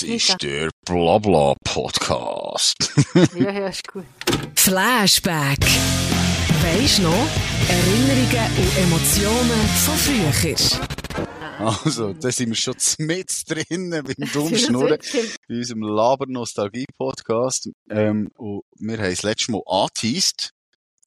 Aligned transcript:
Das 0.00 0.08
ist 0.08 0.42
der 0.42 0.70
Blabla-Podcast. 0.86 2.90
ja, 3.34 3.52
ja, 3.52 3.68
ist 3.68 3.86
gut. 3.86 4.06
Flashback. 4.54 5.58
Weisst 6.62 7.00
noch? 7.00 7.28
Erinnerungen 7.68 8.50
und 8.56 8.78
Emotionen 8.78 9.60
von 9.84 9.98
früher. 9.98 10.32
Also, 11.58 12.14
da 12.14 12.32
sind 12.32 12.48
wir 12.48 12.56
schon 12.56 12.76
mit 12.96 13.42
drinnen 13.46 14.02
beim 14.02 14.14
Dummschnurren 14.32 14.98
bei 15.46 15.54
unserem 15.54 15.82
Laber-Nostalgie-Podcast. 15.82 17.68
Ähm, 17.90 18.30
und 18.38 18.62
wir 18.78 18.96
haben 18.96 19.10
das 19.10 19.22
letzte 19.22 19.52
Mal 19.52 19.60
angeteased. 19.66 20.54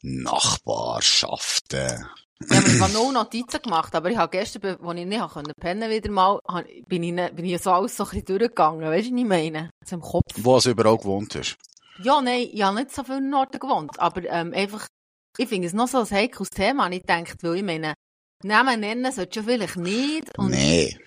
Nachbarschaften. 0.04 2.06
Ja, 2.50 2.60
ich 2.60 2.82
habe 2.82 2.94
noch 2.94 3.12
Notizen 3.12 3.62
gemacht, 3.62 3.96
aber 3.96 4.10
ich 4.10 4.18
habe 4.18 4.32
gestern, 4.32 4.78
als 4.82 5.00
ich 5.00 5.06
nicht 5.06 5.20
pennen 5.60 5.82
konnte, 5.82 5.90
wieder 5.90 6.12
mal, 6.12 6.40
bin 6.88 7.04
ich, 7.04 7.32
bin 7.34 7.46
ich 7.46 7.62
so 7.62 7.72
alles 7.72 7.96
so 7.96 8.04
ein 8.04 8.10
bisschen 8.10 8.26
durchgegangen. 8.26 8.82
Weißt 8.82 9.10
du, 9.10 9.14
was 9.14 9.20
ich 9.20 9.26
meine? 9.26 9.70
Zum 9.86 10.02
Kopf. 10.02 10.24
Wo 10.38 10.60
du 10.60 10.72
überall 10.72 10.98
gewohnt 10.98 11.36
hast? 11.36 11.56
Ja, 12.02 12.22
nein, 12.22 12.50
ich 12.52 12.62
habe 12.62 12.76
nicht 12.76 12.92
so 12.92 13.04
viele 13.04 13.36
Orten 13.38 13.60
gewohnt, 13.60 14.00
aber 14.00 14.24
ähm, 14.26 14.54
einfach, 14.54 14.88
ich 15.38 15.48
finde 15.48 15.68
es 15.68 15.74
noch 15.74 15.88
so 15.88 16.00
ein 16.00 16.10
heikles 16.10 16.50
Thema. 16.50 16.90
Ich 16.92 17.04
denke, 17.04 17.36
weil 17.42 17.58
ich 17.58 17.64
meine, 17.64 17.94
Namen 18.44 18.80
nennen 18.80 19.12
sollte 19.12 19.40
schon 19.40 19.46
vielleicht 19.46 19.78
nicht. 19.78 20.38
Und 20.38 20.52
nee. 20.52 20.98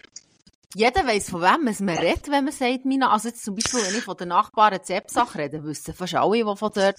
Jeder 0.77 1.07
weiss, 1.07 1.31
von 1.31 1.41
wem 1.41 1.65
man 1.65 1.97
redet, 1.97 2.29
wenn 2.29 2.45
man 2.45 2.53
sagt, 2.53 2.85
meine, 2.85 3.11
also 3.11 3.29
jetzt 3.29 3.43
zum 3.43 3.55
Beispiel, 3.55 3.81
wenn 3.81 3.97
ich 3.97 4.05
von 4.05 4.15
den 4.15 4.29
Nachbarn 4.29 4.79
Zepsach 4.85 5.35
rede, 5.35 5.65
wissen 5.65 5.95
fast 5.95 6.15
alle, 6.17 6.37
die 6.37 6.57
von 6.57 6.71
dort 6.75 6.97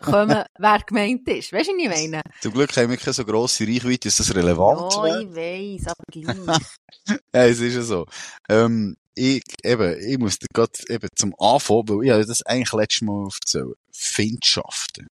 kommen, 0.00 0.44
wer 0.58 0.78
gemeint 0.86 1.26
ist. 1.26 1.52
Weißt 1.52 1.68
du, 1.68 1.72
was 1.72 1.82
ich 1.82 1.88
meine? 1.88 2.22
Zum 2.40 2.52
Glück 2.52 2.76
haben 2.76 2.88
wir 2.88 2.96
keine 2.96 3.14
so 3.14 3.24
grosse 3.24 3.66
Reichweite, 3.66 4.06
dass 4.06 4.18
das 4.18 4.32
relevant 4.32 4.92
ist. 4.92 4.96
Ja, 4.96 5.18
ich 5.18 5.34
weiss, 5.34 5.86
aber 5.88 6.04
gleich. 6.06 6.60
ja, 7.34 7.46
es 7.46 7.58
ist 7.58 7.74
ja 7.74 7.82
so. 7.82 8.06
Ähm, 8.48 8.96
ich, 9.16 9.42
eben, 9.64 9.98
ich 10.08 10.18
muss 10.18 10.38
dir 10.38 10.46
gerade 10.54 10.78
eben 10.88 11.08
zum 11.16 11.34
Anfang, 11.40 11.82
weil 11.88 12.04
ich 12.04 12.10
habe 12.12 12.24
das 12.24 12.46
eigentlich 12.46 12.72
letztes 12.74 13.02
Mal 13.02 13.24
erzählt. 13.24 13.76
Findschaften. 13.90 15.08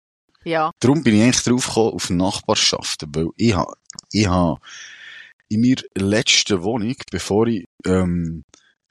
Ja. 0.43 0.71
Darum 0.79 1.03
bin 1.03 1.13
ich 1.13 1.21
eigentlich 1.21 1.43
drauf 1.43 1.67
gekommen, 1.67 1.93
auf 1.93 2.09
Nachbarschaften, 2.09 3.13
weil 3.13 3.27
ich 3.35 3.53
habe, 3.53 3.75
ich 4.11 4.25
habe 4.25 4.59
in 5.49 5.61
meiner 5.61 5.81
letzten 5.95 6.63
Wohnung, 6.63 6.95
bevor 7.11 7.47
ich 7.47 7.65
ähm, 7.85 8.43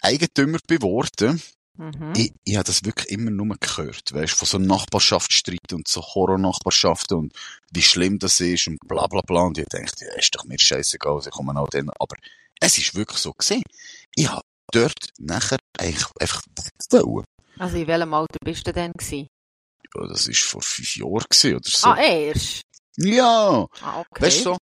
Eigentümer 0.03 0.59
geworden 0.67 1.41
mhm. 1.78 2.12
ich, 2.17 2.33
ich 2.45 2.56
habe 2.56 2.65
das 2.65 2.84
wirklich 2.84 3.09
immer 3.09 3.31
nur 3.31 3.56
gehört, 3.59 4.12
weißt, 4.12 4.34
von 4.34 4.47
so 4.47 4.59
Nachbarschaftsstreit 4.59 5.73
und 5.73 5.89
so 5.89 6.03
Horror-Nachbarschaften 6.03 7.17
und 7.17 7.33
wie 7.73 7.83
schlimm 7.83 8.19
das 8.19 8.41
ist 8.41 8.67
und 8.67 8.78
bla 8.87 9.06
bla 9.06 9.23
bla. 9.23 9.42
Und 9.42 9.59
ich 9.59 9.67
dachte, 9.67 10.05
ja, 10.05 10.15
ist 10.15 10.34
doch 10.34 10.45
mir 10.45 10.59
scheißegal, 10.59 11.15
also 11.15 11.31
ich 11.31 11.34
komme 11.34 11.59
auch 11.59 11.69
dann. 11.69 11.91
Aber 11.98 12.17
es 12.61 12.78
ist 12.78 12.95
wirklich 12.95 13.19
so 13.19 13.33
gesehen. 13.33 13.62
Ich 14.15 14.28
habe 14.28 14.43
dort 14.72 15.11
nachher 15.19 15.59
eigentlich 15.78 16.06
einfach 16.20 16.43
weg 16.56 16.72
Also 17.59 17.77
in 17.77 17.87
welchem 17.87 18.15
Alter 18.15 18.39
bist 18.45 18.67
du 18.67 18.72
denn 18.72 18.93
gewesen? 18.93 19.28
Ja, 19.95 20.06
das 20.06 20.28
war 20.28 20.34
vor 20.34 20.62
fünf 20.62 20.97
Jahren 20.97 21.15
oder 21.15 21.61
so. 21.65 21.89
Ah, 21.89 21.98
erst? 21.98 22.62
Ja! 22.97 23.67
Ah, 23.81 24.00
okay. 24.00 24.22
Weißt 24.22 24.47
du, 24.47 24.56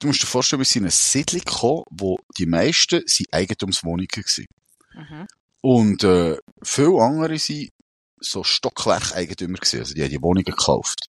du 0.00 0.08
musst 0.08 0.22
dir 0.22 0.26
vorstellen, 0.26 0.60
wir 0.60 0.66
sind 0.66 0.82
in 0.82 0.84
eine 0.84 0.90
Siedlung 0.90 1.42
gekommen, 1.42 1.84
wo 1.90 2.18
die 2.36 2.46
meisten 2.46 3.02
sind 3.06 3.32
Eigentumswohnungen 3.32 4.08
waren. 4.10 4.46
Mhm. 4.94 5.26
Und 5.62 6.04
äh, 6.04 6.36
viele 6.62 7.02
andere 7.02 7.38
sind 7.38 7.70
so 8.18 8.42
Stockwerk-Eigentümer 8.44 9.58
gewesen, 9.58 9.80
also 9.80 9.94
die 9.94 10.02
haben 10.02 10.10
die 10.10 10.22
Wohnungen 10.22 10.44
gekauft. 10.44 11.06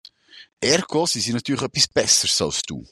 Ergo, 0.61 1.05
sie 1.05 1.21
sind 1.21 1.35
natürlich 1.35 1.61
etwas 1.61 1.87
Besseres 1.87 2.41
als 2.41 2.61
du. 2.63 2.85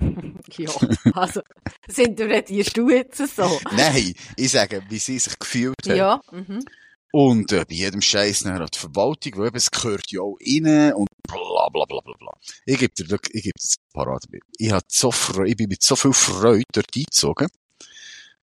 ja, 0.56 0.70
also 1.12 1.42
sind 1.86 2.18
du 2.18 2.42
die 2.42 2.62
du 2.62 2.88
jetzt 2.88 3.18
so? 3.36 3.60
Nein, 3.76 4.14
ich 4.36 4.50
sage, 4.50 4.82
wie 4.88 4.98
sie 4.98 5.18
sich 5.18 5.38
gefühlt 5.38 5.76
haben. 5.86 5.96
Ja, 5.96 6.20
mhm. 6.30 6.64
Und 7.12 7.52
äh, 7.52 7.64
bei 7.68 7.74
jedem 7.74 8.02
Scheiß 8.02 8.44
nachher 8.44 8.66
die 8.66 8.78
Verwaltung, 8.78 9.36
weil 9.36 9.48
eben, 9.48 9.56
es 9.56 9.70
gehört 9.70 10.10
ja 10.12 10.20
auch 10.20 10.38
rein 10.40 10.94
und 10.94 11.08
bla 11.22 11.68
bla 11.68 11.84
bla 11.84 12.00
bla 12.00 12.14
bla. 12.18 12.32
Ich 12.66 12.78
gebe 12.78 12.94
dir 12.94 13.10
wirklich, 13.10 13.36
ich 13.36 13.42
gebe 13.44 13.58
dir 13.58 13.62
das 13.62 13.76
parat. 13.92 14.24
Ich, 14.58 14.72
hab 14.72 14.84
so 14.88 15.12
ich 15.44 15.56
bin 15.56 15.68
mit 15.68 15.82
so 15.82 15.96
viel 15.96 16.12
Freude 16.12 16.64
dort 16.72 16.94
eingezogen. 16.94 17.48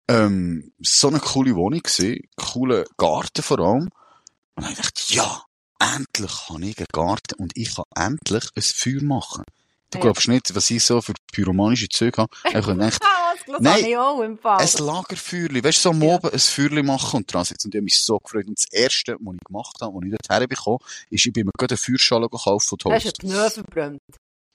Ähm, 0.08 0.72
so 0.80 1.08
eine 1.10 1.20
coole 1.20 1.56
Wohnung 1.56 1.82
gewesen, 1.82 2.22
cooler 2.36 2.86
Garten 2.98 3.44
vor 3.44 3.60
allem. 3.60 3.90
Und 4.56 4.66
dann 4.66 4.76
dachte 4.76 5.02
ich, 5.08 5.16
ja, 5.16 5.44
endlich 5.80 6.50
habe 6.50 6.66
ich 6.66 6.78
einen 6.78 6.88
Garten 6.92 7.36
und 7.38 7.52
ich 7.56 7.76
kann 7.76 7.86
endlich 7.96 8.46
ein 8.56 8.62
Feuer 8.62 9.04
machen. 9.04 9.44
Du 9.92 10.00
glaubst 10.00 10.28
nicht, 10.28 10.54
was 10.56 10.70
ich 10.72 10.84
so 10.84 11.02
für 11.02 11.14
pyromanische 11.32 11.90
Züge 11.90 12.22
habe. 12.24 12.36
Ich 13.48 13.60
Nein, 13.60 13.86
ich 13.86 13.92
im 13.92 14.38
Fall. 14.38 14.60
ein 14.60 14.86
Lagerfeuerli. 14.86 15.64
Weißt 15.64 15.80
du, 15.80 15.82
so 15.82 15.90
am 15.92 16.02
ja. 16.02 16.16
Oben 16.16 16.32
ein 16.32 16.40
Feuerli 16.40 16.82
machen 16.84 17.18
und 17.18 17.32
dran 17.32 17.46
sitzen. 17.46 17.68
Und 17.68 17.76
ich 17.76 17.80
habe 17.80 17.84
mich 17.84 18.02
so 18.02 18.18
gefreut. 18.20 18.48
Und 18.48 18.58
das 18.58 18.66
Erste, 18.72 19.18
was 19.20 19.36
ich 19.36 19.44
gemacht 19.44 19.76
habe, 19.82 19.96
als 19.96 20.06
ich 20.06 20.12
dort 20.12 20.30
herbekomme, 20.30 20.80
ist, 21.10 21.26
ich 21.26 21.34
bin 21.34 21.46
mir 21.46 21.52
gerade 21.58 21.74
eine 21.74 21.78
Feuerschale 21.78 22.30
gekauft 22.30 22.68
von 22.68 22.78
Toast. 22.80 23.06
Hast 23.06 23.22
du 23.22 23.28
einen 23.28 23.36
Pneu 23.36 23.50
verbrannt? 23.50 24.02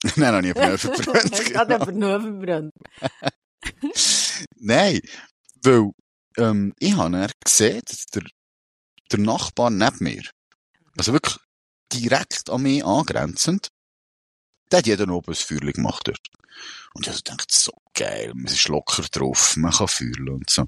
Nein, 0.17 0.35
noch 0.35 0.41
nie 0.41 0.55
einen 0.55 0.55
Pneu 0.55 0.79
verbrannt. 0.79 1.41
Ich 1.41 1.57
habe 1.57 1.75
einen 1.75 1.99
Pneu 1.99 2.21
verbrannt. 2.21 2.73
Nein, 4.59 5.01
weil, 5.63 5.91
ähm, 6.39 6.75
ich 6.79 6.97
habe 6.97 7.11
dann 7.13 7.31
gesehen, 7.45 7.83
dass 7.87 8.07
der, 8.07 8.25
der 9.13 9.19
Nachbar 9.19 9.71
neben 9.71 9.99
mir, 10.01 10.23
also 10.97 11.13
wirklich 11.13 11.37
direkt 11.93 12.51
an 12.51 12.63
mich 12.63 12.85
angrenzend, 12.85 13.69
der 14.71 14.79
hat 14.79 14.87
jeder 14.87 15.09
oben 15.09 15.33
ein 15.33 15.35
Feuerli 15.35 15.73
gemacht 15.73 16.07
dort. 16.07 16.27
Und 16.95 17.07
ich 17.07 17.13
also 17.13 17.23
dachte, 17.25 17.47
so 17.49 17.73
geil, 17.95 18.33
man 18.35 18.53
ist 18.53 18.69
locker 18.69 19.03
drauf, 19.11 19.57
man 19.57 19.73
kann 19.73 19.89
fühlen 19.89 20.29
und 20.29 20.51
so. 20.51 20.67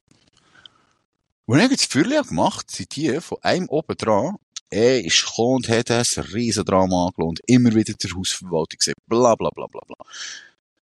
Und 1.47 1.59
dann 1.59 1.71
das 1.71 1.85
Feuerli 1.85 2.21
gemacht, 2.23 2.71
sind 2.71 2.95
die 2.97 3.21
von 3.21 3.39
einem 3.43 3.69
oben 3.69 3.97
dran, 3.97 4.37
er 4.71 5.05
ist 5.05 5.27
gekommen 5.27 5.57
und 5.57 5.69
hat 5.69 5.91
ein 5.91 6.05
riesen 6.33 6.65
Drama 6.65 7.11
und 7.17 7.41
immer 7.47 7.75
wieder 7.75 7.93
der 7.93 8.11
Hausverwaltung 8.13 8.79
gesagt, 8.79 8.97
bla 9.07 9.35
bla 9.35 9.51
bla 9.51 9.67
bla 9.67 9.83
bla. 9.87 9.97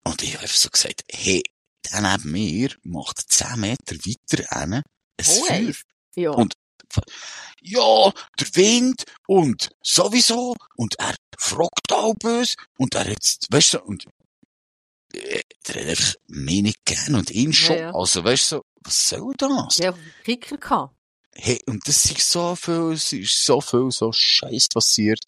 Und 0.05 0.23
ich 0.23 0.35
habe 0.35 0.43
einfach 0.43 0.57
so 0.57 0.69
gesagt, 0.69 1.05
hey, 1.09 1.43
der 1.85 2.01
neben 2.01 2.33
mir 2.33 2.71
macht 2.83 3.19
10 3.31 3.61
Meter 3.61 3.95
weiter 3.95 4.59
hin 4.59 4.73
ein 4.75 4.83
oh, 5.21 5.45
Feuer. 5.45 5.75
Ja. 6.17 6.31
Und 6.31 6.55
ja, 7.61 8.13
der 8.39 8.55
Wind 8.55 9.05
und 9.27 9.71
sowieso 9.83 10.57
und 10.77 10.95
er 10.99 11.15
fragt 11.37 11.93
auch 11.93 12.15
böse 12.15 12.55
und 12.77 12.95
er 12.95 13.09
jetzt, 13.09 13.47
weißt 13.51 13.75
du, 13.75 13.83
und 13.83 14.05
äh, 15.15 15.43
der 15.67 15.83
hat 15.83 15.89
einfach 15.89 16.15
mich 16.29 16.63
nicht 16.63 16.85
gern 16.85 17.15
und 17.15 17.31
ihn 17.31 17.53
schon. 17.53 17.77
Ja, 17.77 17.83
ja. 17.83 17.95
Also, 17.95 18.23
weißt 18.25 18.53
du, 18.53 18.63
was 18.83 19.09
soll 19.09 19.35
das? 19.37 19.79
Ja, 19.79 19.95
Kicker 20.25 20.57
gehabt. 20.57 20.95
Hey, 21.35 21.61
und 21.67 21.87
das 21.87 22.05
ist 22.05 22.29
so 22.29 22.57
viel, 22.57 22.93
es 22.93 23.13
ist 23.13 23.45
so 23.45 23.61
viel 23.61 23.91
so 23.91 24.13
Scheiß 24.13 24.69
passiert. 24.69 25.21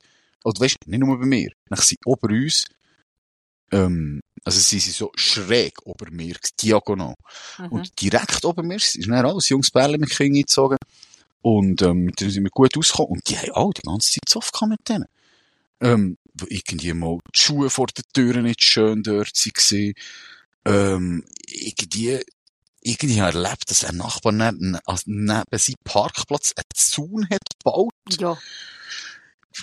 Oder 0.45 0.61
weißt 0.61 0.77
du, 0.85 0.91
nicht 0.91 1.01
nur 1.01 1.19
bei 1.19 1.27
mir. 1.27 1.53
Dann 1.69 1.79
sind 1.79 1.99
ober 2.05 2.29
uns, 2.29 2.67
ähm, 3.73 4.21
also 4.45 4.59
sie 4.59 4.81
sind 4.81 4.97
so 4.97 5.13
schräg 5.15 5.75
ober 5.85 6.11
mir, 6.11 6.37
diagonal. 6.61 7.15
Mhm. 7.59 7.67
Und 7.67 8.01
direkt 8.01 8.45
ober 8.45 8.63
mir 8.63 8.77
ist 8.77 8.99
dann 9.07 9.13
alles 9.13 9.49
jungs 9.49 9.71
Bärle 9.71 9.99
mit 9.99 10.11
Kindern 10.11 10.41
gezogen. 10.41 10.79
Und, 11.43 11.83
ähm, 11.83 12.13
denen 12.13 12.31
sind 12.31 12.45
wir 12.45 12.51
gut 12.51 12.77
ausgekommen. 12.77 13.13
Und 13.13 13.29
die 13.29 13.39
haben 13.39 13.53
auch 13.53 13.73
die 13.73 13.83
ganze 13.83 14.13
Zeit 14.13 14.29
Zoff 14.29 14.51
mit 14.67 14.89
denen. 14.89 15.07
Ähm, 15.81 16.19
irgendwie 16.49 16.93
mal 16.93 17.19
die 17.35 17.39
Schuhe 17.39 17.71
vor 17.71 17.87
den 17.87 18.05
Türen 18.13 18.43
nicht 18.45 18.63
schön 18.63 19.03
dort 19.03 19.35
waren. 19.35 19.93
Ähm, 20.67 21.25
irgendwie, 21.47 22.21
irgendwie 22.83 23.15
ich 23.15 23.19
erlebt, 23.19 23.71
dass 23.71 23.85
ein 23.85 23.97
Nachbar 23.97 24.33
neben, 24.33 24.79
also 24.85 25.03
neben 25.07 25.45
seinem 25.53 25.77
Parkplatz 25.85 26.53
einen 26.57 26.65
Zaun 26.75 27.29
hat 27.31 27.43
gebaut. 27.59 27.93
Ja. 28.19 28.37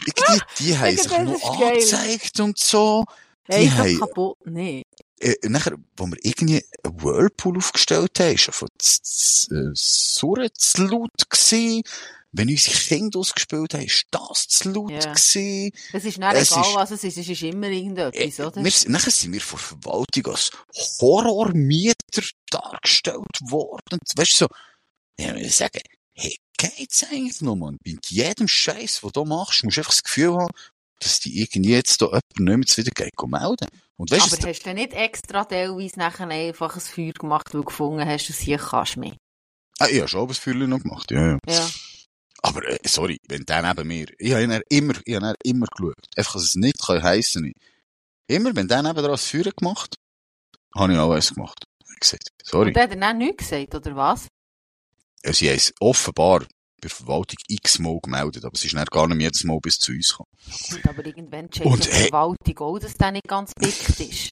Irgendwie, 0.06 0.42
die 0.60 0.78
haben 0.78 0.98
sich 0.98 1.12
noch 1.12 1.62
angezeigt 1.62 2.40
und 2.40 2.58
so. 2.58 3.06
Die 3.50 3.72
haben, 3.72 4.00
kaputt, 4.00 4.38
nee. 4.46 4.84
Äh, 5.20 5.36
nachher, 5.44 5.78
wo 5.96 6.06
wir 6.06 6.18
irgendwie 6.22 6.64
einen 6.84 7.02
Whirlpool 7.02 7.58
aufgestellt 7.58 8.20
haben, 8.20 8.36
ist 8.36 8.50
von 8.52 8.70
Surre 8.80 10.52
zu 10.54 10.84
laut 10.84 11.30
gewesen. 11.30 11.84
Wenn 12.34 12.50
unsere 12.50 12.76
Kinder 12.76 13.20
ausgespielt 13.20 13.74
haben, 13.74 13.86
ist 13.86 14.06
das 14.12 14.48
zu 14.48 14.70
laut 14.70 14.92
yeah. 14.92 15.14
gewesen. 15.14 15.72
Es 15.94 16.06
ist 16.06 16.18
nicht 16.18 16.30
egal, 16.30 16.42
ist, 16.42 16.52
was 16.52 16.92
es 16.92 17.04
ist, 17.04 17.18
es 17.18 17.30
ist 17.30 17.42
immer 17.42 17.68
irgendetwas, 17.68 18.40
äh, 18.40 18.44
oder? 18.44 18.64
Wir, 18.64 18.72
nachher 18.88 19.12
sind 19.12 19.34
wir 19.34 19.42
von 19.42 19.58
Verwaltung 19.58 20.28
als 20.28 20.52
Horrormieter 21.00 22.22
dargestellt 22.52 23.40
worden. 23.42 24.00
Weißt 24.16 24.34
du, 24.34 24.46
so, 24.46 24.48
ich 25.16 25.26
würde 25.26 25.50
sagen, 25.50 25.82
hey, 26.14 26.38
geht's 26.58 27.04
eigentlich 27.06 27.42
noch, 27.42 27.56
man? 27.56 27.78
Bei 27.84 27.96
jedem 28.08 28.48
Scheiß, 28.48 29.02
den 29.02 29.12
du 29.14 29.26
machst, 29.26 29.64
musst 29.64 29.78
du 29.78 29.82
einfach 29.82 29.94
das 29.94 30.04
Gefühl 30.04 30.34
haben, 30.34 30.54
dass 31.00 31.20
die 31.20 31.42
irgendwie 31.42 31.72
jetzt 31.72 32.02
da 32.02 32.06
jemand 32.08 32.60
nicht 32.60 32.78
wieder 32.78 32.92
geht 32.92 33.14
melden. 33.26 33.68
Und 34.00 34.12
weißt, 34.12 34.34
Aber 34.34 34.50
hast 34.50 34.66
du 34.66 34.74
nicht 34.74 34.94
extra 34.94 35.44
teilweise 35.46 35.98
nachher 35.98 36.28
einfach 36.28 36.76
ein 36.76 36.82
Feuer 36.82 37.14
gemacht, 37.14 37.54
weil 37.54 37.62
du 37.62 37.66
gefunden 37.66 38.06
hast, 38.06 38.30
dass 38.30 38.40
hier 38.40 38.60
kannst 38.60 38.96
du 38.96 39.00
mehr? 39.02 39.18
Ah, 39.80 39.88
ich 39.88 40.00
habe 40.00 40.08
schon 40.08 40.28
ein 40.28 40.34
Feuer 40.36 40.68
noch 40.68 40.82
gemacht, 40.82 41.12
ja, 41.12 41.32
ja. 41.32 41.38
ja. 41.48 41.70
Aber, 42.44 42.64
äh, 42.68 42.78
sorry, 42.86 43.18
wenn 43.28 43.44
der 43.44 43.62
neben 43.64 43.88
mir, 43.88 44.08
ich 44.20 44.32
habe 44.34 44.44
ihn 44.44 44.62
immer, 44.70 44.94
ich 45.04 45.16
habe 45.16 45.28
ihn 45.28 45.52
immer 45.52 45.66
geschaut. 45.66 45.96
Einfach, 46.16 46.34
dass 46.34 46.44
es 46.44 46.56
nicht 46.56 46.80
kann 46.80 47.02
heissen 47.02 47.54
Immer, 48.28 48.56
wenn 48.56 48.68
der 48.68 48.84
neben 48.84 48.96
dran 48.96 49.12
das 49.12 49.28
Feuer 49.28 49.52
gemacht, 49.56 49.96
habe 50.76 50.94
ich 50.94 51.00
auch 51.00 51.12
eins 51.12 51.34
gemacht. 51.34 51.64
Gesagt, 52.00 52.30
sorry. 52.44 52.68
Und 52.68 52.76
der 52.76 52.84
hat 52.84 53.02
dann 53.02 53.18
nichts 53.18 53.50
gesagt, 53.50 53.74
oder 53.74 53.96
was? 53.96 54.28
Ja, 55.24 55.34
sie 55.34 55.50
haben 55.50 55.56
es 55.56 55.74
offenbar 55.80 56.46
bei 56.78 56.88
der 56.88 56.92
Verwaltung 56.92 57.38
x-mal 57.48 58.00
gemeldet, 58.02 58.46
aber 58.46 58.54
es 58.54 58.64
ist 58.64 58.76
dann 58.76 58.86
gar 58.86 59.08
nicht 59.08 59.18
mehr 59.18 59.28
jedes 59.28 59.44
Mal 59.44 59.60
bis 59.60 59.80
zu 59.80 59.92
uns 59.92 60.10
gekommen. 60.10 60.30
Gut, 60.70 60.88
aber 60.88 61.06
irgendwann 61.06 61.50
checkt 61.50 61.66
Und, 61.66 61.86
die 61.86 61.90
Verwaltung 61.90 62.60
auch, 62.60 62.80
dass 62.80 62.94
der 62.94 63.12
nicht 63.12 63.28
ganz 63.28 63.52
dicht 63.60 64.00
ist. 64.00 64.30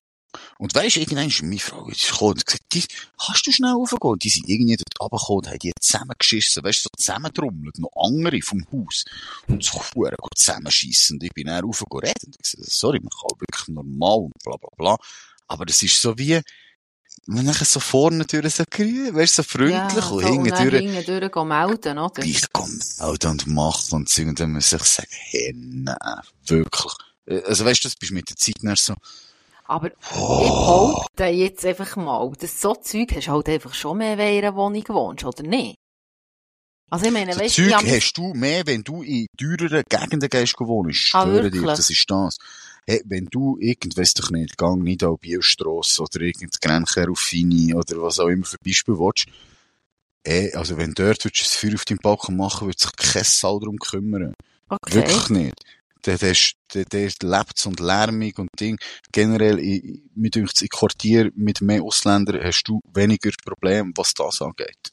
Und 0.57 0.75
weisst, 0.75 0.97
irgendwann 0.97 1.27
ist 1.27 1.41
meine 1.41 1.59
Frau 1.59 1.85
gekommen 1.85 2.31
und 2.31 2.45
gesagt, 2.45 2.63
die, 2.73 2.83
kannst 3.17 3.47
du 3.47 3.51
schnell 3.51 3.71
raufgehen? 3.71 4.11
Und 4.11 4.23
die 4.23 4.29
sind 4.29 4.47
irgendwie 4.47 4.75
dort 4.75 4.99
runtergekommen 4.99 5.37
und 5.37 5.47
haben 5.47 5.59
die 5.59 5.71
zusammengeschissen, 5.79 6.63
weisst 6.63 6.83
so 6.83 6.89
zusammentrommelt, 6.97 7.79
noch 7.79 7.91
andere 7.95 8.41
vom 8.41 8.65
Haus. 8.71 9.05
Und 9.47 9.63
so 9.63 9.79
verdammt 9.79 10.17
gut 10.19 10.37
zusammenschiessen. 10.37 11.15
Und 11.15 11.23
ich 11.23 11.33
bin 11.33 11.47
dann 11.47 11.63
raufgegangen 11.63 12.07
reden. 12.07 12.25
Und 12.25 12.35
ich 12.35 12.51
gesagt, 12.51 12.71
sorry, 12.71 12.99
man 12.99 13.09
kann 13.09 13.39
wirklich 13.39 13.67
normal 13.69 14.19
und 14.25 14.33
bla, 14.43 14.57
bla, 14.57 14.69
bla. 14.77 14.97
Aber 15.47 15.65
das 15.65 15.81
ist 15.81 16.01
so 16.01 16.17
wie, 16.17 16.41
wenn 17.27 17.45
nachher 17.45 17.65
so 17.65 17.79
vorne 17.79 18.25
durch 18.25 18.55
so 18.55 18.63
grün, 18.69 19.15
weisst 19.15 19.37
du, 19.37 19.43
so 19.43 19.49
freundlich 19.49 19.71
ja, 19.71 20.07
und 20.11 20.21
so, 20.21 20.39
und 20.39 20.45
hinten 20.45 20.55
durch, 20.55 20.73
hinten 20.73 21.03
durch 21.05 21.31
gehen 21.31 21.47
melden, 21.47 21.97
oder? 21.99 22.23
ich 22.23 22.51
komme 22.51 22.79
melden 22.99 23.31
und 23.31 23.47
machen 23.47 23.95
und 23.95 24.09
so. 24.09 24.21
Und 24.23 24.39
dann 24.39 24.53
muss 24.53 24.71
ich 24.71 24.83
sagen, 24.83 25.09
hey, 25.11 25.53
nein, 25.55 25.97
wirklich. 26.47 26.93
Also 27.45 27.65
weisst 27.65 27.83
du, 27.83 27.87
das 27.89 27.95
bist 27.95 28.11
mit 28.11 28.29
der 28.29 28.37
Zeit 28.37 28.55
dann 28.61 28.75
so, 28.75 28.93
Aber 29.65 29.87
ich 29.87 29.93
oh, 30.11 30.39
behaupte 30.39 31.25
jetzt 31.25 31.65
einfach 31.65 31.95
mal, 31.97 32.31
dass 32.39 32.61
so 32.61 32.75
Zeug 32.75 33.11
hast 33.15 33.27
du 33.27 33.31
halt 33.31 33.49
einfach 33.49 33.73
schon 33.73 33.97
mehr, 33.97 34.17
wenn 34.17 34.33
in 34.37 34.43
einer 34.45 34.55
Wohnung 34.55 34.83
wohnst, 34.89 35.23
oder 35.25 35.43
nicht? 35.43 35.77
Also 36.89 37.05
ich 37.05 37.11
meine, 37.11 37.33
So 37.33 37.39
weißt 37.39 37.61
du, 37.63 37.69
Zeug 37.69 37.81
ich 37.83 37.91
hast 37.91 38.13
du 38.13 38.33
mehr, 38.33 38.65
wenn 38.67 38.83
du 38.83 39.03
in 39.03 39.27
teureren 39.37 39.83
Gegenden 39.89 40.29
gehst. 40.29 40.55
Ich 40.57 41.11
Ah, 41.11 41.23
schwöre 41.23 41.51
dir, 41.51 41.61
wirklich? 41.61 41.71
das 41.73 41.89
ist 41.89 42.05
das. 42.09 42.37
Hey, 42.87 43.01
wenn 43.05 43.25
du 43.25 43.57
irgend, 43.59 43.97
weiss 43.97 44.13
doch 44.13 44.29
nicht, 44.29 44.57
Gang 44.57 44.83
Nidau, 44.83 45.17
Bielstrasse 45.17 46.03
oder 46.03 46.21
irgend 46.21 46.59
Grencher 46.61 47.09
auf 47.09 47.19
Fini 47.19 47.73
oder 47.73 48.01
was 48.01 48.19
auch 48.19 48.27
immer 48.27 48.45
für 48.45 48.57
Beispiel 48.63 48.95
willst, 48.99 49.25
hey, 50.25 50.53
also 50.53 50.77
wenn 50.77 50.93
dort 50.93 51.23
würdest 51.25 51.41
du 51.41 51.45
ein 51.67 51.69
Feuer 51.71 51.75
auf 51.75 51.85
deinem 51.85 51.97
Balkon 52.01 52.37
machen, 52.37 52.67
würde 52.67 52.77
sich 52.79 52.91
kein 52.95 53.23
Sau 53.23 53.59
darum 53.59 53.77
kümmern. 53.77 54.33
okay. 54.69 54.95
Wirklich 54.95 55.29
nicht. 55.29 55.55
Der, 56.05 56.19
der, 56.19 56.31
ist- 56.31 56.53
der, 56.75 56.85
der 56.85 57.09
lebt 57.23 57.65
und 57.65 57.79
lärmig 57.79 58.37
und 58.37 58.49
Ding. 58.59 58.77
Generell, 59.11 59.57
ich, 59.59 60.01
mir 60.13 60.29
dünkt 60.29 60.61
in 60.61 60.67
Quartier 60.69 61.31
mit 61.35 61.61
mehr 61.61 61.81
Ausländern 61.81 62.43
hast 62.43 62.63
du 62.67 62.79
weniger 62.93 63.31
Probleme, 63.43 63.91
was 63.95 64.13
das 64.13 64.39
angeht. 64.43 64.91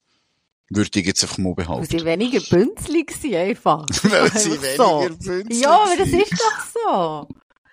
Würde 0.70 0.98
ich 1.00 1.04
jetzt 1.06 1.22
einfach 1.22 1.36
mal 1.36 1.50
Weil 1.50 1.64
behaupten. 1.66 1.98
sie 1.98 2.04
weniger 2.06 2.40
bünzlig 2.48 3.10
sind, 3.10 3.34
einfach. 3.34 3.84
Weil 4.04 4.30
sie 4.32 4.52
so. 4.52 4.62
weniger 5.02 5.14
bünzlig 5.16 5.60
Ja, 5.60 5.82
aber 5.82 5.96
das 5.98 6.08
ist 6.08 6.32
doch 6.32 6.64
so. 6.72 7.28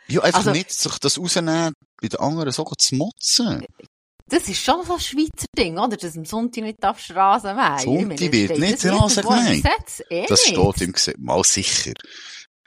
Ja, 0.10 0.22
einfach 0.22 0.40
Also- 0.40 0.52
nicht 0.52 0.72
sich 0.72 0.98
das 1.00 1.18
rausnehmen, 1.20 1.74
bei 2.02 2.08
den 2.08 2.20
anderen 2.20 2.52
so 2.52 2.64
zu 2.66 2.96
motzen. 2.96 3.66
Das 4.28 4.48
ist 4.48 4.64
schon 4.64 4.86
so 4.86 4.94
ein 4.94 5.00
Schweizer 5.00 5.46
Ding, 5.58 5.78
oder? 5.80 5.98
Dass 5.98 6.16
am 6.16 6.24
Sonntag 6.26 6.64
nicht 6.64 6.84
auf 6.86 7.00
Straße 7.00 7.54
mähen. 7.54 7.80
Sonntag 7.80 8.32
wird 8.32 8.60
nicht 8.60 8.84
das 8.86 8.94
Rasen? 8.94 9.24
Eh 10.10 10.26
Das 10.28 10.46
nicht. 10.46 10.56
steht 10.56 10.82
im 10.82 10.92
Gesetz. 10.94 11.18
Mal 11.18 11.44
sicher. 11.44 11.94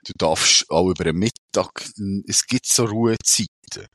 Du 0.05 0.13
darfst 0.19 0.69
auch 0.69 0.89
über 0.91 1.05
den 1.05 1.17
Mittag, 1.17 1.85
es 2.27 2.45
gibt 2.47 2.67
so 2.67 2.85
Ruhezeiten. 2.85 3.87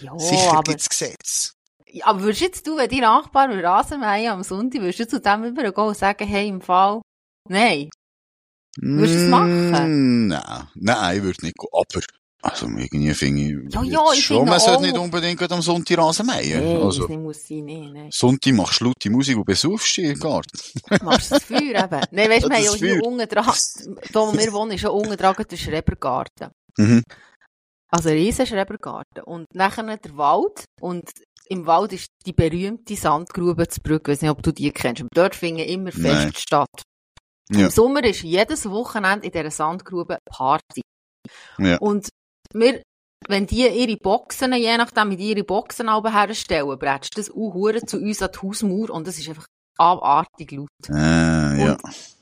Ja, 0.00 0.16
sicher 0.18 0.52
aber, 0.52 0.62
gibt's 0.70 0.88
Gesetz. 0.88 1.54
ja, 1.88 2.06
aber 2.06 2.22
würdest 2.22 2.40
jetzt 2.42 2.66
du, 2.66 2.76
wenn 2.76 2.88
dein 2.88 3.00
Nachbar 3.00 3.48
will 3.48 3.64
Rasen 3.64 3.98
mähen 4.00 4.30
am 4.30 4.44
Sonntag, 4.44 4.80
würdest 4.82 5.00
du 5.00 5.08
zu 5.08 5.20
dem 5.20 5.44
übergehen 5.44 5.74
und 5.84 5.96
sagen, 5.96 6.26
hey, 6.28 6.46
im 6.48 6.60
Fall, 6.60 7.02
nein. 7.48 7.88
Würdest 8.78 9.14
du 9.14 9.24
es 9.24 9.30
machen? 9.30 10.26
Mm, 10.26 10.28
Nein, 10.28 10.68
nein, 10.74 11.16
ich 11.16 11.22
würde 11.24 11.44
nicht 11.46 11.56
gehen. 11.58 11.68
Aber, 11.72 12.00
also, 12.50 12.66
irgendwie 12.66 13.14
finde 13.14 13.42
ich, 13.42 13.74
Ja, 13.74 13.82
ja, 13.82 14.00
ich 14.12 14.24
schon, 14.24 14.46
man 14.46 14.60
sollte 14.60 14.82
nicht 14.82 14.96
unbedingt 14.96 15.52
am 15.52 15.62
Sonntag 15.62 15.98
Rasen 15.98 16.26
mähen. 16.26 16.64
Nee, 16.64 16.76
also, 16.76 17.02
das 17.02 17.08
nicht 17.08 17.20
muss 17.20 17.46
sein, 17.46 17.64
nee, 17.64 17.90
nee. 17.92 18.08
Sonntag 18.10 18.52
machst 18.54 18.80
du 18.80 18.86
laute 18.86 19.10
Musik 19.10 19.36
und 19.36 19.44
besuchst 19.44 19.96
dich 19.96 20.04
im 20.04 20.18
Garten. 20.18 20.58
Machst 21.02 21.30
du 21.30 21.34
das 21.34 21.44
Feuer 21.44 21.84
eben? 21.84 22.00
Nein, 22.10 22.30
weißt 22.30 22.44
du, 22.44 22.48
wir 22.48 22.56
haben 22.56 22.64
ja 22.64 22.74
hier 22.74 23.04
unten 23.04 23.28
dran, 23.28 23.54
da 24.12 24.20
wo 24.20 24.32
wir 24.32 24.52
wohnen, 24.52 24.72
ist 24.72 24.82
ja 24.82 24.90
unten 24.90 25.16
dran 25.16 25.34
der 25.50 25.56
Schrebergarten. 25.56 26.50
Mhm. 26.78 27.02
Also 27.90 28.08
ein 28.08 28.16
riesen 28.16 28.46
Schrebergarten. 28.46 29.22
Und 29.24 29.46
nachher 29.54 29.96
der 29.96 30.16
Wald. 30.16 30.64
Und 30.80 31.10
im 31.48 31.66
Wald 31.66 31.92
ist 31.92 32.08
die 32.26 32.32
berühmte 32.32 32.96
Sandgrube 32.96 33.68
zu 33.68 33.80
Brügge. 33.80 34.12
Ich 34.12 34.18
weiß 34.18 34.22
nicht, 34.22 34.30
ob 34.30 34.42
du 34.42 34.52
die 34.52 34.70
kennst. 34.72 35.02
Und 35.02 35.10
dort 35.14 35.34
finden 35.34 35.60
immer 35.60 35.90
Nein. 35.94 36.32
Fest 36.32 36.40
statt. 36.40 36.82
Ja. 37.50 37.66
Im 37.66 37.70
Sommer 37.70 38.04
ist 38.04 38.22
jedes 38.22 38.68
Wochenende 38.68 39.26
in 39.26 39.32
dieser 39.32 39.50
Sandgrube 39.50 40.18
Party. 40.28 40.82
Ja. 41.58 41.78
Und 41.78 42.08
wir, 42.54 42.82
wenn 43.28 43.46
die 43.46 43.66
ihre 43.68 43.96
Boxen, 43.96 44.52
je 44.54 44.76
nachdem, 44.76 45.16
die 45.16 45.30
ihre 45.30 45.44
Boxen 45.44 45.88
alle 45.88 46.12
herstellen, 46.12 46.78
brätst 46.78 47.16
das 47.18 47.30
auch 47.30 47.54
zu 47.86 47.98
uns 47.98 48.22
an 48.22 48.30
die 48.34 48.38
Hausmauer 48.46 48.90
und 48.90 49.06
das 49.06 49.18
ist 49.18 49.28
einfach 49.28 49.46
abartig 49.78 50.52
laut. 50.52 50.68
Äh, 50.88 51.64
ja. 51.66 51.76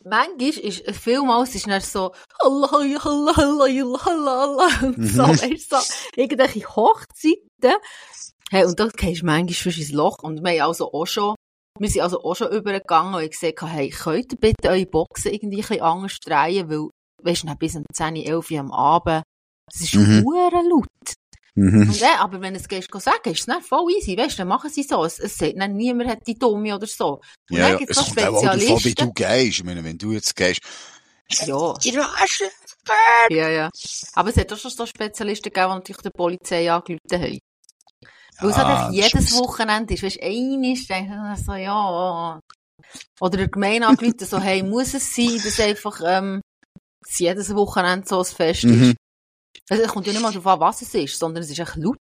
Manchmal 0.05 0.49
ist, 0.49 0.91
vielmals 0.91 1.55
ist 1.55 1.67
dann 1.69 1.81
so, 1.81 2.13
halla, 2.43 2.71
halla, 2.73 3.37
halla, 3.37 3.67
halla, 3.67 4.05
halla, 4.05 4.69
und 4.87 5.07
so, 5.07 5.23
Mhm. 5.23 5.29
weißt 5.41 5.73
du, 5.73 5.77
so, 5.77 5.95
irgendwelche 6.17 6.67
Hochzeiten. 6.77 7.79
Hey, 8.51 8.65
und 8.65 8.79
da 8.79 8.89
gehst 8.89 9.23
du 9.23 9.27
manchmal 9.27 9.55
fast 9.55 9.79
ins 9.79 9.93
Loch. 9.93 10.19
Und 10.23 10.45
wir 10.45 10.51
haben 10.63 10.69
also 10.69 10.93
auch 10.93 11.07
schon, 11.07 11.35
wir 11.79 11.89
sind 11.89 12.03
also 12.03 12.23
auch 12.23 12.35
schon 12.37 12.53
übergegangen 12.53 13.15
und 13.15 13.23
ich 13.23 13.31
gesagt, 13.31 13.63
hey, 13.63 13.89
könnt 13.91 14.33
ihr 14.33 14.39
bitte 14.39 14.69
eure 14.69 14.87
Boxen 14.87 15.33
irgendwie 15.33 15.59
ein 15.59 15.69
bisschen 15.69 15.81
anders 15.83 16.19
drehen, 16.21 16.69
weil, 16.69 16.89
weißt 17.23 17.45
du, 17.45 17.55
bis 17.57 17.77
um 17.77 17.85
10, 17.93 18.17
11 18.17 18.51
Uhr 18.51 18.61
am 18.61 18.73
Abend, 18.73 19.23
das 19.71 19.81
ist 19.81 19.95
Mhm. 19.95 20.25
laut. 20.25 20.87
Mhm. 21.57 21.97
Dann, 22.01 22.19
aber 22.19 22.41
wenn 22.41 22.57
es 22.57 22.67
gehst, 22.67 22.89
sagen, 22.93 23.31
ist 23.31 23.41
es 23.41 23.47
dann 23.47 23.63
voll 23.63 23.93
easy, 23.93 24.17
weißt 24.17 24.33
du, 24.35 24.39
dann 24.39 24.49
machen 24.49 24.71
sie 24.71 24.83
so. 24.83 25.05
Es, 25.05 25.21
es 25.21 25.37
sagt 25.39 25.55
dann 25.57 25.77
niemand 25.77 26.11
hat 26.11 26.27
die 26.27 26.35
Dumme 26.37 26.75
oder 26.75 26.87
so. 26.87 27.21
Und 27.51 27.57
Ja, 27.57 27.69
ja. 27.71 27.79
Es 27.87 27.97
kommt 27.97 28.19
auch 28.25 28.43
davon, 28.43 28.85
wie 28.85 28.95
du 28.95 29.13
gehst. 29.13 29.59
Ich 29.59 29.65
meine, 29.65 29.85
wenn 29.85 29.97
du 29.97 30.13
jetzt 30.13 30.35
gehst, 30.35 30.61
Ja. 31.47 31.75
Ja, 33.31 33.49
ja. 33.49 33.71
Aber 34.15 34.31
es 34.31 34.37
hat 34.37 34.53
auch 34.53 34.59
schon 34.59 34.71
so 34.71 34.85
Spezialisten 34.87 35.45
gegeben, 35.53 35.71
die 35.71 35.75
natürlich 35.77 36.03
der 36.03 36.11
Polizei 36.11 36.71
angerufen 36.71 37.01
haben. 37.13 37.39
Weil 38.41 38.51
es 38.51 38.57
halt 38.57 38.67
einfach 38.67 38.87
das 38.89 38.95
jedes 38.97 39.25
ist- 39.31 39.39
Wochenende 39.39 39.95
ist. 39.95 40.03
Weißt 40.03 40.17
du, 40.17 40.23
ein 40.23 40.65
ist, 40.65 40.91
dann 40.91 41.37
so, 41.37 41.55
ja. 41.55 42.41
Oder 43.21 43.37
der 43.39 43.49
Gemeinde 43.49 43.87
angerufen, 43.87 44.27
so, 44.27 44.39
hey, 44.41 44.63
muss 44.63 44.93
es 44.95 45.15
sein, 45.15 45.41
dass 45.43 45.61
einfach, 45.61 46.01
ähm, 46.05 46.41
dass 47.01 47.19
jedes 47.19 47.55
Wochenende 47.55 48.07
so 48.07 48.19
ein 48.19 48.25
Fest 48.25 48.65
Mhm. 48.65 48.95
Ist. 49.55 49.71
Also, 49.71 49.83
es 49.85 49.91
kommt 49.91 50.07
ja 50.07 50.13
nicht 50.13 50.23
mal 50.23 50.33
darauf 50.33 50.47
an, 50.47 50.61
was 50.61 50.83
es 50.83 50.95
ist, 50.95 51.19
sondern 51.19 51.43
es 51.43 51.51
ist 51.51 51.59
echt 51.59 51.77
laut. 51.77 51.99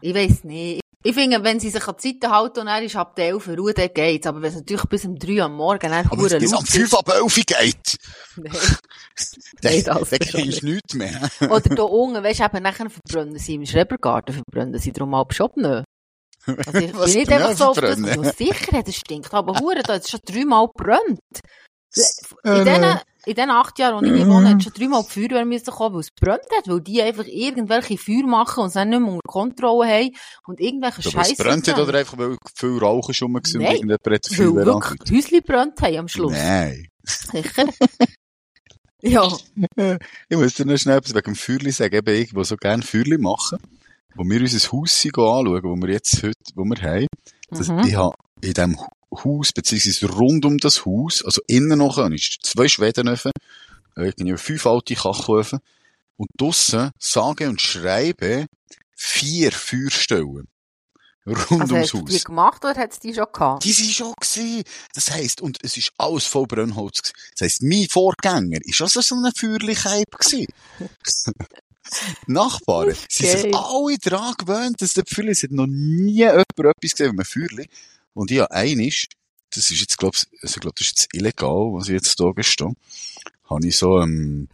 Ich 0.00 0.14
weiss 0.14 0.44
nicht. 0.44 0.80
Ich 1.06 1.14
finde, 1.14 1.44
wenn 1.44 1.60
sie 1.60 1.68
sich 1.68 1.86
an 1.86 1.96
die 2.02 2.08
Seite 2.08 2.30
halten 2.30 2.60
und 2.60 2.66
er 2.66 2.82
ist 2.82 2.96
ab 2.96 3.14
der 3.14 3.26
11 3.26 3.48
Uhr 3.48 3.56
Ruhe, 3.58 3.74
dann 3.74 3.92
geht's. 3.92 4.26
Aber 4.26 4.40
wenn 4.40 4.48
es 4.48 4.56
natürlich 4.56 4.84
bis 4.84 5.04
um 5.04 5.18
3 5.18 5.32
Uhr 5.32 5.44
am 5.44 5.54
Morgen 5.54 5.90
dann 5.90 6.06
Aber 6.06 6.16
wenn 6.16 6.42
es 6.42 6.50
bis 6.50 6.52
am 6.54 6.64
5 6.64 6.94
ab 6.94 7.08
11 7.10 7.22
Uhr 7.22 7.44
geht, 7.44 7.96
Nee. 8.36 8.50
dann, 9.84 9.84
dann 9.84 10.18
kennst 10.18 10.62
du 10.62 10.66
nichts 10.66 10.94
mehr. 10.94 11.28
Oder 11.42 11.60
da 11.60 11.82
unten, 11.82 12.24
weißt 12.24 12.40
du, 12.40 12.44
eben 12.44 12.62
nachher 12.62 12.88
verbrennen 12.88 13.38
sie 13.38 13.54
im 13.54 13.66
Schrebergarten, 13.66 14.34
verbrennen 14.34 14.78
sie 14.78 14.92
darum 14.92 15.14
halb 15.14 15.34
schon 15.34 15.50
nicht. 15.56 15.84
Also 16.46 16.78
ich 16.78 16.92
bin 16.92 17.04
nicht 17.04 17.32
einfach 17.32 17.56
so 17.56 17.64
auf 17.66 17.80
das, 17.80 17.98
sicher, 18.36 18.82
das 18.82 18.94
stinkt, 18.94 19.32
aber 19.32 19.60
hure, 19.60 19.82
da 19.82 19.96
es 19.96 20.10
schon 20.10 20.20
dreimal 20.24 20.68
gebrannt. 20.68 21.20
Äh, 21.96 22.58
In 22.60 22.64
nein. 22.64 23.00
In 23.26 23.34
diesen 23.34 23.50
acht 23.50 23.78
Jahren, 23.78 24.00
wo 24.00 24.06
ich 24.06 24.12
hier 24.12 24.28
wohne, 24.28 24.50
hat 24.50 24.62
schon 24.62 24.72
dreimal 24.72 25.02
die 25.04 25.10
Feuerwehr 25.10 25.44
müssen 25.44 25.72
kommen, 25.72 25.94
weil 25.94 26.00
es 26.00 26.14
gebrannt 26.14 26.46
hat, 26.56 26.68
weil 26.68 26.80
die 26.80 27.02
einfach 27.02 27.26
irgendwelche 27.26 27.98
Feuer 27.98 28.26
machen 28.26 28.60
und 28.60 28.68
es 28.68 28.74
dann 28.74 28.90
nicht 28.90 29.00
mehr 29.00 29.12
unter 29.12 29.28
Kontrolle 29.28 29.88
haben 29.88 30.10
und 30.46 30.60
irgendwelche 30.60 30.98
Aber 30.98 31.06
es 31.06 31.28
Scheiße. 31.28 31.42
brennt 31.42 31.66
nicht 31.66 31.78
oder 31.78 31.98
einfach, 31.98 32.18
weil 32.18 32.36
viel 32.54 32.78
Rauch 32.78 33.08
ist 33.10 33.22
rum 33.22 33.34
gewesen 33.34 33.58
und 33.58 33.64
irgendjemand 33.64 34.06
hat 34.06 34.30
die 34.30 34.38
Weil 34.38 34.54
wirklich 34.54 35.00
die 35.00 35.16
Häuschen 35.16 35.38
gebrannt 35.38 35.80
haben 35.80 35.96
am 35.96 36.08
Schluss. 36.08 36.32
Nein. 36.32 36.88
Sicher. 37.02 37.66
ja. 39.02 39.28
Ich 40.28 40.36
muss 40.36 40.54
dir 40.54 40.66
noch 40.66 40.76
schnell 40.76 40.98
etwas 40.98 41.14
wegen 41.14 41.24
dem 41.24 41.34
Feuerli 41.34 41.70
sagen. 41.70 41.94
Eben 41.94 42.14
ich, 42.14 42.32
die 42.32 42.44
so 42.44 42.56
gerne 42.56 42.82
Feuerli 42.82 43.18
machen, 43.18 43.58
wo 44.14 44.24
wir 44.24 44.40
unser 44.40 44.72
Haus 44.72 45.04
anschauen, 45.04 45.62
wo 45.62 45.76
wir 45.76 45.92
jetzt 45.92 46.22
heute, 46.22 46.38
wo 46.54 46.64
wir 46.64 46.82
haben. 46.82 47.06
Mhm. 47.50 47.86
Ich 47.86 47.96
habe 47.96 48.14
in 48.40 48.52
diesem 48.52 48.78
Haus, 49.22 49.52
beziehungsweise 49.52 50.06
rund 50.06 50.44
um 50.44 50.58
das 50.58 50.84
Haus, 50.84 51.24
also 51.24 51.40
innen 51.46 51.78
noch, 51.78 51.98
ich 52.10 52.38
zwei 52.42 52.68
Schwedenöfen, 52.68 53.32
irgendwie 53.96 54.36
fünf 54.36 54.66
alte 54.66 54.94
Kachelöfen 54.94 55.60
und 56.16 56.28
draussen 56.36 56.90
sage 56.98 57.48
und 57.48 57.60
schreibe 57.60 58.46
vier 58.94 59.52
Feuerstellen. 59.52 60.48
Rund 61.26 61.60
Also 61.60 61.74
ums 61.74 61.92
hast 61.92 61.92
du 61.94 62.02
die 62.02 62.14
Haus. 62.16 62.24
gemacht 62.24 62.64
oder 62.64 62.74
hat 62.78 62.92
es 62.92 62.98
die 62.98 63.14
schon 63.14 63.26
gehabt? 63.32 63.64
Die 63.64 63.72
sind 63.72 63.90
schon 63.90 64.12
gewesen. 64.20 64.62
Das 64.92 65.10
heisst, 65.10 65.40
und 65.40 65.58
es 65.62 65.76
ist 65.78 65.90
alles 65.96 66.26
voll 66.26 66.46
Brennholz 66.46 67.00
gewesen. 67.02 67.14
Das 67.32 67.40
heisst, 67.40 67.62
mein 67.62 67.86
Vorgänger 67.88 68.58
ist 68.62 68.82
also 68.82 69.00
so 69.00 69.14
ein 69.14 69.32
Feuerlichkeib 69.34 70.10
gewesen. 70.18 70.46
Nachbarn 72.26 72.94
sind 73.08 73.26
Geil. 73.26 73.38
sich 73.42 73.54
alle 73.54 73.98
daran 73.98 74.34
gewöhnt, 74.36 74.82
dass 74.82 74.94
der 74.94 75.04
Feuerli, 75.06 75.32
es 75.32 75.42
hat 75.42 75.50
noch 75.50 75.66
nie 75.66 76.12
jemand 76.12 76.46
etwas 76.58 76.92
gesehen 76.92 77.12
wie 77.16 77.20
ein 77.20 77.24
Feuerli. 77.24 77.68
Und 78.14 78.30
ja, 78.30 78.46
einisch, 78.46 79.08
das 79.50 79.70
ist 79.70 79.80
jetzt, 79.80 79.98
glaub, 79.98 80.14
ich, 80.14 80.26
also, 80.42 80.60
glaub, 80.60 80.74
das 80.76 80.86
ist 80.86 80.90
jetzt 81.02 81.14
illegal, 81.14 81.72
was 81.74 81.88
ich 81.88 81.94
jetzt 81.94 82.18
da 82.18 82.30
gestehe, 82.30 82.72
habe 83.50 83.66
ich 83.66 83.76
so, 83.76 84.00
ähm, 84.00 84.48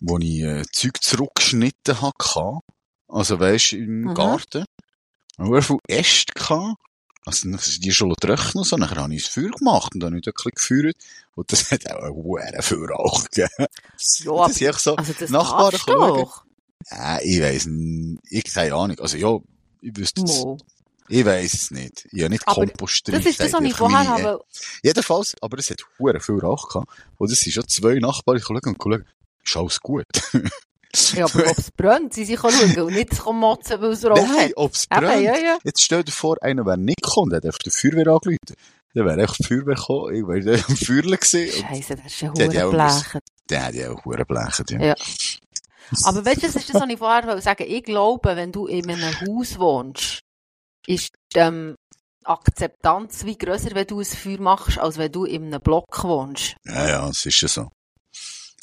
wo 0.00 0.18
ich, 0.18 0.40
äh, 0.40 0.64
Zeug 0.72 1.02
zurückgeschnitten 1.02 2.00
hatte, 2.00 2.60
also 3.08 3.40
weisst, 3.40 3.72
im 3.72 4.02
Mhm. 4.02 4.14
Garten, 4.14 4.64
habe 5.38 5.62
viel 5.62 5.78
Äste 5.88 6.32
gehabt, 6.34 6.76
Also, 7.26 7.50
dann 7.50 7.58
sind 7.58 7.84
die 7.84 7.92
schon 7.92 8.14
trocken 8.14 8.58
und 8.58 8.64
so. 8.64 8.76
Dann 8.78 8.88
habe 8.90 9.14
ich 9.14 9.24
das 9.24 9.32
Feuer 9.32 9.50
gemacht 9.50 9.94
und 9.94 10.00
dann 10.00 10.08
habe 10.12 10.18
ich 10.18 10.24
dort 10.24 10.36
ein 10.38 10.50
bisschen 10.54 10.80
gefeuert. 10.82 10.96
Und 11.34 11.52
das 11.52 11.70
hat 11.70 11.90
auch 11.90 12.02
einen 12.38 12.62
viel 12.62 12.84
Rauch 12.86 13.24
gegeben. 13.24 13.48
Ja, 13.58 14.32
aber, 14.32 14.48
das 14.48 14.60
ist 14.60 14.78
so, 14.82 14.96
also 14.96 15.12
das 15.12 15.30
Nachbarn 15.30 15.70
doch. 15.86 16.44
Ja, 16.90 17.20
ich 17.20 17.40
weiss 17.42 17.66
nicht. 17.66 18.20
Ich 18.30 18.44
keine 18.44 18.74
Ahnung. 18.74 18.98
Also, 19.00 19.18
ja, 19.18 19.38
ich 19.82 19.96
wüsste 19.96 20.22
es. 20.22 20.38
Mo. 20.38 20.56
Ich 21.10 21.24
weiss 21.24 21.54
es 21.54 21.70
nicht. 21.70 22.08
Ich 22.12 22.22
habe 22.22 22.30
nicht 22.30 22.46
Aber 22.46 22.66
Kompost 22.66 23.08
Das 23.08 23.26
ist 23.26 23.40
das, 23.40 23.52
was 23.52 23.62
ich 23.62 23.74
vorher 23.74 24.08
habe. 24.08 24.44
Jedenfalls, 24.82 25.34
aber 25.40 25.58
es 25.58 25.70
hat 25.70 25.84
hure 25.98 26.20
viel 26.20 26.38
Rauch 26.38 26.68
gehabt. 26.68 26.88
Und 27.18 27.30
es 27.32 27.40
sind 27.40 27.52
schon 27.52 27.68
zwei 27.68 27.94
Nachbarn, 27.94 28.38
ich 28.38 28.44
schaue 28.44 28.60
und 28.64 28.76
schaue, 28.82 29.04
ist 29.44 29.56
alles 29.56 29.80
gut? 29.80 30.06
Ja, 31.14 31.26
aber 31.26 31.48
ob 31.48 31.56
es 31.56 31.70
brennt, 31.70 32.14
sie 32.14 32.24
sich 32.24 32.40
schauen 32.40 32.80
und 32.80 32.92
nicht 32.92 33.24
motzen, 33.24 33.80
weil 33.80 33.92
es 33.92 34.04
Rauch 34.04 34.16
Nein, 34.16 34.50
ob 34.56 34.72
es 34.72 34.88
brennt. 34.88 35.22
ja, 35.22 35.38
ja. 35.38 35.58
Jetzt 35.62 35.82
stell 35.82 36.02
dir 36.02 36.10
vor, 36.10 36.42
einer 36.42 36.66
wäre 36.66 36.78
nicht 36.78 37.00
gekommen, 37.00 37.30
der 37.30 37.44
einfach 37.44 37.60
die 37.60 37.70
Feuerwehr 37.70 38.08
angerufen. 38.08 38.38
Dann 38.94 39.06
wäre 39.06 39.22
echt 39.22 39.38
die 39.38 39.44
Feuerwehr 39.44 39.76
gekommen, 39.76 40.14
ich 40.16 40.26
wäre 40.26 40.64
am 40.68 40.76
Feuerle 40.76 41.16
gewesen. 41.16 41.62
Scheiße, 41.62 41.94
das 41.94 42.06
ist 42.06 42.20
ja 42.22 42.30
auch 42.32 42.34
Hurenblechen. 42.34 43.20
der 43.48 43.66
hat 43.66 43.74
ja 43.74 43.90
auch 43.92 44.04
hure 44.04 44.26
ja. 44.28 44.78
Ja. 44.80 44.94
Aber 46.04 46.24
weißt 46.24 46.42
du, 46.42 46.46
das 46.46 46.56
ist 46.56 46.74
das, 46.74 46.82
was 46.82 46.88
ich 46.88 46.98
vorher 46.98 47.26
wollte 47.26 47.42
sagen. 47.42 47.64
Ich 47.68 47.84
glaube, 47.84 48.34
wenn 48.34 48.50
du 48.50 48.66
in 48.66 48.90
einem 48.90 49.20
Haus 49.20 49.58
wohnst, 49.60 50.22
ist 50.90 51.10
die 51.34 51.38
ähm, 51.38 51.76
Akzeptanz 52.24 53.24
wie 53.24 53.38
grösser, 53.38 53.74
wenn 53.74 53.86
du 53.86 54.00
ein 54.00 54.04
Feuer 54.04 54.40
machst, 54.40 54.78
als 54.78 54.98
wenn 54.98 55.12
du 55.12 55.24
in 55.24 55.44
einem 55.46 55.60
Block 55.60 56.02
wohnst. 56.04 56.56
Ja, 56.64 56.88
ja, 56.88 57.08
es 57.08 57.24
ist 57.26 57.40
ja 57.40 57.48
so. 57.48 57.70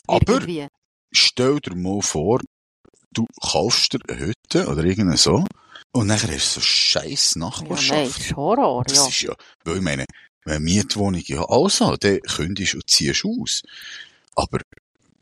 Aber 0.08 0.34
Irgendwie. 0.34 0.68
stell 1.12 1.60
dir 1.60 1.76
mal 1.76 2.02
vor, 2.02 2.40
du 3.12 3.26
kaufst 3.42 3.94
dir 3.94 4.00
eine 4.08 4.20
Hütte 4.20 4.68
oder 4.68 4.84
irgendwie 4.84 5.18
so 5.18 5.46
und 5.92 6.08
dann 6.10 6.20
hast 6.22 6.28
du 6.28 6.60
so 6.60 6.62
scheiß 6.62 7.36
Ja, 7.36 7.40
nein, 7.42 7.50
Nachbarschaft. 7.50 8.06
das 8.18 8.18
ist 8.20 8.36
Horror, 8.36 8.84
Das 8.84 8.98
ja. 8.98 9.08
ist 9.08 9.22
ja, 9.22 9.36
weil 9.66 9.78
ich 9.78 9.82
meine, 9.82 10.06
wenn 10.46 10.64
Mietwohnung 10.64 11.22
ja 11.26 11.44
alles 11.50 11.82
hat, 11.82 12.04
dann 12.04 12.20
kündigst 12.22 12.74
du 12.74 12.78
und 12.78 12.90
ziehst 12.90 13.26
aus. 13.26 13.64
Aber, 14.36 14.60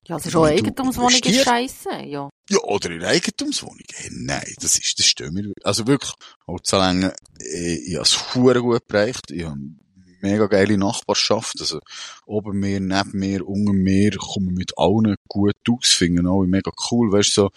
Ja, 0.08 0.16
also 0.16 0.30
schon 0.30 0.42
du 0.44 0.48
Eigentumswohnung 0.48 1.20
ist 1.20 1.44
scheiße, 1.44 1.90
ja. 2.06 2.30
ja, 2.50 2.60
oder 2.60 2.92
in 2.92 3.04
Eigentumswohnung. 3.04 3.84
Hey, 3.94 4.12
nein, 4.14 4.54
das 4.60 4.78
ist, 4.78 5.00
das 5.00 5.06
stimmt 5.08 5.34
mir. 5.34 5.52
Also 5.64 5.88
wirklich, 5.88 6.14
Holzalängen, 6.48 7.12
ich, 7.40 7.88
ich 7.88 7.96
habe 7.96 8.04
es 8.04 8.20
gut 8.34 8.88
bereicht. 8.88 9.32
Ich 9.32 9.44
habe 9.44 9.54
eine 9.54 9.76
mega 10.22 10.46
geile 10.46 10.78
Nachbarschaft. 10.78 11.56
Also, 11.60 11.80
oben 12.28 12.60
mir, 12.60 12.80
neben 12.80 13.18
mir, 13.18 13.48
unten 13.48 13.78
mir, 13.78 14.12
kommen 14.18 14.54
mit 14.54 14.78
allen 14.78 15.16
gut 15.28 15.56
aus, 15.70 15.90
finden 15.90 16.28
alle 16.28 16.48
mega 16.48 16.72
cool. 16.92 17.12
Weißt 17.12 17.38
du, 17.38 17.42
so, 17.42 17.52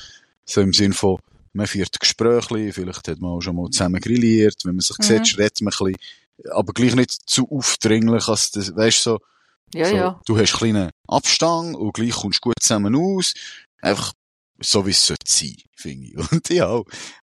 so 0.46 0.60
im 0.62 0.72
Sinn 0.72 0.94
von, 0.94 1.18
man 1.52 1.66
führt 1.66 2.00
Gespräche, 2.00 2.72
vielleicht 2.72 3.08
hat 3.08 3.20
man 3.20 3.32
auch 3.32 3.40
schon 3.42 3.56
mal 3.56 3.68
zusammen 3.70 4.00
grilliert, 4.00 4.56
wenn 4.64 4.76
man 4.76 4.80
sich 4.80 4.96
Mhm. 4.98 5.02
sieht, 5.02 5.38
redet 5.38 5.60
man 5.60 5.74
ein 5.78 5.92
bisschen, 5.92 6.50
aber 6.52 6.72
gleich 6.72 6.94
nicht 6.94 7.10
zu 7.28 7.50
aufdringlich, 7.50 8.28
als 8.28 8.52
das, 8.52 8.74
weißt 8.74 9.04
du, 9.06 9.10
so, 9.10 9.18
Ja, 9.74 9.86
so, 9.86 9.96
ja. 9.96 10.20
Du 10.26 10.38
hast 10.38 10.54
einen 10.54 10.72
kleinen 10.72 10.90
Abstand 11.06 11.76
und 11.76 11.92
gleich 11.92 12.12
kommst 12.12 12.38
du 12.44 12.48
gut 12.48 12.54
zusammen 12.60 12.94
aus. 12.96 13.34
Einfach 13.80 14.12
so, 14.60 14.86
wie 14.86 14.90
es 14.90 15.06
sollte 15.06 15.30
sein, 15.30 15.56
finde 15.76 16.06
ich. 16.06 16.16
Und 16.32 16.48
ja, 16.50 16.66
auch, 16.66 16.84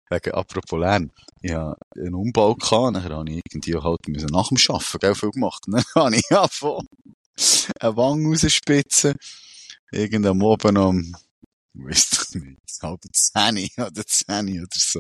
wegen, 0.10 0.32
apropos 0.34 0.80
Lärm, 0.80 1.12
ich 1.42 1.52
habe 1.52 1.76
einen 1.96 2.14
Umbau 2.14 2.56
gehabt, 2.56 2.96
dann 2.96 3.04
habe 3.04 3.30
ich 3.30 3.42
irgendwie 3.52 3.76
halt 3.76 4.08
müssen 4.08 4.28
nach 4.28 4.50
dem 4.50 4.58
Arbeiten, 4.70 5.00
gell, 5.00 5.16
viel 5.16 5.32
gemacht. 5.32 5.64
Dann 5.68 5.84
habe 5.96 6.16
ich 6.16 6.32
angefangen, 6.32 6.88
eine 7.80 7.98
Wange 7.98 8.30
rausspitzen, 8.30 9.16
irgendwann 9.92 10.42
oben 10.42 10.78
am, 10.78 11.16
weiss 11.74 12.30
ich 12.36 12.42
nicht, 12.42 12.60
halb 12.82 13.02
zehn 13.12 13.70
oder 13.78 14.06
zehn 14.06 14.60
oder 14.60 14.68
so. 14.74 15.00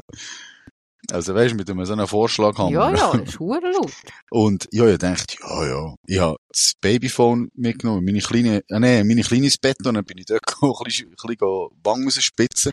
Also 1.11 1.35
weißt 1.35 1.51
du, 1.51 1.57
mit 1.57 1.69
einem 1.69 1.85
so 1.85 1.93
einem 1.93 2.07
Vorschlag 2.07 2.57
haben 2.57 2.73
Ja, 2.73 2.89
ja, 2.89 3.11
das 3.11 3.21
ist 3.29 3.39
hure 3.39 3.59
laut. 3.59 3.91
Und 4.31 4.67
ja, 4.71 4.87
ich 4.87 4.97
dachte, 4.97 5.35
ja, 5.41 5.65
ja, 5.65 5.95
ich 6.07 6.19
habe 6.19 6.37
das 6.49 6.73
Babyphone 6.79 7.49
mitgenommen, 7.55 8.05
meine 8.05 8.19
kleine, 8.19 8.63
ah, 8.69 8.79
nee, 8.79 9.03
meine 9.03 9.21
kleines 9.21 9.57
Bett 9.57 9.77
und 9.85 9.95
dann 9.95 10.05
bin 10.05 10.17
ich 10.17 10.25
dort 10.25 10.45
gegangen, 10.47 10.73
ein 10.77 10.83
bisschen, 10.85 11.09
ein 11.09 11.15
bisschen 11.15 11.69
Wangen 11.83 12.05
rausspitzen. 12.05 12.71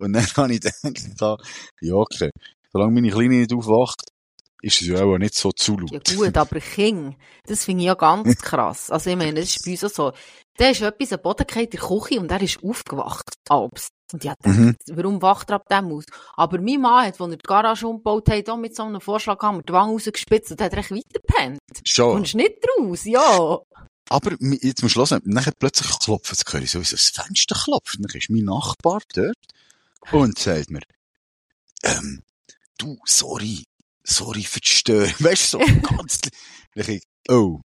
Und 0.00 0.12
dann 0.12 0.26
habe 0.36 0.52
ich 0.52 0.60
gedacht, 0.60 1.42
ja, 1.80 1.94
okay, 1.94 2.30
solange 2.72 2.92
meine 2.92 3.10
Kleine 3.10 3.36
nicht 3.36 3.52
aufwacht, 3.52 4.02
ist 4.60 4.80
es 4.80 4.88
ja 4.88 5.04
auch 5.04 5.18
nicht 5.18 5.34
so 5.34 5.52
zu 5.52 5.78
laut. 5.78 5.92
Ja 5.92 6.16
gut, 6.16 6.36
aber 6.36 6.60
King, 6.60 7.16
das 7.46 7.64
finde 7.64 7.82
ich 7.82 7.86
ja 7.86 7.94
ganz 7.94 8.36
krass. 8.38 8.90
Also 8.90 9.10
ich 9.10 9.16
meine, 9.16 9.40
das 9.40 9.50
ist 9.50 9.64
bei 9.64 9.72
uns 9.72 9.84
auch 9.84 9.90
so. 9.90 10.12
Der 10.58 10.72
ist 10.72 10.82
etwas 10.82 11.12
am 11.12 11.22
Boden 11.22 11.46
gefallen 11.46 11.66
in 11.66 11.70
der 11.70 11.80
Küche 11.80 12.20
und 12.20 12.30
er 12.30 12.42
ist 12.42 12.62
aufgewacht, 12.64 13.34
abends. 13.48 13.90
Und 14.12 14.24
ich 14.24 14.30
dachte, 14.30 14.48
Mhm. 14.48 14.76
warum 14.92 15.20
wacht 15.20 15.50
er 15.50 15.56
ab 15.56 15.68
dem 15.68 15.92
aus? 15.92 16.04
Aber 16.34 16.58
mein 16.60 16.80
Mann 16.80 17.06
hat, 17.06 17.20
als 17.20 17.30
er 17.30 17.36
die 17.36 17.42
Garage 17.42 17.86
umgebaut 17.86 18.28
hat, 18.30 18.48
auch 18.48 18.56
mit 18.56 18.74
so 18.74 18.84
einem 18.84 19.00
Vorschlag 19.00 19.38
haben 19.40 19.58
wir 19.58 19.62
die 19.62 19.72
Wange 19.72 19.92
rausgespitzt 19.92 20.52
und 20.52 20.60
hat 20.62 20.72
er 20.72 20.78
echt 20.78 20.90
weitergepennt. 20.90 21.60
Schon. 21.84 22.14
Kommst 22.16 22.34
nicht 22.34 22.56
raus, 22.78 23.04
ja. 23.04 23.58
Aber 24.10 24.36
jetzt 24.62 24.82
musst 24.82 24.96
du 24.96 25.00
hören, 25.00 25.20
dann 25.24 25.52
plötzlich 25.58 25.98
klopfen, 25.98 26.34
jetzt 26.34 26.50
höre 26.52 26.62
ich 26.62 26.70
so, 26.70 26.80
wie 26.80 26.90
das 26.90 27.08
Fenster 27.10 27.54
klopft. 27.54 27.98
Dann 28.00 28.10
ist 28.16 28.30
mein 28.30 28.44
Nachbar 28.44 29.02
dort 29.12 29.36
und 30.12 30.38
sagt 30.38 30.70
mir, 30.70 30.80
ähm, 31.82 32.22
du, 32.78 32.98
sorry, 33.04 33.64
sorry 34.04 34.42
für 34.44 34.60
die 34.60 34.68
Störung. 34.68 35.12
Weißt 35.18 35.52
du, 35.54 35.58
so 35.58 35.80
ganz, 35.96 36.20
ich, 36.74 37.02
oh, 37.28 37.60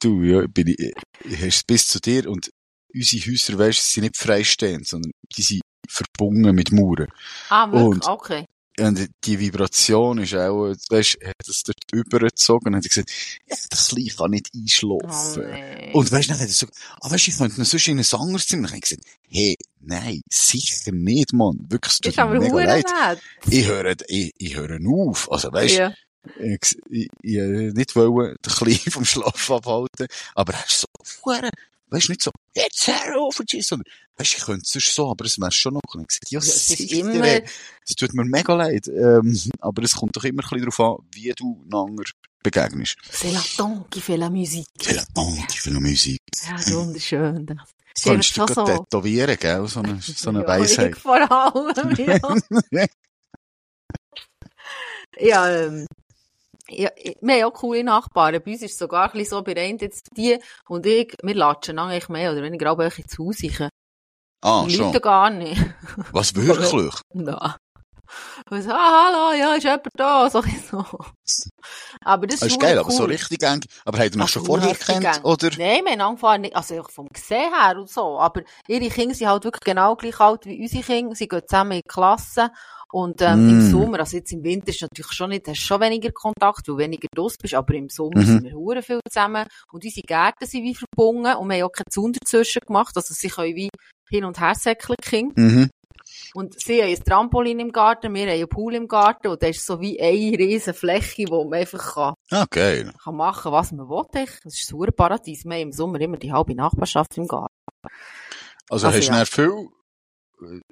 du, 0.00 0.22
ja, 0.22 0.46
bin 0.48 0.66
ich, 0.68 0.92
ich 1.24 1.40
es 1.42 1.62
bis 1.62 1.86
zu 1.86 2.00
dir 2.00 2.28
und 2.28 2.50
unsere 2.92 3.30
Häuser, 3.30 3.58
weißt 3.58 3.78
du, 3.78 3.82
sind 3.84 4.02
nicht 4.02 4.16
freistehend, 4.16 4.88
sondern 4.88 5.12
die 5.36 5.42
sind 5.42 5.60
verbunden 5.88 6.54
mit 6.54 6.72
Mauern. 6.72 7.08
Ah, 7.48 7.70
wirklich? 7.70 7.84
Und- 7.84 8.06
okay. 8.08 8.46
Und 8.80 9.08
die 9.22 9.38
Vibration 9.38 10.18
ist 10.18 10.34
auch, 10.34 10.74
weißt 10.88 11.18
hat 11.24 11.34
das 11.46 11.62
dort 11.62 11.76
übergezogen 11.92 12.74
und 12.74 12.76
hat 12.76 12.82
gesagt, 12.88 13.08
ja, 13.48 13.54
das 13.70 13.86
Kleine 13.86 14.08
kann 14.10 14.30
nicht 14.32 14.50
Oh, 14.52 14.58
einschlafen. 14.58 15.48
nee. 15.48 15.92
Und 15.92 16.10
weißt 16.10 16.28
dann 16.30 16.40
hat 16.40 16.48
er 16.48 16.52
so, 16.52 16.66
ah, 17.00 17.08
weißt 17.08 17.28
ich 17.28 17.38
könnte 17.38 17.64
sonst 17.64 17.86
in 17.86 18.00
ein 18.00 18.20
anderes 18.20 18.48
Zimmer. 18.48 18.66
Dann 18.66 18.80
gesagt, 18.80 19.02
hey, 19.28 19.56
nein, 19.78 20.22
sicher 20.28 20.90
nicht, 20.90 21.32
Mann. 21.32 21.64
Wirklich, 21.68 21.92
es 21.92 21.98
das 22.00 22.14
tut 22.16 22.24
ist 22.24 22.30
mir 22.32 22.40
mega 22.40 22.64
leid. 22.64 22.86
nett. 23.06 23.18
Ich 23.48 23.64
höre, 23.68 23.94
ich, 24.08 24.32
ich 24.38 24.56
höre 24.56 24.78
auf. 24.88 25.30
Also, 25.30 25.52
weißt 25.52 25.76
Ja. 25.76 25.94
ich, 26.40 26.76
ich, 26.90 27.08
ich, 27.22 27.38
nicht 27.74 27.94
wollen, 27.94 28.34
den 28.44 28.52
Kleinen 28.52 28.90
vom 28.90 29.04
Schlaf 29.04 29.50
abhalten, 29.52 30.08
aber 30.34 30.52
er 30.54 30.64
ist 30.66 30.80
so, 30.80 30.86
weißt 31.94 32.08
du, 32.08 32.12
nicht 32.12 32.22
so, 32.22 32.30
jetzt 32.54 32.86
hör 32.88 33.20
auf, 33.20 33.40
tschüss, 33.46 33.68
sondern, 33.68 33.86
weißt 34.16 34.32
du, 34.32 34.36
ich 34.38 34.44
könnte 34.44 34.78
es 34.78 34.94
so, 34.94 35.10
aber 35.10 35.24
es 35.24 35.38
wäre 35.38 35.52
schon 35.52 35.74
noch. 35.74 35.80
Und 35.94 36.02
ich 36.02 36.08
gesagt, 36.08 36.30
ja, 36.30 36.38
Ja, 36.40 36.46
es 36.46 36.70
ist 36.70 36.92
immer- 36.92 37.40
es 37.86 37.94
tut 37.96 38.12
mir 38.14 38.24
mega 38.24 38.54
leid, 38.54 38.88
ähm, 38.88 39.38
aber 39.60 39.82
es 39.82 39.94
kommt 39.94 40.16
doch 40.16 40.24
immer 40.24 40.42
ein 40.42 40.48
bisschen 40.48 40.70
darauf 40.70 40.80
an, 41.00 41.06
wie 41.12 41.32
du 41.36 41.62
einander 41.64 42.04
begegnest. 42.42 42.96
C'est 43.10 43.32
la 43.32 43.42
tongue 43.56 43.88
qui 43.90 44.00
fait 44.02 44.18
la 44.18 44.28
musique. 44.28 44.66
C'est 44.80 44.94
la 44.96 45.04
Bande, 45.14 45.40
die 45.50 45.58
viel 45.58 45.80
Musik. 45.80 46.20
Ja, 46.46 46.52
das 46.56 46.66
ist 46.66 46.74
wunderschön. 46.74 47.46
Das 47.46 47.56
Das 47.94 48.02
kannst 48.04 48.36
du 48.36 48.46
so. 48.52 48.64
tätowieren, 48.66 49.36
gell? 49.38 49.66
So 49.68 49.80
eine, 49.80 49.98
so 50.02 50.28
eine 50.30 50.40
ja, 50.42 50.46
Weisheit. 50.48 50.96
vor 50.98 51.16
allem, 51.16 51.94
ja. 52.70 52.86
Ja, 55.18 55.48
ähm, 55.66 55.86
ja, 56.82 56.90
wir 57.20 57.34
haben 57.34 57.44
auch 57.44 57.54
coole 57.54 57.84
Nachbarn. 57.84 58.40
Bei 58.44 58.52
uns 58.52 58.62
ist 58.62 58.72
es 58.72 58.78
sogar 58.78 59.06
ein 59.06 59.12
bisschen 59.12 59.38
so, 59.38 59.42
bei 59.42 59.56
einem 59.56 59.78
jetzt 59.78 60.08
die 60.16 60.38
und 60.68 60.86
ich, 60.86 61.14
wir 61.22 61.34
latschen 61.34 61.78
eigentlich 61.78 62.08
mehr 62.08 62.32
oder 62.32 62.42
weniger 62.42 62.72
auch 62.72 62.78
welche 62.78 63.04
zu 63.06 63.26
Hause. 63.26 63.68
Ah, 64.42 64.64
Die 64.66 64.74
schon. 64.74 64.86
Leute 64.86 65.00
gar 65.00 65.30
nicht. 65.30 65.60
Was 66.12 66.34
wirklich? 66.34 66.94
Nein. 67.14 67.54
Und 68.50 68.62
so, 68.62 68.70
ah, 68.70 69.06
hallo, 69.06 69.38
ja, 69.38 69.54
ist 69.54 69.64
jemand 69.64 69.88
da? 69.96 70.28
So, 70.30 70.42
so. 70.70 70.84
Aber 72.04 72.26
das 72.26 72.40
Das 72.40 72.48
ist, 72.48 72.54
ist 72.54 72.60
geil, 72.60 72.74
cool. 72.74 72.80
aber 72.80 72.90
so 72.90 73.04
richtig 73.04 73.42
eng. 73.42 73.64
Aber 73.84 73.98
habt 73.98 74.14
ihr 74.14 74.18
noch 74.18 74.28
schon 74.28 74.44
vorher 74.44 74.74
gekannt? 74.74 75.20
Oder? 75.24 75.50
Nein, 75.58 75.84
wir 75.84 75.92
haben 75.92 76.00
angefangen, 76.00 76.42
nicht, 76.42 76.56
also 76.56 76.82
vom 76.84 77.08
Gesehen 77.08 77.52
her 77.54 77.76
und 77.78 77.88
so, 77.88 78.18
aber 78.18 78.42
ihre 78.68 78.88
Kinder 78.88 79.14
sind 79.14 79.28
halt 79.28 79.44
wirklich 79.44 79.64
genau 79.64 79.96
gleich 79.96 80.18
alt 80.20 80.44
wie 80.46 80.60
unsere 80.60 80.82
Kinder, 80.82 81.14
sie 81.14 81.28
gehen 81.28 81.42
zusammen 81.48 81.72
in 81.72 81.80
die 81.84 81.88
Klasse 81.92 82.50
und 82.92 83.20
ähm, 83.22 83.46
Mm. 83.46 83.50
im 83.50 83.60
Sommer, 83.70 83.98
also 84.00 84.16
jetzt 84.16 84.32
im 84.32 84.44
Winter 84.44 84.68
ist 84.68 84.82
natürlich 84.82 85.12
schon 85.12 85.30
nicht, 85.30 85.48
hast 85.48 85.58
schon 85.58 85.80
weniger 85.80 86.12
Kontakt, 86.12 86.68
weil 86.68 86.74
du 86.74 86.78
weniger 86.78 87.08
draus 87.14 87.36
bist, 87.40 87.54
aber 87.54 87.74
im 87.74 87.88
Sommer 87.88 88.20
Mhm. 88.20 88.24
sind 88.26 88.44
wir 88.44 88.52
hure 88.54 88.82
viel 88.82 89.00
zusammen 89.10 89.46
und 89.72 89.84
unsere 89.84 90.06
Gärten 90.06 90.46
sind 90.46 90.62
wie 90.62 90.74
verbunden 90.76 91.34
und 91.36 91.48
wir 91.48 91.56
haben 91.56 91.64
auch 91.64 91.72
keinen 91.72 91.90
Zaun 91.90 92.12
dazwischen 92.12 92.60
gemacht, 92.66 92.92
also 92.96 93.12
sie 93.14 93.28
können 93.28 93.56
wie 93.56 93.68
hin 94.10 94.24
und 94.24 94.38
her 94.38 94.54
säckeln, 94.54 94.96
Kinder. 95.02 95.40
Mhm. 95.40 95.70
Und 96.34 96.60
sie 96.60 96.82
haben 96.82 96.90
ein 96.90 97.04
Trampolin 97.04 97.60
im 97.60 97.72
Garten, 97.72 98.14
wir 98.14 98.22
haben 98.22 98.30
einen 98.30 98.48
Pool 98.48 98.74
im 98.74 98.88
Garten 98.88 99.28
und 99.28 99.42
das 99.42 99.50
ist 99.56 99.66
so 99.66 99.80
wie 99.80 100.00
eine 100.00 100.38
riesen 100.38 100.74
Fläche, 100.74 101.24
wo 101.28 101.44
man 101.44 101.60
einfach 101.60 101.94
kann 101.94 102.14
Ah, 102.30 102.46
geil. 102.50 102.92
kann 103.02 103.16
machen, 103.16 103.52
was 103.52 103.72
man 103.72 103.88
will. 103.88 104.04
Das 104.12 104.54
ist 104.54 104.72
ein 104.72 104.92
Paradies. 104.94 105.44
Wir 105.44 105.54
haben 105.54 105.60
im 105.62 105.72
Sommer 105.72 106.00
immer 106.00 106.16
die 106.16 106.32
halbe 106.32 106.54
Nachbarschaft 106.54 107.16
im 107.18 107.26
Garten. 107.26 107.52
Also, 108.70 108.86
Also 108.86 108.98
hast 108.98 109.08
du 109.08 109.12
ja. 109.12 109.18
dann 109.18 109.26
viel, 109.26 109.68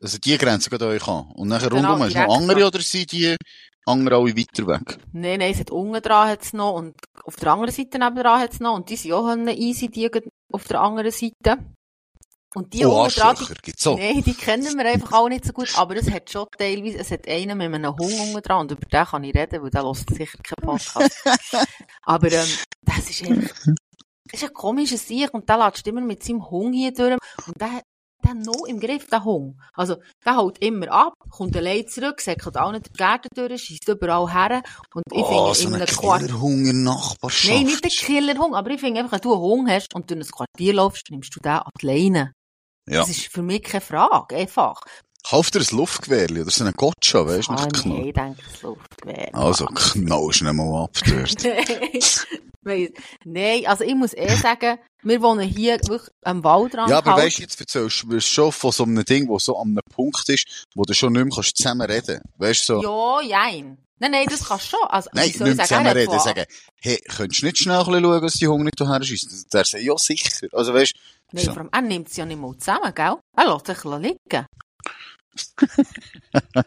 also 0.01 0.19
die 0.19 0.39
Grenzen 0.39 0.71
geht 0.71 0.83
euch 0.83 1.07
an. 1.09 1.31
Und 1.35 1.49
nachher 1.49 1.71
Genau, 1.71 1.91
rundum 1.91 2.07
hast 2.07 2.15
du 2.15 2.21
noch 2.21 2.37
andere 2.37 2.61
an. 2.63 2.65
oder 2.69 2.81
sind 2.81 3.13
die 3.13 3.37
anderen 3.87 4.21
alle 4.21 4.37
weiter 4.37 4.67
weg? 4.67 4.99
Nein, 5.13 5.39
nein, 5.41 5.53
es 5.53 5.61
hat 5.61 5.71
unten 5.71 6.01
dran 6.03 6.29
hat's 6.29 6.53
noch 6.53 6.75
und 6.75 6.95
auf 7.25 7.37
der 7.37 7.53
anderen 7.53 7.73
Seite 7.75 7.99
nebendran 7.99 8.41
hat's 8.41 8.61
noch 8.61 8.75
und 8.75 8.89
die 8.91 8.97
sind 8.97 9.13
auch 9.13 9.35
easy, 9.49 9.89
die 9.89 10.11
auf 10.53 10.65
der 10.69 10.81
anderen 10.81 11.11
Seite. 11.11 11.59
Und 12.55 12.73
die 12.75 12.85
Oh, 12.85 13.09
gibt's 13.63 13.87
auch. 13.87 13.97
Nein, 13.99 14.23
die 14.23 14.35
kennen 14.35 14.77
wir 14.77 14.85
einfach 14.85 15.13
auch 15.13 15.29
nicht 15.29 15.45
so 15.45 15.53
gut, 15.53 15.73
aber 15.77 15.97
es 15.97 16.11
hat 16.11 16.31
schon 16.31 16.47
teilweise, 16.59 16.99
es 16.99 17.11
hat 17.11 17.27
einen 17.27 17.57
mit 17.57 17.75
einem 17.75 17.97
Hund 17.97 18.13
unten 18.21 18.43
dran 18.43 18.61
und 18.61 18.73
über 18.73 18.87
den 18.87 19.05
kann 19.07 19.25
ich 19.25 19.35
reden, 19.35 19.63
weil 19.63 19.71
der 19.71 19.83
hört 19.83 19.97
sicher 20.11 20.39
keinen 20.43 20.67
Podcast. 20.67 21.23
aber 22.03 22.31
ähm, 22.33 22.49
das 22.83 23.11
ist 23.11 23.23
einfach, 23.25 23.55
das 24.31 24.43
ist 24.43 24.45
ein 24.45 24.53
komisches 24.55 25.07
Sieg 25.09 25.33
und 25.33 25.49
der 25.49 25.59
lässt 25.59 25.87
immer 25.87 26.03
mit 26.03 26.23
seinem 26.23 26.49
Hund 26.51 26.75
hier 26.75 26.93
durch 26.93 27.17
und 27.47 27.61
der 27.61 27.83
der 28.25 28.35
noch 28.35 28.67
im 28.67 28.79
Griff, 28.79 29.09
der 29.09 29.25
Hund. 29.25 29.57
Also, 29.75 29.97
der 30.25 30.37
haut 30.37 30.59
immer 30.59 30.89
ab, 30.93 31.15
kommt 31.29 31.57
allein 31.57 31.89
zurück, 31.89 32.21
säckelt 32.21 32.57
auch 32.57 32.71
nicht 32.73 32.87
die 32.87 32.93
Gärten 32.93 33.29
durch, 33.35 33.63
schießt 33.63 33.89
überall 33.89 34.33
her 34.33 34.63
und 34.95 35.03
ich 35.13 35.19
Oh, 35.23 35.53
finde, 35.53 35.55
so 35.55 35.69
in 35.69 35.75
ein 35.75 35.81
einem 35.83 35.87
Quartier 35.97 36.27
Killerhunger 36.29 36.71
in 36.71 36.85
Nachbarschaft. 36.85 37.53
Nein, 37.53 37.67
nicht 37.67 37.83
der 37.83 37.91
Killerhund, 37.91 38.55
aber 38.55 38.71
ich 38.71 38.81
finde 38.81 39.01
einfach, 39.01 39.13
wenn 39.13 39.21
du 39.23 39.33
einen 39.33 39.43
Hund 39.43 39.71
hast 39.71 39.95
und 39.95 40.09
durch 40.11 40.21
ein 40.21 40.31
Quartier 40.31 40.75
laufst, 40.75 41.11
nimmst 41.11 41.35
du 41.35 41.41
den 41.41 41.51
an 41.53 41.71
die 41.81 41.87
Leine. 41.87 42.33
Ja. 42.93 43.01
Das 43.01 43.09
ist 43.11 43.27
für 43.29 43.43
mich 43.43 43.63
keine 43.63 43.81
Frage, 43.81 44.37
einfach. 44.37 44.81
Kauf 45.29 45.51
dir 45.51 45.61
ein 45.61 45.77
Luftgewehr 45.77 46.29
oder 46.31 46.51
so 46.51 46.65
einen 46.65 46.75
Gotcha, 46.75 47.25
weißt 47.27 47.49
du, 47.49 47.53
Ah, 47.53 47.67
knall. 47.73 48.07
ich 48.07 48.13
denke, 48.13 48.43
läuft 48.63 49.01
quer. 49.01 49.35
Also, 49.35 49.67
knallst 49.67 50.43
nicht 50.43 50.53
mal 50.53 50.85
ab 50.85 50.91
dort. 51.07 51.45
Nein, 52.65 52.89
Nein, 53.25 53.67
also 53.67 53.83
ich 53.85 53.95
muss 53.95 54.15
eh 54.15 54.35
sagen, 54.37 54.79
wir 55.03 55.21
wohnen 55.21 55.49
hier 55.49 55.81
wirklich 55.89 56.11
am 56.23 56.45
Waldrand. 56.45 56.91
Ja, 56.91 56.99
aber 56.99 57.15
halt. 57.15 57.25
weißt 57.25 57.39
du, 57.39 57.43
jetzt 57.43 57.61
erzählst 57.61 58.05
du 58.09 58.21
schon 58.21 58.53
von 58.53 58.71
so 58.71 58.85
einem 58.85 59.05
Ding, 59.05 59.27
wo 59.29 59.39
so 59.39 59.57
an 59.59 59.69
einem 59.69 59.81
Punkt 59.93 60.29
ist, 60.29 60.67
wo 60.75 60.83
du 60.85 60.95
schon 60.95 61.13
nicht 61.13 61.25
mehr 61.25 61.35
kannst 61.35 61.57
zusammen 61.57 61.83
reden 61.91 62.21
Weißt 62.39 62.69
du, 62.69 62.81
so, 62.81 63.21
Ja, 63.23 63.29
jein. 63.29 63.79
Nein, 64.03 64.11
nein, 64.11 64.27
das 64.29 64.45
kannst 64.49 64.65
du 64.73 64.77
schon. 64.77 64.89
Also, 64.89 65.11
nein, 65.13 65.27
nicht 65.29 65.39
mehr 65.39 65.55
sagen, 65.55 65.69
zusammen 65.69 65.87
hat 65.87 65.95
reden, 65.97 66.11
von- 66.11 66.19
sagen, 66.19 66.45
hey, 66.81 67.01
könntest 67.09 67.43
du 67.43 67.47
nicht 67.47 67.59
schnell 67.59 67.77
ein 67.79 67.85
bisschen 67.87 68.03
schauen, 68.03 68.23
dass 68.23 68.33
die 68.35 68.49
Hunger 68.49 68.65
nicht 68.65 68.79
hierher 68.79 69.03
schießt? 69.03 69.53
Der 69.55 69.65
sagt, 69.65 69.85
ja, 69.85 69.97
sicher. 69.97 70.49
Also, 70.53 70.75
weißt 70.75 70.93
Nein, 71.33 71.45
so. 71.45 71.53
vor 71.53 71.61
allem, 71.63 71.71
er 71.73 71.83
nimmt 71.83 72.09
es 72.09 72.17
ja 72.17 72.27
nicht 72.27 72.41
mal 72.41 72.57
zusammen, 72.59 72.93
gell? 72.95 73.15
Er 73.37 73.53
lässt 73.53 73.67
sich 73.67 73.85
liegen. 73.85 74.47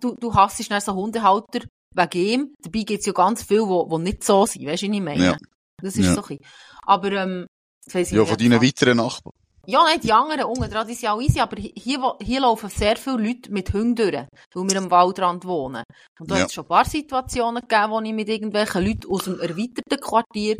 du, 0.00 0.14
du 0.14 0.34
hassest 0.34 0.70
dann 0.70 0.80
so 0.80 0.94
Hundehalter 0.94 1.60
wegen 1.94 2.18
ihm. 2.26 2.54
Dabei 2.62 2.80
gibt 2.82 3.00
es 3.00 3.06
ja 3.06 3.12
ganz 3.12 3.42
viele, 3.42 3.66
die, 3.66 3.88
die 3.90 3.98
nicht 4.02 4.22
so 4.24 4.46
sind. 4.46 4.66
Weißt 4.66 4.82
du, 4.82 4.88
was 4.88 4.94
ich 4.96 5.02
meine? 5.02 5.24
Ja. 5.24 5.36
Das 5.82 5.96
ist 5.96 6.04
Ja. 6.04 6.14
so 6.14 6.22
ein 6.22 6.28
bisschen. 6.38 6.44
Aber, 6.82 7.12
ähm, 7.12 7.46
jetzt 7.84 7.94
weiss 7.94 8.08
ich 8.10 8.16
ja, 8.16 8.24
von 8.24 8.36
deinen 8.36 8.50
das- 8.52 8.62
weiteren 8.62 8.96
Nachbarn. 8.98 9.34
Ja, 9.66 9.82
nein, 9.84 10.00
die 10.00 10.12
anderen 10.12 10.44
unten 10.44 10.70
dran, 10.70 10.86
die 10.86 10.94
sind 10.94 11.08
auch 11.08 11.20
easy, 11.20 11.40
aber 11.40 11.56
hi- 11.56 11.72
hier, 11.76 12.16
hier 12.20 12.40
laufen 12.40 12.68
sehr 12.68 12.96
viele 12.96 13.16
Leute 13.18 13.50
mit 13.52 13.72
Hunden 13.72 13.94
durch, 13.96 14.12
weil 14.54 14.68
wir 14.68 14.78
am 14.78 14.90
Waldrand 14.90 15.44
wohnen. 15.44 15.82
Und 16.18 16.30
da 16.30 16.36
Ja. 16.36 16.40
hat 16.42 16.48
es 16.48 16.54
schon 16.54 16.64
ein 16.64 16.68
paar 16.68 16.84
Situationen 16.84 17.62
gegeben, 17.66 17.90
wo 17.92 18.00
ich 18.00 18.12
mit 18.12 18.28
irgendwelchen 18.28 18.84
Leuten 18.84 19.10
aus 19.10 19.24
dem 19.24 19.40
erweiterten 19.40 20.00
Quartier 20.00 20.56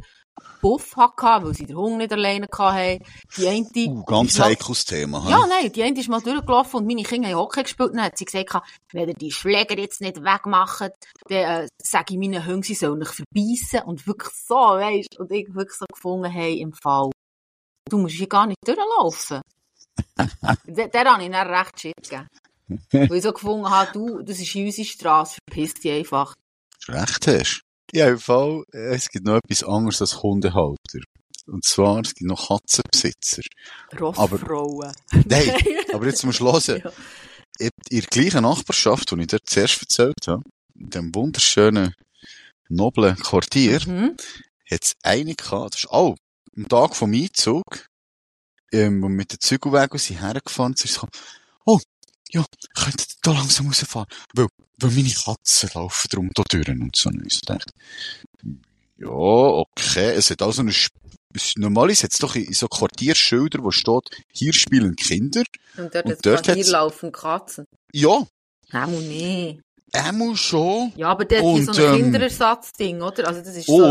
Buff 0.60 0.96
hatte, 0.96 1.44
weil 1.44 1.54
sie 1.54 1.66
den 1.66 1.76
Hund 1.76 1.98
nicht 1.98 2.12
alleine 2.12 2.46
hatten. 2.50 2.98
Die 3.36 3.46
eine, 3.48 3.64
Uh, 3.88 4.02
ganz 4.04 4.40
heikles 4.40 4.84
Thema, 4.86 5.22
hä? 5.24 5.30
Ja, 5.30 5.46
nein, 5.46 5.70
die 5.70 5.82
eine 5.82 6.00
ist 6.00 6.08
mal 6.08 6.20
durchgelaufen 6.22 6.80
und 6.80 6.86
meine 6.86 7.02
Kinder 7.02 7.28
haben 7.28 7.36
Hockey 7.36 7.62
gespielt 7.62 7.90
und 7.90 7.96
dann 7.96 8.06
hat 8.06 8.16
sie 8.18 8.24
gesagt, 8.24 8.56
wenn 8.92 9.08
ihr 9.08 9.14
die 9.14 9.30
Schläger 9.30 9.78
jetzt 9.78 10.00
nicht 10.00 10.22
wegmacht, 10.22 10.90
dann 11.28 11.64
äh, 11.64 11.68
sage 11.82 12.14
ich 12.14 12.18
meinen 12.18 12.44
Hunden, 12.46 12.62
sie 12.62 12.74
sollen 12.74 13.02
euch 13.02 13.10
verbeissen. 13.10 13.82
Und 13.86 14.06
wirklich 14.06 14.32
so, 14.46 14.54
weisst 14.54 15.18
Und 15.20 15.30
ich 15.32 15.46
wirklich 15.54 15.76
so 15.78 15.84
gefunden, 15.92 16.30
hey, 16.30 16.58
im 16.60 16.72
Fall, 16.72 17.10
du 17.88 17.98
musst 17.98 18.14
hier 18.16 18.28
gar 18.28 18.46
nicht 18.46 18.58
durchlaufen. 18.64 19.40
der, 20.66 20.88
der 20.88 21.04
habe 21.04 21.22
ich 21.24 21.30
dann 21.30 21.46
recht 21.48 21.80
shit 21.80 21.94
gegeben. 22.02 22.28
Weil 22.90 23.16
ich 23.18 23.22
so 23.22 23.32
gefunden 23.32 23.68
habe, 23.68 23.92
du, 23.92 24.22
das 24.22 24.38
ist 24.40 24.54
unsere 24.54 24.86
Straße, 24.86 25.38
verpiss 25.48 25.74
dich 25.74 25.92
einfach. 25.92 26.34
Recht 26.88 27.26
hast. 27.26 27.60
Ja, 27.92 28.08
im 28.08 28.18
Fall, 28.18 28.64
äh, 28.72 28.94
es 28.94 29.08
gibt 29.08 29.26
noch 29.26 29.36
etwas 29.44 29.62
anderes 29.62 30.00
als 30.00 30.22
Hundehalter. 30.22 31.00
Und 31.46 31.62
zwar, 31.64 32.00
es 32.00 32.14
gibt 32.14 32.28
noch 32.28 32.48
Katzenbesitzer. 32.48 33.42
Rossfrauen. 34.00 34.92
Nein, 35.26 35.54
aber 35.92 36.06
jetzt 36.06 36.24
musst 36.24 36.40
du 36.40 36.46
hören. 36.50 36.82
Ja. 36.84 36.92
In 37.58 37.70
in 37.90 38.00
der 38.00 38.08
gleichen 38.08 38.42
Nachbarschaft, 38.42 39.10
die 39.10 39.20
ich 39.20 39.26
dir 39.28 39.38
zuerst 39.44 39.80
erzählt 39.82 40.26
habe, 40.26 40.42
in 40.74 40.90
diesem 40.90 41.14
wunderschönen, 41.14 41.94
noblen 42.68 43.16
Quartier, 43.16 43.80
Mhm. 43.86 44.16
hat 44.70 44.82
es 44.82 44.92
eine 45.04 45.34
gehabt, 45.34 45.74
das 45.74 45.84
ist 45.84 45.90
auch 45.90 46.16
am 46.56 46.68
Tag 46.68 46.96
vom 46.96 47.12
Einzug, 47.12 47.64
ähm, 48.72 49.02
wo 49.02 49.08
wir 49.08 49.14
mit 49.14 49.32
den 49.32 49.40
Zügelwagen 49.40 49.98
sind 49.98 50.20
hergefahren, 50.20 50.74
sind 50.76 50.92
gekommen, 50.92 51.12
oh, 51.64 51.80
ja, 52.30 52.44
könnt 52.74 53.00
ihr 53.00 53.06
da 53.22 53.32
langsam 53.32 53.66
rausfahren? 53.68 54.08
Weil, 54.34 54.48
weil 54.78 54.90
meine 54.90 55.10
Katzen 55.12 55.70
laufen 55.74 56.08
drum 56.10 56.30
da 56.34 56.42
durch 56.48 56.68
und 56.68 56.96
so. 56.96 57.08
Und 57.10 57.26
ich 57.26 57.34
so 57.34 57.40
dachte, 57.46 57.72
ja, 58.98 59.08
okay, 59.08 60.12
es 60.14 60.30
hat 60.30 60.42
also 60.42 60.62
eine, 60.62 60.70
Sp- 60.74 60.94
es- 61.34 61.54
normalerweise 61.56 62.04
hat 62.04 62.12
es 62.12 62.18
doch 62.18 62.34
in 62.36 62.52
so 62.52 62.68
Quartierschilder, 62.68 63.62
wo 63.62 63.70
steht, 63.70 64.10
hier 64.32 64.52
spielen 64.52 64.96
Kinder. 64.96 65.42
Und 65.76 65.94
dort, 65.94 66.06
Und 66.06 66.12
und 66.12 66.26
dort 66.26 66.52
hier 66.52 66.66
laufen 66.66 67.12
Katzen. 67.12 67.66
Ja, 67.92 68.26
Nein, 68.72 68.90
nee. 69.08 69.60
einmal 69.92 70.36
schon. 70.36 70.92
Ja, 70.96 71.08
aber 71.10 71.26
hier 71.28 71.44
Und, 71.44 71.72
so 71.72 71.84
ein 71.84 71.94
ähm, 71.94 72.02
Kinderersatzding, 72.02 73.02
oder? 73.02 73.28
Also 73.28 73.40
das 73.42 73.54
ist 73.56 73.66
so... 73.66 73.84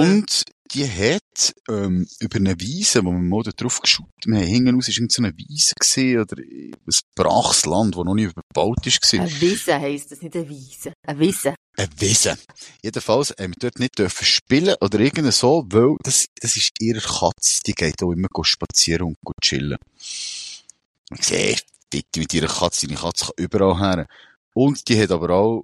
Die 0.73 0.87
hat 0.87 1.53
ähm, 1.69 2.07
über 2.19 2.37
eine 2.37 2.59
Wiese, 2.59 3.03
wo 3.05 3.11
wir 3.11 3.19
mal 3.19 3.43
drauf 3.43 3.79
geschaut 3.79 4.07
haben, 4.25 4.35
hinten 4.37 4.75
raus, 4.75 4.87
ist 4.87 4.97
irgend 4.97 5.11
so 5.11 5.21
eine 5.21 5.33
Wiese 5.37 5.73
gesehen 5.79 6.21
oder 6.21 6.35
ein 6.41 6.73
braches 7.15 7.65
Land, 7.65 7.95
das 7.95 8.03
noch 8.03 8.15
nicht 8.15 8.31
überbaut 8.31 8.77
war. 8.85 9.19
Eine 9.19 9.41
Wiese 9.41 9.79
heisst 9.79 10.11
das, 10.11 10.21
nicht 10.21 10.35
eine 10.35 10.49
Wiese. 10.49 10.93
Eine 11.05 11.19
Wiese. 11.19 11.55
Eine 11.77 11.89
Wiese. 11.99 12.37
Jedenfalls 12.81 13.29
haben 13.31 13.53
wir 13.53 13.59
dort 13.59 13.79
nicht 13.79 13.99
dürfen 13.99 14.25
spielen 14.25 14.75
oder 14.81 14.99
irgendwie 14.99 15.31
so, 15.31 15.63
weil 15.69 15.95
das, 16.03 16.25
das 16.39 16.55
ist 16.57 16.71
ihre 16.79 17.01
Katze, 17.01 17.61
die 17.67 17.73
geht 17.73 18.01
auch 18.01 18.11
immer 18.11 18.27
spazieren 18.41 19.15
und 19.21 19.35
chillen. 19.41 19.77
Ich 19.99 21.23
sehe, 21.23 21.55
bitte 21.89 22.19
mit 22.19 22.33
ihrer 22.33 22.47
Katze, 22.47 22.87
deine 22.87 22.99
Katze 22.99 23.25
kann 23.25 23.33
überall 23.37 23.79
her. 23.79 24.07
Und 24.55 24.87
die 24.87 24.99
hat 24.99 25.11
aber 25.11 25.29
auch, 25.29 25.63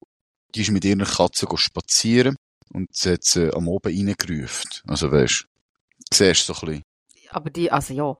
die 0.54 0.62
ist 0.62 0.72
mit 0.72 0.86
ihrer 0.86 1.06
Katze 1.06 1.48
spazieren 1.56 2.36
und 2.74 2.88
sie 2.94 3.14
hat 3.14 3.24
sie 3.24 3.54
am 3.54 3.68
Oben 3.68 3.94
reingerufen. 3.94 4.70
Also 4.88 5.12
siehst 5.12 6.50
du 6.50 6.54
so 6.54 6.54
ein 6.54 6.60
bisschen. 6.68 6.84
Aber 7.30 7.50
die, 7.50 7.72
also 7.72 7.94
ja, 7.94 8.16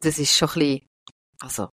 das 0.00 0.18
ist 0.18 0.36
schon 0.36 0.48
ein 0.48 0.54
bisschen, 0.58 0.86
also, 1.40 1.68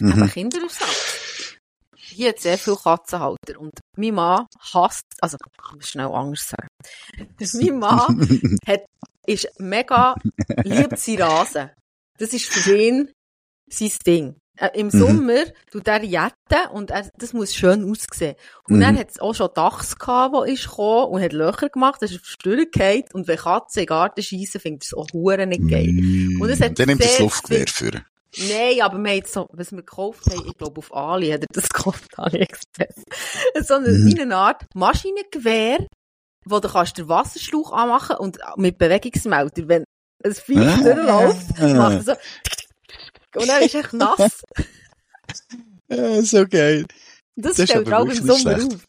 Mhm. 0.00 0.10
eben 0.12 0.30
Kinderersatz. 0.30 1.58
Hier 1.96 2.30
hat 2.30 2.40
sehr 2.40 2.58
viele 2.58 2.76
Katzenhalter 2.76 3.58
und 3.58 3.72
mein 3.96 4.14
Mann 4.14 4.46
hasst, 4.72 5.04
also, 5.20 5.36
ich 5.40 5.74
muss 5.74 5.88
schnell 5.88 6.06
anders 6.08 6.48
sagen. 6.48 6.68
mein 7.54 7.78
Mann 7.78 8.58
hat, 8.66 8.84
ist 9.26 9.48
mega, 9.58 10.14
liebt 10.64 10.98
sie 10.98 11.16
Rasen. 11.16 11.70
Das 12.18 12.32
ist 12.32 12.46
für 12.46 12.76
ihn 12.76 13.12
sein 13.70 13.92
Ding. 14.06 14.36
Äh, 14.58 14.68
Im 14.78 14.86
Mhm. 14.88 14.90
Sommer 14.90 15.44
tut 15.70 15.88
er 15.88 16.02
jetten 16.04 16.68
und 16.72 16.90
er, 16.90 17.08
das 17.16 17.32
muss 17.32 17.54
schön 17.54 17.90
aussehen. 17.90 18.34
Und 18.68 18.76
Mhm. 18.76 18.80
dann 18.80 18.98
hat 18.98 19.10
es 19.10 19.18
auch 19.18 19.34
schon 19.34 19.48
Dachs 19.54 19.98
gehabt, 19.98 20.34
der 20.34 20.44
ist 20.52 20.68
gekommen 20.68 21.06
und 21.12 21.22
hat 21.22 21.32
Löcher 21.32 21.70
gemacht, 21.70 22.02
das 22.02 22.10
ist 22.12 22.20
auf 22.20 22.36
die. 22.44 23.04
Und 23.14 23.28
wenn 23.28 23.38
Katzen 23.38 23.80
in 23.80 23.86
den 23.86 23.88
Garten 23.88 24.22
schiessen, 24.22 24.60
findet 24.60 24.84
es 24.84 24.92
auch 24.94 25.06
Huren 25.12 25.48
nicht 25.48 25.66
geil. 25.68 25.88
Und 26.38 26.50
es 26.50 26.60
hat 26.60 26.78
Dann 26.78 26.86
nimmt 26.88 27.02
das 27.02 27.18
Luftgewehr 27.18 27.66
für. 27.66 27.90
Nein, 28.48 28.80
aber 28.82 28.98
wir 28.98 29.10
haben 29.12 29.22
so, 29.26 29.46
was 29.52 29.72
wir 29.72 29.78
gekauft 29.82 30.24
haben, 30.30 30.42
ich 30.46 30.56
glaube 30.56 30.78
auf 30.78 30.94
Ali 30.94 31.30
hat 31.30 31.42
er 31.42 31.46
das 31.52 31.68
gekauft, 31.68 32.10
AliExpress. 32.18 32.94
So 33.66 33.74
eine, 33.74 33.88
Mhm. 33.88 34.18
eine 34.20 34.36
Art 34.36 34.64
Maschinengewehr, 34.74 35.86
wo 36.46 36.58
du 36.58 36.68
kannst 36.68 36.98
den 36.98 37.08
Wasserschlauch 37.08 37.72
anmachen 37.72 38.16
und 38.16 38.38
mit 38.56 38.76
Bewegungsmelder, 38.78 39.68
wenn 39.68 39.84
ein 40.24 40.34
Viech 40.34 40.58
Ah. 40.58 40.76
durchläuft, 40.82 41.58
macht 41.60 41.92
er 41.94 42.02
so 42.02 42.12
und 43.36 43.48
dann 43.48 43.62
ist 43.62 43.74
echt 43.74 43.92
nass. 43.92 44.42
Ja, 45.88 46.22
so 46.22 46.46
geil. 46.48 46.86
Das, 47.36 47.56
Das 47.56 47.68
stellt 47.68 47.88
er 47.88 48.00
auch 48.00 48.04
im 48.06 48.14
Sommer 48.14 48.38
schlecht. 48.58 48.74
auf. 48.74 48.84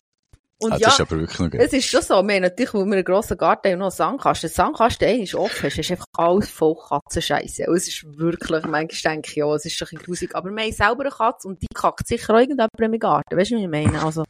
Und 0.60 0.72
Ah, 0.72 0.78
ja, 0.78 0.86
das 0.86 0.94
ist 0.94 1.02
aber 1.02 1.18
wirklich 1.20 1.40
noch 1.40 1.50
geil. 1.52 1.62
es 1.66 1.74
ist 1.74 1.86
schon 1.86 2.02
so, 2.02 2.26
wir 2.26 2.40
natürlich, 2.40 2.74
weil 2.74 2.86
wir 2.86 2.94
einen 2.94 3.04
grossen 3.04 3.38
Garten 3.38 3.68
haben 3.68 3.74
und 3.74 3.80
noch 3.80 3.86
einen 3.88 3.92
Sandkasten. 3.92 4.48
Der 4.50 4.56
Sandkasten 4.56 5.22
ist 5.22 5.36
offen, 5.36 5.66
es 5.68 5.78
ist 5.78 5.92
einfach 5.92 6.06
alles 6.18 6.50
voll 6.50 6.76
Katzenscheiße. 6.76 7.66
Und 7.68 7.76
es 7.76 7.88
ist 7.90 8.06
wirklich, 8.18 8.64
manchmal 8.64 8.88
denke 9.16 9.30
ich, 9.30 9.36
ja, 9.36 9.54
es 9.54 9.66
ist 9.66 9.76
schon 9.76 9.88
ein 9.88 9.98
bisschen 9.98 10.06
grusig. 10.06 10.36
Aber 10.36 10.50
wir 10.50 10.64
haben 10.64 10.72
selber 10.72 11.02
eine 11.02 11.10
Katze 11.12 11.48
und 11.50 11.62
die 11.62 11.68
kackt 11.74 12.08
sicher 12.08 12.34
auch 12.34 12.40
irgendjemand 12.40 12.70
im 12.80 13.00
Garten. 13.00 13.38
Weißt 13.38 13.52
du, 13.52 13.56
was 13.56 13.62
ich 13.64 13.68
meine? 13.70 14.02
Also, 14.02 14.24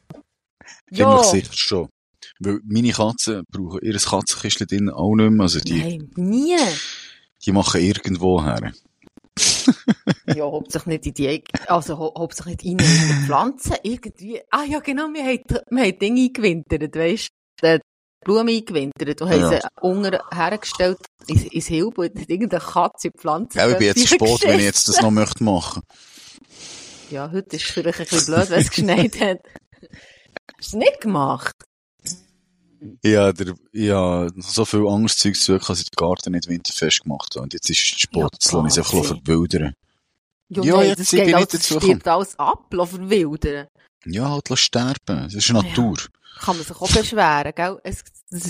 Ziemlich 0.91 1.21
sicher 1.23 1.53
schon. 1.53 1.89
Weil 2.39 2.59
meine 2.63 2.91
Katzen 2.91 3.43
brauchen 3.51 3.79
ihr 3.83 3.97
Katzenkistchen 3.99 4.65
drin 4.67 4.89
auch 4.89 5.13
nicht 5.15 5.29
mehr. 5.29 5.43
Also 5.43 5.59
die, 5.59 5.79
Nein, 5.79 6.11
nie. 6.15 6.57
die 7.45 7.51
machen 7.51 7.79
irgendwo 7.81 8.43
her. 8.43 8.71
Ja, 10.35 10.43
hauptsächlich 10.45 10.87
nicht 11.03 11.05
in 11.07 11.13
die, 11.13 11.27
Ecke- 11.27 11.67
also 11.69 11.97
hau- 11.97 12.13
hauptsächlich 12.17 12.57
nicht 12.63 12.81
rein 12.81 13.09
in 13.09 13.19
die 13.19 13.25
Pflanzen, 13.25 13.75
irgendwie. 13.83 14.41
Ah 14.49 14.63
ja, 14.63 14.79
genau, 14.79 15.07
wir 15.13 15.23
haben, 15.23 15.39
wir 15.69 15.83
haben 15.83 15.99
Dinge 15.99 16.21
eingewintert, 16.21 16.95
weisst 16.95 17.29
du? 17.61 17.79
Blumen 18.23 18.47
eingewintert 18.47 19.21
und 19.21 19.29
haben 19.29 19.39
Ja. 19.41 19.49
sie 19.49 19.67
unten 19.81 20.17
hergestellt 20.33 20.97
ins, 21.27 21.43
ins 21.43 21.67
Hilbe 21.67 22.01
und 22.03 22.19
hat 22.21 22.29
irgendeine 22.29 22.63
Katze 22.63 23.07
in 23.07 23.11
die 23.13 23.19
Pflanze. 23.19 23.57
Ja, 23.57 23.69
ich 23.69 23.77
bin 23.77 23.87
jetzt 23.87 24.07
spät, 24.07 24.21
wenn 24.45 24.59
ich 24.59 24.65
jetzt 24.65 24.87
das 24.87 25.01
noch 25.01 25.11
möchte 25.11 25.43
machen. 25.43 25.81
Ja, 27.11 27.29
heute 27.31 27.55
ist 27.57 27.65
es 27.65 27.71
vielleicht 27.71 27.99
ein 27.99 28.05
bisschen 28.05 28.33
blöd, 28.33 28.49
wenn 28.49 28.59
es 28.61 28.69
geschneit 28.69 29.19
hat. 29.19 29.39
Hast 30.57 30.73
du 30.73 30.77
es 30.79 30.85
nicht 30.85 31.01
gemacht? 31.01 31.53
Ja, 33.03 33.31
der, 33.33 33.55
ja, 33.71 34.27
so 34.37 34.65
viel 34.65 34.87
anderes 34.87 35.17
Zeug 35.17 35.35
zu 35.35 35.57
tun, 35.57 35.67
als 35.69 35.79
ich 35.81 35.89
den 35.89 35.95
Garten 35.95 36.31
nicht 36.31 36.47
winterfest 36.47 37.03
gemacht 37.03 37.33
habe. 37.35 37.43
Und 37.43 37.53
jetzt 37.53 37.69
ist 37.69 37.79
es 37.79 38.01
spät, 38.01 38.21
Ja, 38.21 38.27
jetzt 38.31 38.51
lasse 38.51 38.67
ich 38.67 38.71
es 38.73 38.77
einfach 38.77 39.05
verwildern. 39.05 39.73
Ja, 40.49 40.63
Ja, 40.63 40.83
jetzt 40.83 41.11
die 41.11 41.15
geht 41.17 41.25
nicht 41.27 41.35
alles, 41.35 41.47
dazu 41.49 41.79
stirbt 41.79 42.07
alles 42.07 42.39
ab, 42.39 42.65
verwildern. 42.69 43.67
Ja, 44.05 44.29
halt 44.29 44.49
lass 44.49 44.59
sterben. 44.59 44.95
Das 45.05 45.33
ist 45.33 45.49
Natur. 45.51 45.97
Kann 46.39 46.57
man 46.57 46.65
sich 46.65 46.75
auch 46.75 46.91
beschweren, 46.91 47.53
gell? 47.55 47.79
Es, 47.83 48.03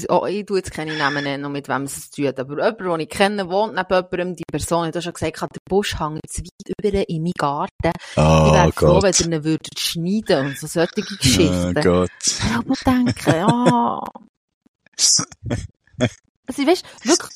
oh, 0.09 0.25
ich 0.25 0.45
tu 0.45 0.55
jetzt 0.55 0.71
keine 0.71 0.97
Namen 0.97 1.23
nennen, 1.23 1.51
mit 1.51 1.67
wem 1.67 1.83
es 1.83 2.09
hat. 2.17 2.39
Aber 2.39 2.55
jemand, 2.55 2.79
den 2.79 2.99
ich 3.01 3.09
kenne, 3.09 3.49
wohnt 3.49 3.75
neben 3.75 3.87
jemandem, 4.11 4.35
die 4.35 4.43
Person 4.49 4.87
hat 4.87 4.97
auch 4.97 5.01
schon 5.01 5.13
gesagt, 5.13 5.41
der 5.41 5.59
Busch 5.69 5.99
hängt 5.99 6.21
zu 6.29 6.41
weit 6.41 6.69
über 6.77 7.09
in 7.09 7.23
meinen 7.23 7.33
Garten. 7.37 7.71
ich 7.85 8.17
Oh 8.17 8.53
wäre 8.53 8.71
froh, 8.71 9.01
wenn 9.01 9.11
Gott. 9.11 9.19
ihr 9.21 9.25
ihn 9.27 9.43
würdet 9.43 9.79
schneiden 9.79 10.45
und 10.47 10.57
so 10.57 10.67
solche 10.67 11.01
Oh 11.01 11.15
Geschichten. 11.19 11.73
Gott. 11.81 12.11
Ja, 12.49 12.59
aber 12.59 12.75
denken, 12.85 13.31
ja. 13.31 14.03
Also, 16.45 16.61
ich 16.61 16.67
weiss, 16.67 16.83
wirklich, 17.03 17.31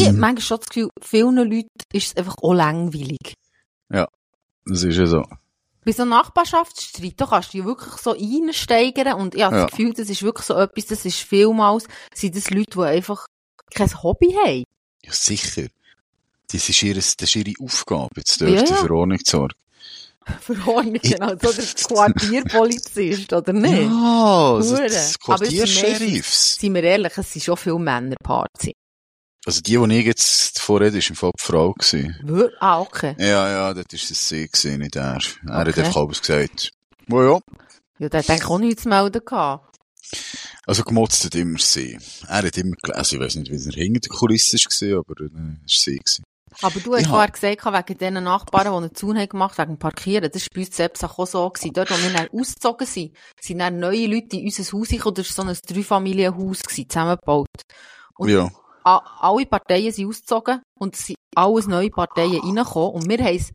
ich 0.00 0.06
habe 0.08 0.16
manchmal 0.16 0.40
schon 0.40 0.56
das 0.60 0.68
Gefühl, 0.70 0.88
vielen 1.02 1.36
Leuten 1.36 1.68
ist 1.92 2.06
es 2.06 2.16
einfach 2.16 2.36
auch 2.40 2.54
langweilig. 2.54 3.34
Das 4.66 4.82
ist 4.82 4.96
ja 4.96 5.06
so. 5.06 5.24
Bei 5.84 5.92
so 5.92 6.04
Nachbarschaftsstreit, 6.04 7.14
da 7.16 7.26
kannst 7.26 7.54
du 7.54 7.58
dich 7.58 7.66
wirklich 7.66 7.94
so 7.94 8.10
reinsteigern 8.10 9.14
und 9.14 9.34
ich 9.34 9.42
habe 9.42 9.56
Ja. 9.56 9.62
das 9.62 9.70
Gefühl, 9.70 9.94
das 9.94 10.10
ist 10.10 10.22
wirklich 10.22 10.46
so 10.46 10.54
etwas, 10.54 10.86
das 10.86 11.04
ist 11.04 11.18
vielmals, 11.18 11.86
sind 12.14 12.36
das 12.36 12.50
Leute, 12.50 12.70
die 12.74 12.80
einfach 12.82 13.26
kein 13.74 13.90
Hobby 14.02 14.34
haben. 14.44 14.64
Ja, 15.04 15.12
sicher. 15.12 15.68
Das 16.52 16.68
ist, 16.68 16.82
ihr, 16.82 16.94
das 16.94 17.14
ist 17.18 17.36
ihre 17.36 17.52
Aufgabe, 17.64 18.10
jetzt 18.16 18.40
Ja, 18.40 18.48
dort 18.48 18.68
ja. 18.70 18.76
für 18.76 18.90
Ordnung 18.92 19.18
zu 19.24 19.30
sorgen. 19.30 19.54
Verordnung, 20.40 20.98
genau, 21.02 21.30
so 21.40 21.50
der 21.52 21.64
Quartierpolizist, 21.88 23.32
oder 23.32 23.52
nicht? 23.52 23.82
Ja, 23.90 24.54
also 24.56 24.76
Hure. 24.76 24.84
das 24.88 25.06
sind 25.12 25.20
Quartiersheriffs. 25.20 26.56
Seien 26.60 26.74
wir 26.74 26.82
ehrlich, 26.84 27.12
es 27.16 27.32
sind 27.32 27.42
schon 27.42 27.56
viele 27.56 27.78
Männerpartys. 27.78 28.72
Also 29.46 29.60
die, 29.62 29.76
die 29.78 29.98
ich 29.98 30.06
jetzt 30.06 30.60
vorrede, 30.60 30.98
ist 30.98 31.08
im 31.10 31.16
Fall 31.16 31.30
die 31.38 31.42
Frau 31.42 31.72
gewesen. 31.72 32.50
Ah, 32.60 32.80
okay. 32.80 33.14
Ja, 33.18 33.48
ja, 33.50 33.74
das 33.74 33.84
ist 33.92 34.10
es 34.10 34.28
sie 34.28 34.46
gewesen, 34.48 34.80
nicht 34.80 34.96
er. 34.96 35.18
Er 35.46 35.54
hat 35.54 35.68
Okay. 35.68 35.80
einfach 35.82 35.96
alles 36.02 36.20
gesagt. 36.20 36.70
Ja, 37.08 37.22
ja. 37.22 37.38
Ja, 37.98 38.08
der 38.08 38.20
hat 38.20 38.30
eigentlich 38.30 38.44
auch 38.50 38.58
nichts 38.58 38.82
zu 38.82 38.88
melden 38.88 39.22
gehabt. 39.24 39.78
Also 40.66 40.82
gemotzt 40.84 41.24
hat 41.24 41.34
immer 41.34 41.58
sie. 41.58 41.98
Er 42.28 42.42
hat 42.42 42.56
immer 42.58 42.76
gelesen, 42.82 43.14
ich 43.16 43.20
weiß 43.20 43.34
nicht, 43.36 43.50
wie 43.50 43.54
es 43.56 43.64
hinter 43.74 44.00
der 44.00 44.10
Kulisse 44.10 44.56
war, 44.56 44.98
aber 45.00 45.20
äh, 45.22 45.26
es 45.26 45.32
war 45.32 45.58
sie. 45.66 45.96
Gewesen. 45.98 46.24
Aber 46.62 46.80
du 46.80 46.94
hast 46.94 47.02
Ja. 47.04 47.08
vorher 47.08 47.30
gesagt, 47.30 47.64
wegen 47.88 47.98
diesen 47.98 48.24
Nachbarn, 48.24 48.66
die 48.72 48.76
einen 48.76 48.94
Zaun 48.94 49.16
haben 49.18 49.28
gemacht 49.28 49.56
wegen 49.56 49.68
dem 49.72 49.78
Parkieren, 49.78 50.30
das 50.30 50.42
war 50.42 50.48
bei 50.54 50.60
uns 50.62 50.76
selbst 50.76 51.04
auch 51.04 51.26
so. 51.26 51.48
Gewesen. 51.48 51.72
Dort, 51.72 51.90
wo 51.90 51.94
wir 52.02 52.12
dann 52.12 52.28
ausgezogen 52.38 52.86
sind, 52.86 53.16
sind 53.40 53.58
dann 53.60 53.78
neue 53.78 54.06
Leute 54.06 54.36
in 54.36 54.44
unser 54.44 54.64
Haus 54.76 54.88
gekommen. 54.88 55.14
Das 55.14 55.38
war 55.38 55.44
so 55.46 55.50
ein 55.50 55.58
Dreifamilienhaus, 55.76 56.62
gewesen, 56.62 56.88
zusammengebaut. 56.90 57.48
Und 58.16 58.28
Ja. 58.28 58.50
Alle 58.84 59.46
Parteien 59.46 59.92
sind 59.92 60.08
ausgezogen 60.08 60.60
und 60.78 60.94
es 60.94 61.06
sind 61.06 61.16
alles 61.36 61.66
neue 61.66 61.90
Parteien 61.90 62.40
reingekommen. 62.40 62.94
Und 62.94 63.08
wir 63.08 63.18
haben 63.18 63.36
es 63.36 63.52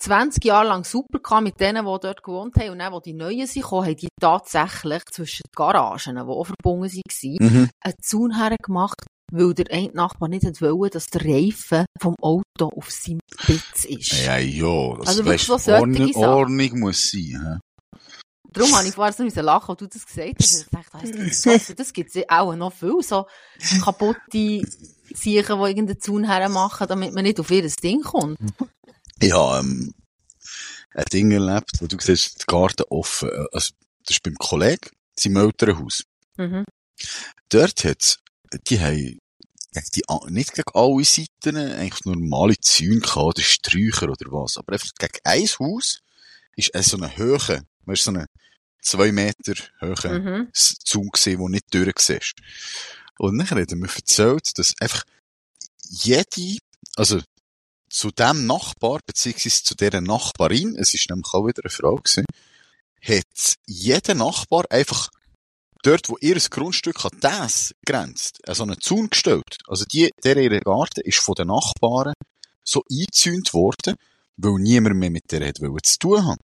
20 0.00 0.44
Jahre 0.44 0.68
lang 0.68 0.84
super 0.84 1.18
gehabt 1.18 1.42
mit 1.42 1.60
denen, 1.60 1.84
die 1.84 1.98
dort 2.00 2.22
gewohnt 2.22 2.56
haben. 2.56 2.70
Und 2.70 2.78
dann, 2.78 2.92
wo 2.92 3.00
die 3.00 3.14
Neuen 3.14 3.46
sind 3.46 3.62
gekommen, 3.62 3.86
haben 3.86 3.96
die 3.96 4.08
tatsächlich 4.20 5.02
zwischen 5.12 5.42
den 5.46 5.56
Garagen, 5.56 6.14
die 6.14 6.20
auch 6.20 6.44
verbunden 6.44 6.92
waren, 6.92 7.36
Mhm. 7.40 7.70
einen 7.84 7.94
Zaun 8.00 8.36
hergemacht, 8.36 8.96
weil 9.32 9.54
der 9.54 9.66
eine 9.70 9.92
Nachbar 9.92 10.28
nicht 10.28 10.44
wollte, 10.60 10.94
dass 10.94 11.06
der 11.06 11.24
Reifen 11.24 11.84
vom 12.00 12.14
Auto 12.22 12.70
auf 12.76 12.90
seinem 12.90 13.20
Spitz 13.36 13.84
ist. 13.84 14.24
Ja, 14.24 14.36
ja, 14.38 14.94
das 14.98 15.08
Also 15.08 15.24
wirklich 15.24 15.44
so 15.46 15.58
solche 15.58 15.82
Ordnung. 15.82 16.14
Ordnung 16.16 16.80
muss 16.80 17.10
sein. 17.10 17.60
Darum 18.50 18.74
habe 18.74 18.88
ich 18.88 18.94
vorher 18.94 19.12
so 19.12 19.22
müssen 19.24 19.44
lachen, 19.44 19.70
als 19.70 19.78
du 19.78 19.86
das 19.86 20.06
gesagt 20.06 20.36
hast. 20.40 20.60
Ich 20.62 20.66
dachte, 20.70 20.98
das 21.02 21.12
gibt 21.12 21.34
so, 21.34 21.74
das 21.74 21.92
gibt 21.92 22.16
es 22.16 22.22
auch 22.28 22.54
noch 22.54 22.72
viel, 22.72 23.02
so 23.02 23.26
kaputte 23.82 24.20
Sachen, 24.22 24.64
die 25.14 25.34
irgendeinen 25.36 26.00
Zaun 26.00 26.24
hermachen, 26.24 26.86
damit 26.88 27.12
man 27.14 27.24
nicht 27.24 27.38
auf 27.40 27.50
ihr 27.50 27.68
Ding 27.68 28.02
kommt. 28.02 28.38
Ich 29.20 29.32
habe 29.32 29.58
ähm, 29.60 29.94
ein 30.94 31.04
Ding 31.12 31.30
erlebt, 31.30 31.72
wo 31.80 31.86
du 31.86 31.96
siehst, 32.00 32.40
der 32.40 32.46
Garten 32.46 32.84
offen. 32.90 33.28
äh, 33.28 33.44
Also, 33.52 33.72
das 34.04 34.16
ist 34.16 34.22
beim 34.22 34.34
Kollegen, 34.36 34.90
seinem 35.18 35.36
Elternhaus. 35.36 36.04
Mhm. 36.36 36.64
Dort 37.50 37.84
hat's, 37.84 38.18
die 38.68 38.80
haben 38.80 39.18
die, 39.94 40.08
a- 40.08 40.26
nicht 40.30 40.54
gegen 40.54 40.70
alle 40.74 41.04
Seiten 41.04 41.56
eigentlich 41.56 42.04
normale 42.04 42.56
Zäune 42.60 43.00
gehabt, 43.00 43.16
oder 43.16 43.42
Sträucher 43.42 44.08
oder 44.08 44.30
was. 44.32 44.56
Aber 44.56 44.72
einfach 44.72 44.90
gegen 44.98 45.18
ein 45.24 45.46
Haus 45.58 46.00
ist 46.56 46.70
es 46.74 46.86
so 46.86 46.96
eine 46.96 47.16
Höhe, 47.16 47.62
weißt 47.88 48.06
du, 48.06 48.12
so 48.12 48.16
eine 48.16 48.26
zwei 48.82 49.12
Meter 49.12 49.54
Höhe 49.80 50.20
Mhm. 50.20 50.48
Zaun 50.52 51.08
gesehen, 51.12 51.38
wo 51.38 51.48
nicht 51.48 51.72
durchsiehst. 51.72 52.34
Und 53.18 53.38
dann 53.38 53.50
hat 53.50 53.70
er 53.70 53.76
mir 53.76 53.88
erzählt, 53.88 54.56
dass 54.58 54.74
einfach 54.80 55.02
jede, 55.88 56.58
also 56.96 57.20
zu 57.90 58.10
dem 58.10 58.46
Nachbar, 58.46 59.00
beziehungsweise 59.04 59.62
zu 59.62 59.74
dieser 59.74 60.00
Nachbarin, 60.00 60.76
es 60.76 60.94
ist 60.94 61.08
nämlich 61.10 61.32
auch 61.32 61.46
wieder 61.46 61.62
eine 61.64 61.70
Frau 61.70 61.96
gewesen, 61.96 62.24
hat 63.02 63.56
jeder 63.66 64.14
Nachbar 64.14 64.64
einfach 64.70 65.08
dort, 65.82 66.08
wo 66.08 66.16
ihr 66.20 66.36
Grundstück 66.36 67.04
an 67.04 67.18
das 67.20 67.74
grenzt, 67.86 68.40
so 68.46 68.62
einen 68.62 68.80
Zaun 68.80 69.08
gestellt. 69.10 69.58
Also 69.66 69.84
die, 69.84 70.10
der 70.22 70.36
ihre 70.36 70.60
Garten 70.60 71.00
ist 71.00 71.18
von 71.18 71.34
den 71.34 71.48
Nachbarn 71.48 72.14
so 72.64 72.82
eingezäunt 72.90 73.54
worden, 73.54 73.96
weil 74.36 74.58
niemand 74.58 74.96
mehr 74.96 75.10
mit 75.10 75.30
der 75.30 75.46
hat 75.46 75.56
zu 75.56 75.98
tun 75.98 76.24
haben. 76.24 76.40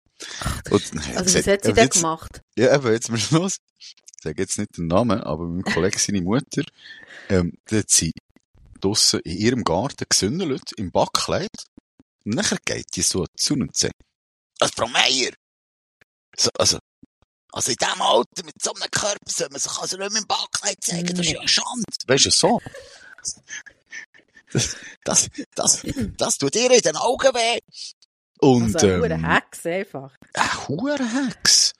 Und 0.70 0.82
er 1.08 1.18
Also, 1.18 1.38
was 1.38 1.46
hat 1.46 1.64
sie 1.64 1.72
denn 1.72 1.88
gemacht? 1.88 2.42
ja, 2.56 2.74
eben, 2.74 2.92
jetzt 2.92 3.10
mal 3.10 3.20
los. 3.30 3.56
Ich 3.78 3.94
sage 4.22 4.42
jetzt 4.42 4.58
nicht 4.58 4.76
den 4.76 4.86
Namen, 4.86 5.20
aber 5.22 5.46
mein 5.46 5.62
Kollege, 5.62 5.98
seine 5.98 6.20
Mutter, 6.20 6.62
ähm, 7.28 7.52
da 7.66 7.76
hat 7.78 7.90
sie 7.90 8.12
draussen 8.80 9.20
in 9.20 9.36
ihrem 9.36 9.64
Garten 9.64 10.04
gesündelt, 10.08 10.72
im 10.76 10.90
Backkleid. 10.90 11.50
Und 12.24 12.34
nachher 12.34 12.58
geht 12.64 12.86
die 12.96 13.02
so 13.02 13.26
zu 13.36 13.54
und 13.54 13.76
sagt, 13.76 13.94
also 14.58 14.72
Frau 14.76 14.88
Meier, 14.88 15.32
so, 16.36 16.50
also, 16.58 16.78
also 17.52 17.70
in 17.70 17.76
diesem 17.76 18.02
Alter 18.02 18.44
mit 18.44 18.60
so 18.60 18.72
einem 18.74 18.90
Körper 18.90 19.18
soll 19.26 19.48
man 19.50 19.60
sich 19.60 19.72
also 19.72 19.96
nicht 19.96 20.12
mehr 20.12 20.20
im 20.20 20.26
Backkleid 20.26 20.76
zeigen, 20.82 21.08
das 21.08 21.26
ist 21.26 21.32
ja 21.32 21.40
eine 21.40 21.48
Schande. 21.48 21.84
Weißt 22.06 22.26
du, 22.26 22.30
so. 22.30 22.60
Das, 24.52 24.76
das, 25.04 25.30
das, 25.54 25.82
das 26.16 26.38
tut 26.38 26.56
ihr 26.56 26.72
in 26.72 26.80
den 26.80 26.96
Augen 26.96 27.32
weh. 27.34 27.60
Und, 28.40 28.74
Also, 28.74 28.86
eine 29.02 29.14
ähm, 29.14 29.24
Hex 29.26 29.66
einfach. 29.66 30.14
ein 30.34 30.68
Hurenhex. 30.68 31.72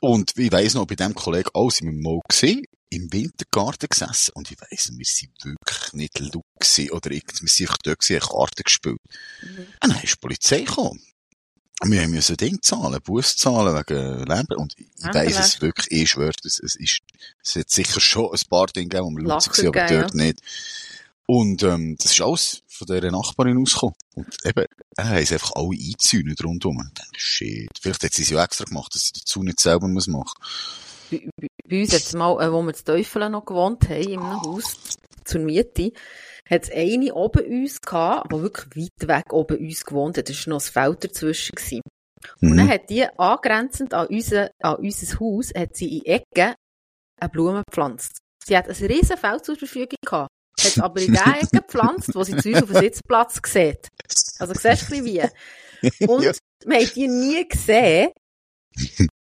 Und 0.00 0.36
ich 0.36 0.50
weiss 0.50 0.74
noch, 0.74 0.86
bei 0.86 0.96
dem 0.96 1.14
Kollegen, 1.14 1.50
auch 1.54 1.70
sind 1.70 1.86
wir 1.86 1.92
mal 1.92 2.20
gesehen, 2.28 2.64
im 2.90 3.12
Wintergarten 3.12 3.88
gesessen. 3.88 4.32
Und 4.34 4.50
ich 4.50 4.60
weiss, 4.60 4.90
wir 4.92 5.04
sind 5.06 5.32
wirklich 5.44 5.92
nicht 5.92 6.18
laut 6.18 6.44
gewesen, 6.58 6.90
oder 6.90 7.10
irgend, 7.10 7.40
wir 7.40 7.48
sind 7.48 7.68
einfach 7.68 7.78
dort 7.82 8.00
gewesen, 8.00 8.20
Karten 8.20 8.62
gespielt. 8.64 8.98
Mhm. 9.42 9.66
Und 9.82 9.92
dann 9.92 10.02
ist 10.02 10.12
die 10.12 10.20
Polizei 10.20 10.60
gekommen. 10.62 11.00
Und 11.82 11.90
Wir 11.90 12.06
müssen 12.06 12.36
Ding 12.36 12.62
zahlen, 12.62 13.00
Bus 13.02 13.36
zahlen 13.36 13.74
wegen 13.74 14.24
Lärm. 14.24 14.46
Und 14.56 14.74
ich 14.78 14.86
weiss 15.04 15.38
es 15.38 15.60
wirklich, 15.60 15.90
ich 15.90 16.10
schwöre, 16.10 16.32
es, 16.44 16.60
es 16.60 16.76
ist, 16.76 17.00
es 17.42 17.56
hat 17.56 17.70
sicher 17.70 18.00
schon 18.00 18.32
ein 18.32 18.40
paar 18.48 18.66
Dinge 18.68 18.88
gegeben, 18.88 19.06
wo 19.06 19.16
wir 19.16 19.24
laut 19.24 19.48
waren, 19.48 19.66
aber 19.66 19.86
dort 19.86 20.14
nicht. 20.14 20.40
Und, 21.26 21.62
ähm, 21.62 21.96
das 21.98 22.12
ist 22.12 22.20
alles 22.20 22.62
von 22.66 22.86
dieser 22.86 23.10
Nachbarin 23.10 23.58
ausgekommen. 23.58 23.94
Und 24.14 24.36
eben, 24.44 24.66
er 24.96 25.08
haben 25.08 25.24
sie 25.24 25.34
einfach 25.34 25.52
alle 25.54 25.68
eingezäunt 25.70 26.44
rundum. 26.44 26.76
Und 26.76 26.88
ich 26.88 26.94
dachte, 26.94 27.18
shit. 27.18 27.70
Vielleicht 27.80 28.02
hat 28.04 28.12
sie 28.12 28.22
es 28.22 28.30
ja 28.30 28.44
extra 28.44 28.64
gemacht, 28.64 28.94
dass 28.94 29.02
sie 29.06 29.20
dazu 29.20 29.42
nicht 29.42 29.60
selber 29.60 29.88
muss 29.88 30.08
machen. 30.08 30.34
Bei, 31.10 31.28
bei, 31.40 31.46
bei 31.68 31.80
uns 31.82 31.92
jetzt 31.92 32.14
mal, 32.14 32.42
äh, 32.42 32.52
wo 32.52 32.62
wir 32.62 32.74
zu 32.74 32.84
Teufel 32.84 33.28
noch 33.30 33.44
gewohnt 33.44 33.88
haben, 33.88 34.02
in 34.02 34.20
einem 34.20 34.42
Haus, 34.42 34.76
zur 35.24 35.40
Miete, 35.40 35.92
hat 36.50 36.64
es 36.64 36.70
eine 36.72 37.14
oben 37.14 37.44
uns 37.62 37.80
gehabt, 37.80 38.32
die 38.32 38.40
wirklich 38.42 38.90
weit 39.00 39.08
weg 39.08 39.32
oben 39.32 39.58
uns 39.58 39.84
gewohnt 39.84 40.18
hat. 40.18 40.28
Da 40.28 40.34
war 40.34 40.48
noch 40.48 40.60
ein 40.60 40.72
Feld 40.72 41.04
dazwischen. 41.04 41.54
Gewesen. 41.54 41.80
Und 42.40 42.56
dann 42.56 42.66
Mhm. 42.66 42.70
hat 42.70 42.90
die 42.90 43.06
angrenzend 43.18 43.94
an 43.94 44.06
unser, 44.08 44.50
an 44.60 44.76
unser 44.76 45.20
Haus, 45.20 45.50
hat 45.56 45.76
sie 45.76 45.98
in 45.98 46.04
Ecken 46.04 46.54
eine 47.20 47.28
Blume 47.30 47.62
gepflanzt. 47.66 48.18
Sie 48.44 48.56
hat 48.56 48.68
ein 48.68 48.86
riesen 48.86 49.16
Feld 49.16 49.44
zur 49.44 49.56
Verfügung 49.56 49.96
gehabt. 50.04 50.28
Hat 50.60 50.78
aber 50.78 51.00
in 51.00 51.12
der 51.12 51.26
Ecke 51.26 51.48
gepflanzt, 51.60 52.14
wo 52.14 52.22
sie 52.24 52.36
zu 52.36 52.50
uns 52.50 52.62
auf 52.62 52.70
dem 52.70 52.80
Sitzplatz 52.80 53.40
sieht. 53.46 53.88
Also, 54.38 54.54
siehst 54.54 54.90
du 54.90 55.04
wie. 55.04 55.22
Und 56.06 56.22
Ja. 56.24 56.32
wir 56.64 56.76
haben 56.78 56.90
die 56.94 57.08
nie 57.08 57.48
gesehen. 57.48 58.10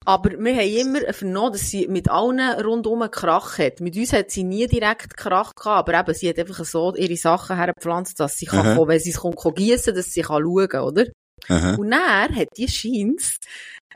Aber 0.04 0.30
wir 0.30 0.54
haben 0.54 0.76
immer 0.76 1.12
vernommen, 1.12 1.52
dass 1.52 1.68
sie 1.68 1.88
mit 1.88 2.08
allen 2.08 2.38
rundum 2.60 3.02
einen 3.02 3.10
Krach 3.10 3.58
hat. 3.58 3.80
Mit 3.80 3.96
uns 3.96 4.12
hat 4.12 4.30
sie 4.30 4.44
nie 4.44 4.66
direkt 4.68 5.16
Krach 5.16 5.52
gehabt, 5.56 5.88
aber 5.88 5.98
eben, 6.00 6.14
sie 6.14 6.28
hat 6.28 6.38
einfach 6.38 6.64
so 6.64 6.94
ihre 6.94 7.16
Sachen 7.16 7.56
hergepflanzt, 7.56 8.18
dass 8.20 8.36
sie 8.36 8.46
kann 8.46 8.76
kommen, 8.76 8.88
wenn 8.88 9.00
sie 9.00 9.10
es 9.10 9.16
kommt, 9.18 9.36
gießen, 9.56 9.94
dass 9.94 10.12
sie 10.12 10.22
kann 10.22 10.42
schauen, 10.42 10.80
oder? 10.80 11.06
Aha. 11.48 11.74
Und 11.74 11.90
dann 11.90 12.34
hat 12.36 12.48
die 12.56 12.68
Scheins, 12.68 13.38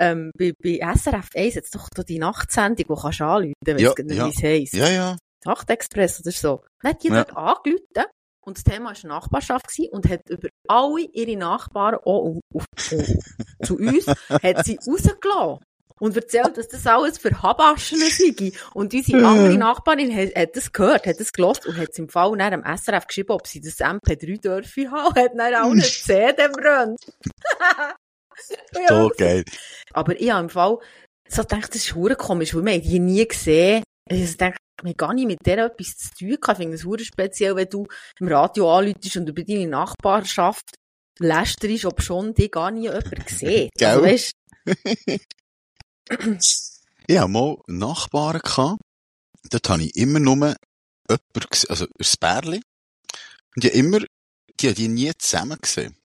ähm, 0.00 0.32
bei, 0.36 0.52
bei 0.62 0.80
SRF 0.94 1.28
1 1.34 1.54
jetzt 1.54 1.74
doch 1.76 1.88
die 2.06 2.18
Nachtsendung, 2.18 2.76
die 2.88 3.00
kannst 3.02 3.20
du 3.20 3.24
anrufen, 3.24 3.54
wenn 3.64 3.78
Ja, 3.78 3.92
es 3.96 4.04
nicht 4.04 4.16
ja. 4.16 4.26
wie 4.26 4.30
es 4.30 4.42
heisst. 4.42 4.74
Ja, 4.74 4.88
ja. 4.90 5.16
Nachtexpress 5.44 6.20
oder 6.20 6.32
so. 6.32 6.62
Dann 6.82 6.92
hat 6.92 7.02
die 7.02 7.08
Ja. 7.08 7.24
dort 7.24 7.36
angerufen 7.36 8.04
und 8.46 8.56
das 8.56 8.64
Thema 8.64 8.86
war 8.94 9.08
Nachbarschaft 9.08 9.68
gewesen 9.68 9.90
und 9.92 10.08
hat 10.08 10.28
über 10.28 10.48
alle 10.68 11.00
ihre 11.12 11.36
Nachbarn 11.36 11.94
auch 11.96 12.04
auf, 12.04 12.40
auf, 12.54 12.64
zu 13.62 13.76
uns, 13.76 14.06
hat 14.42 14.64
sie 14.64 14.78
rausgelassen. 14.86 15.64
und 16.00 16.16
erzählt, 16.16 16.56
dass 16.56 16.68
das 16.68 16.86
alles 16.86 17.18
für 17.18 17.42
Habaschen 17.42 17.98
sei. 17.98 18.52
Und 18.72 18.94
unsere 18.94 19.26
andere 19.26 19.58
Nachbarin 19.58 20.16
hat, 20.16 20.34
hat 20.34 20.56
das 20.56 20.72
gehört, 20.72 21.06
hat 21.06 21.20
das 21.20 21.30
gelost 21.32 21.66
und 21.66 21.76
hat 21.76 21.90
es 21.90 21.98
im 21.98 22.08
Fall 22.08 22.32
nach 22.36 22.48
dem 22.50 22.64
SRF 22.64 23.06
geschrieben, 23.06 23.32
ob 23.32 23.46
sie 23.46 23.60
das 23.60 23.78
MP3 23.80 24.40
dürfen 24.40 24.90
haben, 24.90 25.14
hat 25.14 25.32
dann 25.36 25.54
auch 25.56 25.70
eine 25.70 25.82
CD 25.82 26.48
brennt. 26.48 26.98
So 28.88 29.10
geil. 29.18 29.44
Aber 29.92 30.18
ich 30.18 30.30
habe 30.30 30.44
im 30.44 30.48
Fall 30.50 30.78
so 31.28 31.42
gedacht, 31.42 31.68
das 31.74 31.76
ist 31.82 31.94
hure 31.94 32.16
komisch, 32.16 32.54
weil 32.54 32.64
wir 32.64 32.72
haben 32.72 32.82
die 32.82 32.98
nie 32.98 33.28
gesehen. 33.28 33.82
Ich 34.08 34.36
denke, 34.36 34.56
wir 34.84 34.94
gar 34.94 35.14
nicht 35.14 35.26
mit 35.26 35.44
der 35.44 35.66
etwas 35.66 35.96
zu 35.96 36.10
tun 36.18 36.36
gehabt. 36.40 36.58
Ich 36.58 36.64
finde 36.64 36.76
es 36.76 36.84
hure 36.84 37.04
speziell, 37.04 37.56
wenn 37.56 37.68
du 37.68 37.86
im 38.18 38.28
Radio 38.28 38.76
anläutest 38.76 39.16
und 39.16 39.28
über 39.28 39.42
deine 39.42 39.66
Nachbarschaft 39.66 40.74
lästerst, 41.18 41.84
ob 41.84 42.02
schon 42.02 42.34
die 42.34 42.50
gar 42.50 42.70
nie 42.70 42.84
jemand 42.84 43.28
sieht. 43.28 43.70
Also, 43.82 44.00
Gell? 44.00 44.02
weißt, 44.02 44.32
Ich 47.06 47.18
hatte 47.18 47.28
mal 47.28 47.56
Nachbarn, 47.66 48.40
gehabt, 48.40 48.80
dort 49.50 49.68
habe 49.68 49.82
ich 49.82 49.96
immer 49.96 50.20
nur 50.20 50.34
jemanden 50.34 50.56
gesehen, 51.50 51.70
also 51.70 51.86
ein 51.86 52.06
Bärli. 52.20 52.62
Und 53.56 53.64
habe 53.64 53.74
immer, 53.74 53.98
die 54.60 54.68
habe 54.68 54.80
ich 54.80 54.88
nie 54.88 55.12
zusammen 55.18 55.58
gesehen. 55.60 55.96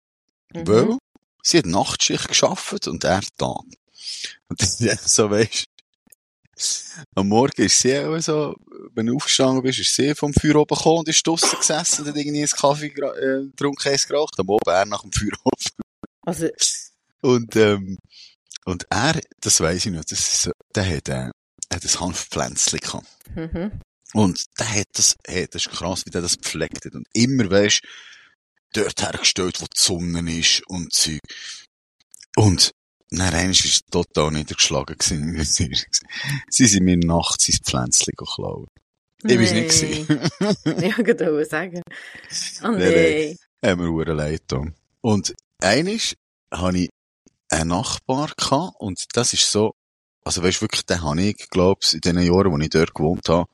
Mhm. 0.54 0.68
Weil 0.68 0.98
sie 1.44 1.60
hat 1.60 1.66
Nachtschicht 1.66 2.28
geschafft 2.28 2.88
und 2.88 3.04
er 3.04 3.22
Tag. 3.38 3.62
Und 4.48 4.62
das 4.62 4.80
ist 4.80 4.90
einfach 4.90 5.08
so, 5.08 5.30
weisst 5.30 5.66
am 7.16 7.28
Morgen 7.28 7.62
ist 7.62 7.80
sie 7.80 7.98
auch 8.00 8.18
so, 8.20 8.56
wenn 8.94 9.08
du 9.08 9.16
aufgestanden 9.16 9.62
bist, 9.62 9.80
ist 9.80 9.96
sie 9.96 10.16
vom 10.16 10.34
Feuer 10.34 10.56
oben 10.56 10.76
gekommen 10.76 11.00
und 11.00 11.10
ist 11.10 11.26
draussen 11.26 11.58
gesessen 11.58 12.02
und 12.02 12.10
hat 12.10 12.16
irgendwie 12.16 12.40
einen 12.40 12.48
Kaffee 12.48 12.88
äh, 12.88 13.46
getrunken, 13.50 13.90
eins 13.90 14.08
geraucht. 14.08 14.40
Am 14.40 14.50
Abend 14.50 14.68
er 14.68 14.86
nach 14.86 15.02
dem 15.02 15.12
Feuer 15.12 15.38
oben. 15.44 15.86
Also, 16.26 16.48
Und, 17.22 17.56
ähm, 17.56 17.98
und 18.66 18.86
er, 18.90 19.20
das 19.42 19.60
weiss 19.60 19.86
ich 19.86 19.92
noch, 19.92 20.06
das 20.06 20.20
ist 20.20 20.42
so, 20.44 20.52
der 20.74 20.88
hat, 20.88 21.10
äh, 21.10 21.30
hat 21.74 21.84
ein 21.84 22.00
Hanfpflänzchen 22.00 22.80
gehabt. 22.80 23.08
mhm. 23.36 23.82
Und 24.14 24.46
der 24.60 24.74
hat 24.74 24.88
das, 24.94 25.16
hey, 25.28 25.46
das 25.52 25.66
ist 25.66 25.72
krass, 25.72 26.04
wie 26.06 26.10
der 26.10 26.22
das 26.22 26.38
gepflegt 26.38 26.86
hat. 26.86 26.96
Und 26.96 27.06
immer, 27.14 27.50
weisst, 27.52 27.82
dort 28.72 29.02
hergestellt, 29.02 29.62
wo 29.62 29.66
die 29.66 29.82
Sonne 29.82 30.40
ist 30.40 30.62
und 30.68 30.94
Zeug. 30.94 31.20
Und, 32.36 32.72
dann 33.12 33.34
einmal 33.34 33.54
war 33.56 33.82
total 33.92 34.32
niedergeschlagen 34.32 34.98
gewesen. 34.98 35.76
Sie 36.50 36.66
sind 36.66 36.84
mir 36.86 36.98
nachts 36.98 37.48
ins 37.50 37.60
Pflänzchen 37.60 38.14
geklaut. 38.18 38.68
Ich 39.24 39.38
war's 39.40 39.52
nicht. 39.54 40.10
Ja, 40.66 40.90
ich 40.90 40.98
wollte 40.98 41.46
sagen. 41.46 41.82
Oh 42.64 42.68
Nein, 42.68 42.80
nein. 42.80 43.38
Haben 43.64 43.82
wir 43.82 43.90
hure 43.90 44.14
leid 44.14 44.42
getan. 44.48 44.76
Und 45.02 45.34
einisch 45.62 46.14
hatte 46.52 46.78
ich 46.80 46.90
einen 47.50 47.70
Nachbar 47.70 48.32
gehabt, 48.38 48.74
und 48.80 49.04
das 49.14 49.34
ist 49.34 49.50
so, 49.52 49.74
also 50.24 50.44
weisst 50.44 50.62
wirklich, 50.62 50.86
den 50.86 51.02
habe 51.04 51.22
ich, 51.22 51.48
glaub's, 51.50 51.94
in 51.94 52.02
den 52.02 52.20
Jahren, 52.20 52.52
wo 52.52 52.58
ich 52.58 52.70
dort 52.70 52.94
gewohnt 52.94 53.28
habe, 53.30 53.50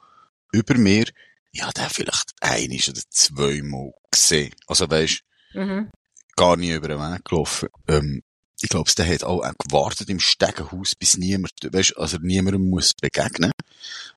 über 0.51 0.75
mir, 0.77 1.05
ja, 1.53 1.69
den 1.71 1.89
vielleicht 1.89 2.31
einisch 2.41 2.89
oder 2.89 3.01
zweimal 3.09 3.91
gesehen. 4.09 4.53
Also 4.67 4.89
weisst, 4.89 5.21
Mhm. 5.53 5.89
gar 6.37 6.55
nie 6.55 6.71
über 6.71 6.87
den 6.87 6.99
Weg 6.99 7.25
gelaufen. 7.25 7.67
Ähm, 7.87 8.21
ich 8.63 8.69
glaube, 8.69 8.91
der 8.97 9.07
hat 9.07 9.23
auch 9.23 9.41
gewartet 9.57 10.09
im 10.09 10.19
Stegenhaus, 10.19 10.95
bis 10.95 11.17
niemand, 11.17 11.51
weißt, 11.61 11.97
also 11.97 12.17
niemandem 12.17 12.69
muss 12.69 12.93
begegnen. 12.93 13.51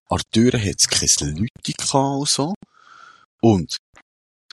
An 0.09 0.21
der 0.35 0.53
hat 0.53 0.81
es 0.81 0.89
keine 0.89 1.33
Leute 1.33 1.73
gehabt 1.73 1.95
und 1.95 2.29
so. 2.29 2.55
Und 3.41 3.79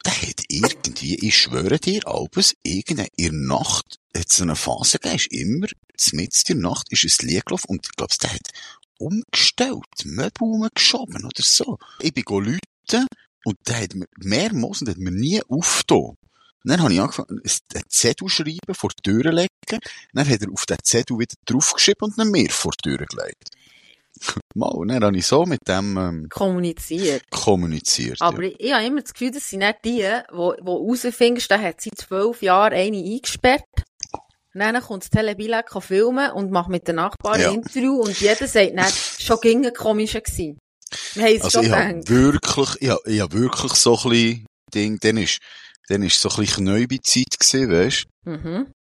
der 0.05 0.13
hat 0.13 0.43
irgendwie, 0.47 1.15
ich 1.15 1.37
schwöre 1.37 1.79
dir, 1.79 2.07
Albus, 2.07 2.55
irgendeine, 2.63 3.09
in 3.15 3.47
der 3.47 3.57
Nacht 3.57 3.97
hat 4.15 4.27
es 4.29 4.41
eine 4.41 4.55
Phase 4.55 4.97
gegeben, 4.97 5.17
ist 5.17 5.31
immer, 5.31 5.67
mitten 6.13 6.41
in 6.47 6.61
der 6.61 6.69
Nacht 6.69 6.91
ist 6.91 7.05
es 7.05 7.21
Lied 7.21 7.45
gelaufen 7.45 7.67
und 7.67 7.85
ich 7.85 7.95
glaube, 7.95 8.13
der 8.21 8.33
hat 8.33 8.49
umgestellt, 8.97 9.85
Möbel 10.05 10.31
umgeschoben 10.39 11.25
oder 11.25 11.43
so. 11.43 11.77
Ich 11.99 12.13
bin 12.13 12.23
läuten 12.27 13.07
und 13.45 13.57
der 13.67 13.81
hat 13.81 13.95
mir 13.95 14.07
mehrmals 14.17 14.81
und 14.81 14.89
hat 14.89 14.97
mir 14.97 15.11
nie 15.11 15.41
aufgetan. 15.47 16.15
Dann 16.63 16.81
habe 16.81 16.93
ich 16.93 17.01
angefangen, 17.01 17.41
einen 17.41 17.83
Zettel 17.89 18.29
schreiben, 18.29 18.73
vor 18.73 18.89
die 18.91 19.01
Tür 19.09 19.31
legen. 19.31 19.47
Dann 20.13 20.29
hat 20.29 20.41
er 20.41 20.51
auf 20.51 20.65
den 20.65 20.77
Zettel 20.83 21.17
wieder 21.17 21.35
draufgeschrieben 21.45 22.09
und 22.09 22.19
dann 22.19 22.29
mir 22.29 22.49
vor 22.49 22.71
die 22.83 22.89
Tür 22.89 23.05
gelegt. 23.05 23.49
Mal, 24.55 24.67
und 24.67 24.89
dann 24.89 25.03
habe 25.03 25.17
ich 25.17 25.25
so 25.25 25.45
mit 25.45 25.59
dem 25.67 25.97
ähm, 25.97 26.27
Kommuniziert. 26.29 27.23
kommuniziert. 27.31 28.21
Aber 28.21 28.43
ja. 28.43 28.49
ich, 28.49 28.59
ich 28.59 28.73
habe 28.73 28.85
immer 28.85 29.01
das 29.01 29.13
Gefühl, 29.13 29.31
das 29.31 29.49
sind 29.49 29.59
nicht 29.59 29.77
die, 29.85 30.01
die, 30.01 30.31
die 30.31 30.67
rausfindest, 30.67 31.49
der 31.49 31.61
hat 31.61 31.81
seit 31.81 31.97
zwölf 31.97 32.41
Jahren 32.41 32.73
eine 32.73 32.97
eingesperrt. 32.97 33.63
Und 34.53 34.59
dann 34.59 34.81
kommt 34.81 35.03
das 35.03 35.09
Telebillet 35.09 35.65
kann 35.65 35.81
filmen 35.81 36.29
und 36.31 36.51
macht 36.51 36.69
mit 36.69 36.87
den 36.87 36.97
Nachbarn 36.97 37.39
Ja. 37.39 37.49
ein 37.49 37.55
Interview 37.55 38.01
und 38.01 38.19
jeder 38.19 38.47
sagt 38.47 38.75
nicht, 38.75 39.21
schon 39.23 39.39
ging 39.39 39.65
ein 39.65 39.73
komischer 39.73 40.19
gewesen. 40.19 40.59
Wir 41.13 41.23
haben 41.23 41.35
es 41.37 41.43
Also 41.43 41.63
schon 41.63 41.71
ich 41.71 41.71
gedacht. 41.71 42.09
wirklich, 42.09 42.69
ich 42.81 42.89
habe, 42.89 43.01
ich 43.05 43.19
habe 43.21 43.33
wirklich 43.39 43.73
so 43.73 43.97
ein 43.97 44.09
bisschen 44.09 44.45
Ding, 44.73 44.97
dann 44.99 45.17
ist, 45.17 45.37
dann 45.91 46.03
ist 46.03 46.19
so 46.19 46.29
ein 46.29 46.35
bisschen 46.37 46.65
Knäubi-Zeit 46.65 47.39
gewesen, 47.39 47.71
weisst 47.71 48.05
Mhm. 48.25 48.55
Und 48.65 48.73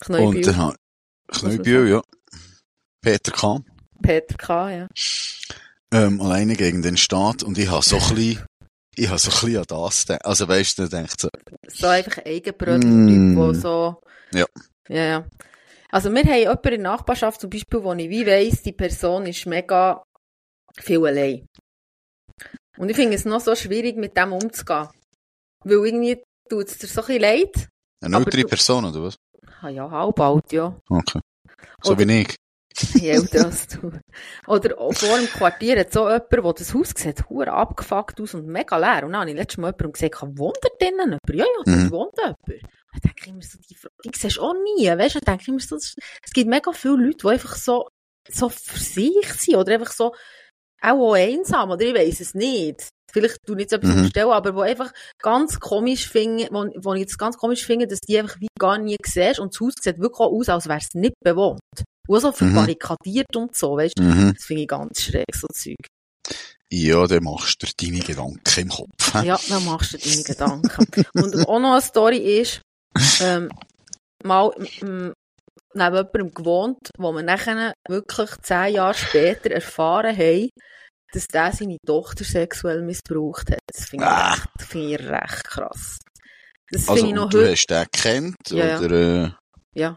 Knäubiel, 0.00 0.42
dann 0.42 0.56
habe 0.56 0.76
Knäubiel, 1.28 1.88
ja. 1.88 2.02
Peter 3.02 3.32
K. 3.32 3.60
Peter 4.02 4.34
K., 4.36 4.70
ja. 4.70 4.88
ähm, 5.92 6.20
alleine 6.20 6.56
gegen 6.56 6.82
den 6.82 6.96
Staat 6.96 7.42
und 7.42 7.58
ich 7.58 7.70
habe 7.70 7.84
so 7.84 7.96
ein 7.96 8.02
bisschen, 8.14 8.46
ich 8.96 9.08
habe 9.08 9.18
so 9.18 9.30
ein 9.30 9.34
bisschen 9.40 9.56
an 9.58 9.64
das 9.68 10.06
gedacht. 10.06 10.24
Also 10.24 10.48
weisst 10.48 10.78
du, 10.78 10.82
dann 10.82 11.04
denkt 11.04 11.20
so, 11.20 11.28
So 11.68 11.86
einfach 11.86 12.18
Eigenbrötler, 12.24 12.88
Mm. 12.88 13.36
die 13.52 13.60
so... 13.60 14.00
Ja. 14.32 14.46
Ja, 14.88 15.04
ja. 15.04 15.28
Also 15.90 16.10
wir 16.12 16.22
haben 16.22 16.38
jemanden 16.38 16.68
in 16.68 16.82
der 16.82 16.92
Nachbarschaft 16.92 17.40
zum 17.40 17.50
Beispiel, 17.50 17.82
wo 17.82 17.92
ich 17.94 18.10
wie 18.10 18.26
weiss, 18.26 18.62
die 18.62 18.72
Person 18.72 19.26
ist 19.26 19.46
mega 19.46 20.02
viel 20.78 21.04
allein. 21.06 21.46
Und 22.78 22.88
ich 22.90 22.96
finde 22.96 23.16
es 23.16 23.24
noch 23.24 23.40
so 23.40 23.54
schwierig, 23.54 23.96
mit 23.96 24.16
dem 24.16 24.32
umzugehen. 24.32 24.88
Weil 25.64 25.86
irgendwie 25.86 26.22
tut 26.48 26.68
es 26.68 26.78
dir 26.78 26.86
so 26.86 27.02
ein 27.02 27.20
leid. 27.20 27.68
eine 28.02 28.16
ältere 28.16 28.42
du- 28.42 28.48
Person, 28.48 28.84
oder 28.84 29.02
was? 29.02 29.16
Ah 29.60 29.68
ja, 29.68 29.90
halb 29.90 30.18
alt, 30.20 30.52
ja. 30.52 30.76
Okay. 30.88 31.20
So 31.82 31.92
Oder- 31.92 32.06
wie 32.08 32.20
ich. 32.22 32.36
Je 32.94 33.08
älter 33.10 33.46
als 33.46 33.66
du. 33.66 33.90
Oder 34.46 34.76
vor 34.76 35.18
dem 35.18 35.26
Quartier 35.26 35.80
hat 35.80 35.92
so 35.92 36.06
jemand, 36.08 36.30
der 36.32 36.52
das 36.52 36.72
Haus 36.74 36.90
sieht, 36.94 37.28
hure 37.28 37.50
abgefuckt 37.52 38.20
aus 38.20 38.34
und 38.34 38.46
mega 38.46 38.76
leer. 38.76 39.04
Und 39.04 39.12
dann 39.12 39.22
habe 39.22 39.30
ich 39.30 39.36
letztes 39.36 39.58
Mal 39.58 39.68
jemandem 39.68 39.92
gesagt, 39.92 40.22
wohnt 40.38 40.58
da 40.62 40.68
drinnen 40.78 41.18
jemand? 41.26 41.28
Ja, 41.28 41.44
ja, 41.44 41.72
Mhm. 41.76 41.90
wohnt 41.90 42.16
jemand. 42.18 42.36
Dann 42.46 43.00
denke 43.04 43.20
ich 43.22 43.26
immer 43.28 43.42
so, 43.42 43.58
die 43.68 43.74
Frau, 43.74 43.88
die 44.04 44.10
siehst 44.16 44.36
du 44.36 44.42
auch 44.42 44.54
nie, 44.54 44.86
weißt 44.86 45.16
du? 45.16 45.20
Denke 45.20 45.42
ich 45.42 45.48
immer 45.48 45.58
so, 45.60 45.74
es 45.76 45.96
gibt 46.32 46.48
mega 46.48 46.70
viele 46.72 46.96
Leute, 46.96 47.16
die 47.18 47.28
einfach 47.28 47.56
so, 47.56 47.88
so 48.30 48.48
für 48.48 48.78
sich 48.78 49.26
sind 49.34 49.56
oder 49.56 49.74
einfach 49.74 49.90
so, 49.90 50.14
auch, 50.82 51.14
einsam, 51.14 51.70
oder 51.70 51.82
ich 51.84 51.94
weiss 51.94 52.20
es 52.20 52.34
nicht. 52.34 52.88
Vielleicht 53.10 53.38
tu 53.46 53.54
ich 53.54 53.60
jetzt 53.62 53.72
etwas 53.72 53.94
Mhm. 53.94 54.02
umstellen, 54.02 54.30
aber 54.30 54.54
wo 54.54 54.60
einfach 54.60 54.92
ganz 55.22 55.58
komisch 55.58 56.08
finde, 56.08 56.48
wo, 56.50 56.66
wo 56.84 56.92
ich 56.94 57.00
jetzt 57.00 57.18
ganz 57.18 57.38
komisch 57.38 57.64
finde, 57.64 57.86
dass 57.86 58.00
die 58.00 58.18
einfach 58.18 58.38
wie 58.40 58.48
gar 58.60 58.76
nie 58.78 58.96
siehst 59.04 59.40
und 59.40 59.54
das 59.54 59.60
Haus 59.60 59.72
sieht 59.80 59.98
wirklich 59.98 60.20
auch 60.20 60.30
aus, 60.32 60.48
als 60.50 60.68
wäre 60.68 60.78
es 60.78 60.92
nicht 60.94 61.14
bewohnt. 61.24 61.60
Und 62.06 62.20
so 62.20 62.28
Mhm. 62.28 62.34
verbarrikadiert 62.34 63.34
und 63.34 63.56
so, 63.56 63.76
weißt 63.76 63.98
du? 63.98 64.02
Mhm. 64.02 64.34
Das 64.34 64.44
finde 64.44 64.62
ich 64.62 64.68
ganz 64.68 65.00
schräg, 65.00 65.24
so 65.34 65.46
Zeug. 65.48 65.76
Ja, 66.70 67.06
dann 67.06 67.24
machst 67.24 67.62
du 67.62 67.66
dir 67.66 67.90
deine 67.90 68.04
Gedanken 68.04 68.60
im 68.60 68.68
Kopf. 68.68 69.14
hä? 69.14 69.26
Ja, 69.26 69.40
dann 69.48 69.64
machst 69.64 69.94
du 69.94 69.96
dir 69.96 70.10
deine 70.10 70.24
Gedanken. 70.24 70.86
Und 71.14 71.48
auch 71.48 71.58
noch 71.60 71.72
eine 71.72 71.80
Story 71.80 72.18
ist, 72.40 72.60
ähm, 73.22 73.48
mal 74.22 74.52
neben 75.74 75.94
jemandem 75.96 76.34
gewohnt, 76.34 76.90
wo 76.98 77.12
wir 77.12 77.22
nachher 77.22 77.72
wirklich 77.88 78.30
zehn 78.42 78.74
Jahre 78.74 78.94
später 78.94 79.50
erfahren 79.50 80.16
haben, 80.16 80.48
dass 81.12 81.26
der 81.26 81.52
seine 81.52 81.78
Tochter 81.86 82.24
sexuell 82.24 82.82
missbraucht 82.82 83.50
hat. 83.50 83.60
Das 83.66 83.86
finde 83.86 84.04
ich, 84.04 84.10
Ah. 84.10 84.32
recht- 84.34 84.62
finde 84.70 84.94
ich 84.94 85.08
recht 85.08 85.44
krass. 85.44 85.98
Das 86.70 86.88
Also, 86.88 87.06
ich 87.06 87.14
noch 87.14 87.30
du 87.30 87.38
heute. 87.38 87.52
hast 87.52 87.66
den 87.66 87.86
gekannt, 87.92 88.36
Ja, 88.50 88.78
oder, 88.78 89.24
äh, 89.24 89.30
Ja. 89.74 89.96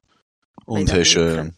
und 0.66 0.88
Nein, 0.88 1.00
hast, 1.00 1.16
äh, 1.16 1.44
nicht 1.44 1.56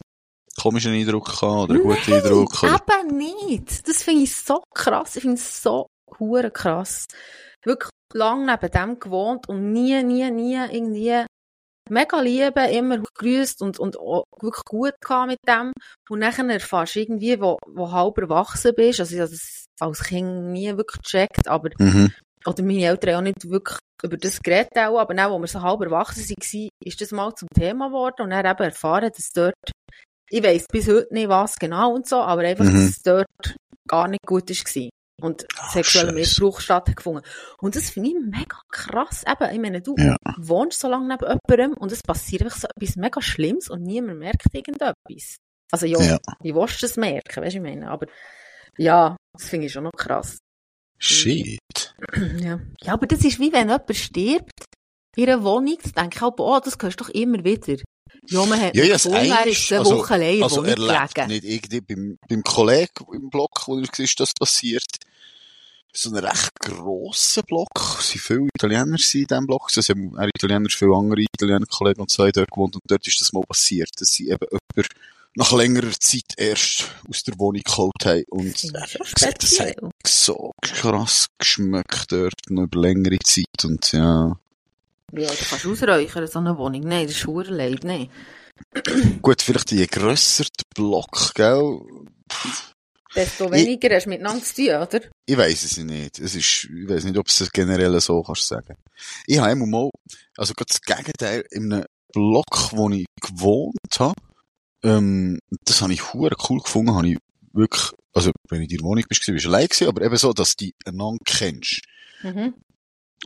komischen 0.60 0.94
Eindruck 0.94 1.26
gehabt, 1.26 1.42
oder 1.44 1.74
einen 1.74 1.84
guten 1.84 2.14
Eindruck, 2.14 2.64
oder? 2.64 2.80
Eben 3.00 3.18
nicht. 3.18 3.88
Das 3.88 4.04
finde 4.04 4.24
ich 4.24 4.36
so 4.36 4.64
krass. 4.74 5.16
Ich 5.16 5.22
finde 5.24 5.38
es 5.38 5.62
so 5.62 5.88
hure 6.20 6.50
krass. 6.52 7.06
Wirklich 7.64 7.90
lang 8.14 8.46
neben 8.46 8.72
dem 8.72 9.00
gewohnt 9.00 9.48
und 9.50 9.72
nie, 9.72 10.02
nie, 10.04 10.30
nie 10.32 10.56
irgendwie 10.72 11.26
mega 11.90 12.20
liebe, 12.22 12.62
immer 12.72 12.98
gegrüßt 13.00 13.62
und, 13.62 13.80
und 13.80 13.98
auch 14.00 14.24
wirklich 14.40 14.64
gut 14.66 14.94
gehabt 15.02 15.28
mit 15.28 15.40
dem. 15.48 15.72
Und 16.10 16.20
nachher 16.20 16.48
erfährst 16.50 16.96
du 16.96 17.00
irgendwie, 17.02 17.40
wo, 17.40 17.58
wo 17.68 17.92
halb 17.92 18.18
erwachsen 18.18 18.74
bist. 18.76 19.00
Also 19.00 19.16
ich 19.16 19.22
habe 19.22 19.32
das 19.32 19.66
als 19.80 20.04
Kind 20.04 20.52
nie 20.52 20.76
wirklich 20.78 21.02
gecheckt, 21.02 21.48
aber, 21.48 21.70
Mhm. 21.80 22.12
oder 22.46 22.64
meine 22.64 22.86
Eltern 22.86 23.16
auch 23.16 23.22
nicht 23.22 23.50
wirklich 23.50 23.78
über 24.04 24.18
das 24.18 24.42
geredet 24.42 24.78
auch, 24.78 25.00
aber 25.00 25.14
dann, 25.14 25.32
wo 25.32 25.40
wir 25.40 25.48
so 25.48 25.62
halb 25.62 25.82
erwachsen 25.82 26.28
waren, 26.30 26.70
ist 26.84 27.02
das 27.02 27.12
mal 27.12 27.34
zum 27.36 27.48
Thema 27.56 27.88
geworden 27.88 28.24
und 28.24 28.30
dann 28.32 28.46
eben 28.46 28.64
erfahren, 28.64 29.10
dass 29.16 29.32
dort, 29.32 29.56
ich 30.30 30.44
weiss 30.44 30.66
bis 30.70 30.88
heute 30.88 31.08
nicht 31.14 31.30
was 31.30 31.56
genau 31.58 31.94
und 31.94 32.08
so, 32.08 32.18
aber 32.18 32.42
einfach, 32.42 32.66
Mhm. 32.66 32.74
dass 32.74 32.84
es 32.84 33.02
dort 33.02 33.56
gar 33.88 34.08
nicht 34.08 34.26
gut 34.26 34.50
war. 34.50 34.90
Und 35.22 35.46
Ah, 35.58 35.70
sexueller. 35.70 36.12
Missbrauch 36.14 36.60
stattgefunden. 36.60 37.24
Und 37.60 37.76
das 37.76 37.90
finde 37.92 38.10
ich 38.10 38.16
mega 38.20 38.58
krass. 38.70 39.24
Eben, 39.28 39.54
ich 39.54 39.60
meine, 39.60 39.82
du 39.82 39.96
Ja. 39.98 40.16
wohnst 40.38 40.80
so 40.80 40.90
lange 40.90 41.08
neben 41.08 41.40
jemandem 41.50 41.78
und 41.78 41.92
es 41.92 42.02
passiert 42.02 42.42
einfach 42.44 42.58
so 42.58 42.68
etwas 42.76 42.96
mega 42.96 43.22
Schlimmes 43.22 43.70
und 43.70 43.84
niemand 43.84 44.20
merkt 44.20 44.46
irgendetwas. 44.54 45.38
Also 45.72 45.86
ja, 45.86 46.02
Ja. 46.02 46.20
ich 46.42 46.54
willst 46.54 46.82
das 46.84 46.98
merken, 46.98 47.44
weißt 47.44 47.54
du, 47.54 47.58
ich 47.58 47.64
meine. 47.64 47.90
Aber 47.90 48.08
ja, 48.78 49.16
das 49.38 49.48
finde 49.50 49.68
ich 49.68 49.72
schon 49.74 49.84
noch 49.86 49.92
krass. 49.98 50.38
Shit. 51.00 51.60
Ja. 52.40 52.60
ja, 52.82 52.94
aber 52.94 53.08
das 53.08 53.24
ist 53.24 53.40
wie 53.40 53.52
wenn 53.54 53.70
jemand 53.70 53.96
stirbt 53.96 54.66
in 55.16 55.30
einer 55.30 55.44
Wohnung, 55.44 55.78
dann 55.96 56.10
denke 56.10 56.18
ich 56.18 56.22
auch, 56.24 56.34
oh, 56.38 56.60
das 56.64 56.78
hörst 56.82 57.00
du 57.00 57.04
doch 57.06 57.10
immer 57.10 57.44
wieder. 57.44 57.82
Ja, 58.28 58.46
man 58.46 58.60
hat 58.60 58.76
Ja, 58.76 58.84
ja, 58.84 58.90
ja, 58.90 58.94
gefunden, 58.96 59.18
er 59.18 59.46
ist 59.48 59.68
zwei 59.68 59.78
also- 59.80 59.98
Wochen 59.98 60.14
allein 60.14 60.44
Also 60.44 60.64
er 60.64 60.78
lebt 60.78 61.28
nicht 61.28 61.44
irgendwie 61.44 61.82
beim, 61.82 62.18
beim 62.28 62.44
Kollegen 62.44 63.06
im 63.14 63.30
Block, 63.30 63.68
wo 63.68 63.78
er 63.78 63.84
war, 63.84 64.00
ist 64.00 64.20
das 64.20 64.34
passiert. 64.34 64.88
So 65.96 66.10
ein 66.10 66.18
recht 66.18 66.52
grosser 66.60 67.44
Block. 67.44 67.70
Es 68.00 68.10
waren 68.16 68.20
viele 68.20 68.48
Italiener 68.56 68.86
in 68.98 69.26
diesem 69.28 69.46
Block. 69.46 69.70
Es 69.76 69.90
haben 69.90 70.18
auch 70.18 70.28
Italiener, 70.36 70.70
viele 70.70 70.96
andere 70.96 71.22
Italiener 71.22 71.68
Kollegen 71.68 72.02
und 72.02 72.10
so 72.10 72.28
dort 72.32 72.50
gewohnt. 72.50 72.76
Und 72.76 72.82
dort 72.88 73.06
ist 73.06 73.22
das 73.22 73.32
mal 73.32 73.44
passiert, 73.48 73.90
dass 74.00 74.12
sie 74.14 74.30
eben 74.30 74.48
jemand 74.50 74.90
nach 75.36 75.52
längerer 75.52 75.92
Zeit 76.00 76.34
erst 76.38 76.86
aus 77.10 77.24
der 77.24 77.38
Wohnung 77.38 77.62
geholt 77.64 78.06
haben. 78.06 78.24
Und 78.30 78.74
Das 78.74 78.94
gesagt, 79.14 79.44
das 79.44 79.60
hat 79.60 79.76
so 80.06 80.52
krass 80.62 81.28
geschmeckt 81.38 82.12
dort, 82.12 82.34
noch 82.50 82.64
über 82.64 82.80
längere 82.82 83.20
Zeit. 83.20 83.64
Und 83.64 83.92
ja, 83.92 84.36
Ja, 85.16 85.30
du 85.30 85.46
kannst 85.50 85.66
ausräuchern, 85.66 86.28
so 86.28 86.40
eine 86.40 86.58
Wohnung. 86.58 86.82
Nein, 86.82 87.06
das 87.06 87.16
ist 87.16 87.22
verdammt 87.22 87.58
leid, 87.58 87.84
nein. 87.84 88.10
gut, 89.22 89.42
vielleicht 89.42 89.72
je 89.72 89.86
grösser 89.86 90.44
der 90.44 90.66
Block, 90.76 91.34
gell? 91.36 91.82
Desto 93.16 93.52
weniger 93.52 93.96
hast 93.96 94.06
du 94.06 94.10
miteinander 94.10 94.44
zu 94.44 94.56
tun, 94.56 94.70
oder? 94.70 95.02
Ich 95.26 95.38
weiß 95.38 95.64
es 95.64 95.78
nicht. 95.78 96.20
Es 96.20 96.34
ist, 96.34 96.66
ich 96.66 96.90
weiß 96.90 97.04
nicht, 97.04 97.18
ob 97.18 97.28
es 97.28 97.52
generell 97.52 98.00
so 98.02 98.24
kannst 98.24 98.48
sagen. 98.48 98.76
Ich 99.28 99.38
habe 99.38 99.50
einmal 99.50 99.68
mal, 99.68 99.90
also 100.36 100.54
gerade 100.56 100.70
das 100.70 100.82
Gegenteil, 100.82 101.46
in 101.52 101.72
einem 101.72 101.86
Block, 102.12 102.72
wo 102.72 102.90
ich 102.90 103.06
gewohnt 103.22 104.00
habe, 104.00 104.16
ähm, 104.84 105.40
das 105.64 105.82
habe 105.82 105.94
ich 105.94 106.14
hure 106.14 106.36
cool 106.50 106.60
gefunden, 106.60 106.96
habe 106.96 107.10
ich 107.10 107.18
wirklich, 107.54 107.92
also, 108.14 108.32
wenn 108.50 108.64
ich 108.64 108.72
in 108.72 108.78
der 108.78 108.86
Wohnung 108.86 109.04
bist, 109.08 109.26
bist 109.26 109.46
du 109.46 109.50
allein 109.50 109.68
gewesen, 109.68 109.88
aber 109.88 110.02
eben 110.02 110.18
so, 110.18 110.34
dass 110.34 110.56
du 110.56 110.66
die 110.66 110.76
einander 110.86 111.24
kennst. 111.24 111.82
Mhm. 112.24 112.56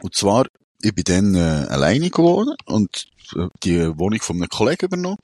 Und 0.01 0.15
zwar, 0.15 0.47
ich 0.81 0.93
bin 0.93 1.03
dann 1.03 1.35
äh, 1.35 1.67
alleine 1.69 2.09
gewohnt 2.09 2.55
und 2.65 3.07
äh, 3.35 3.47
die 3.63 3.97
Wohnung 3.97 4.21
von 4.21 4.37
einem 4.37 4.49
Kollegen 4.49 4.85
übernommen. 4.85 5.17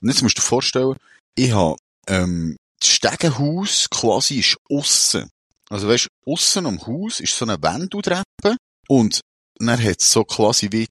Und 0.00 0.08
jetzt 0.08 0.22
musst 0.22 0.36
du 0.38 0.40
dir 0.40 0.46
vorstellen, 0.46 0.96
ich 1.34 1.52
habe 1.52 1.76
ähm, 2.06 2.56
das 2.80 2.90
Stegenhaus 2.90 3.88
quasi 3.90 4.38
ist 4.40 4.56
aussen. 4.70 5.30
Also 5.68 5.88
weißt, 5.88 6.08
aussen 6.26 6.66
am 6.66 6.86
Haus 6.86 7.20
ist 7.20 7.36
so 7.36 7.44
eine 7.44 7.62
Wendeltreppe 7.62 8.56
und 8.88 9.20
dann 9.58 9.82
hat 9.82 10.00
so 10.00 10.24
quasi 10.24 10.68
wie 10.72 10.86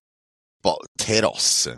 Ba- 0.61 0.77
Terrasse. 0.97 1.77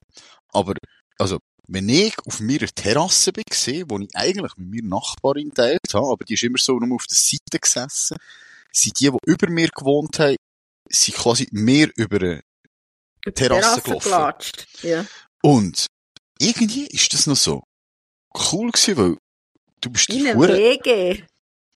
Aber, 0.49 0.73
also, 1.17 1.39
wenn 1.67 1.87
ich 1.87 2.13
auf 2.25 2.39
meiner 2.41 2.67
Terrasse 2.67 3.31
gesehen, 3.31 3.85
wo 3.89 3.97
ich 3.99 4.09
eigentlich 4.13 4.51
mit 4.57 4.83
meiner 4.83 4.95
Nachbarin 4.97 5.53
teilt 5.53 5.93
habe, 5.93 6.11
aber 6.11 6.25
die 6.25 6.33
ist 6.33 6.43
immer 6.43 6.57
so 6.57 6.77
nur 6.79 6.95
auf 6.95 7.07
der 7.07 7.17
Seite 7.17 7.59
gesessen, 7.59 8.17
sind 8.73 8.99
die, 8.99 9.09
die 9.09 9.17
über 9.25 9.49
mir 9.49 9.69
gewohnt 9.69 10.19
haben, 10.19 10.35
sind 10.89 11.17
quasi 11.17 11.47
mehr 11.51 11.89
über 11.95 12.17
eine 12.21 12.43
Terrasse 13.33 13.81
gelaufen. 13.81 14.03
gelatscht. 14.03 14.67
Ja. 14.83 15.05
Und 15.41 15.87
irgendwie 16.39 16.87
ist 16.87 17.13
das 17.13 17.27
noch 17.27 17.37
so 17.37 17.63
cool 18.51 18.71
gewesen, 18.71 18.97
weil 18.97 19.17
du 19.81 19.89
bist 19.89 20.09
In 20.09 20.23
der 20.23 20.33
einem 20.33 20.41
WG. 20.41 21.23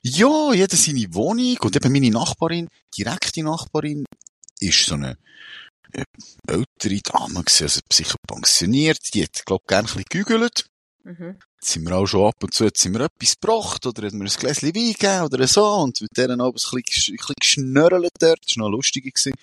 Ja, 0.03 0.53
jeder 0.53 0.77
seine 0.77 1.13
Wohnung 1.13 1.57
und 1.61 1.75
eben 1.75 1.91
meine 1.91 2.11
Nachbarin, 2.11 2.67
direkte 2.95 3.43
Nachbarin, 3.43 4.05
ist 4.59 4.85
so 4.85 4.93
eine 4.93 5.17
äh, 5.93 6.03
ältere 6.47 7.01
Dame 7.01 7.43
gewesen, 7.43 7.63
also 7.63 7.79
sicher 7.91 8.15
pensioniert, 8.27 8.99
die 9.13 9.23
hat, 9.23 9.43
glaub, 9.45 9.65
gern 9.67 9.81
ein 9.81 9.85
bisschen 9.85 10.03
gegügelt. 10.09 10.67
Mhm. 11.05 11.35
Jetzt 11.61 11.71
sind 11.71 11.87
wir 11.87 11.95
auch 11.95 12.07
schon 12.07 12.27
ab 12.27 12.43
und 12.43 12.51
zu, 12.51 12.63
jetzt 12.63 12.81
sind 12.81 12.93
wir 12.93 13.01
etwas 13.01 13.39
gebracht, 13.39 13.85
oder 13.85 14.07
hat 14.07 14.13
mir 14.13 14.25
ein 14.25 14.39
Gläschen 14.39 14.75
Wein 14.75 14.93
gegeben, 14.93 15.21
oder 15.21 15.47
so, 15.47 15.63
und 15.63 16.01
mit 16.01 16.17
deren 16.17 16.41
Abend 16.41 16.67
ein 16.73 16.81
bisschen, 16.81 17.13
ein 17.13 17.17
bisschen 17.17 17.35
geschnörrelt 17.39 18.11
dort, 18.19 18.39
das 18.43 18.57
war 18.57 18.65
noch 18.65 18.75
lustig 18.75 19.03
gewesen. 19.03 19.33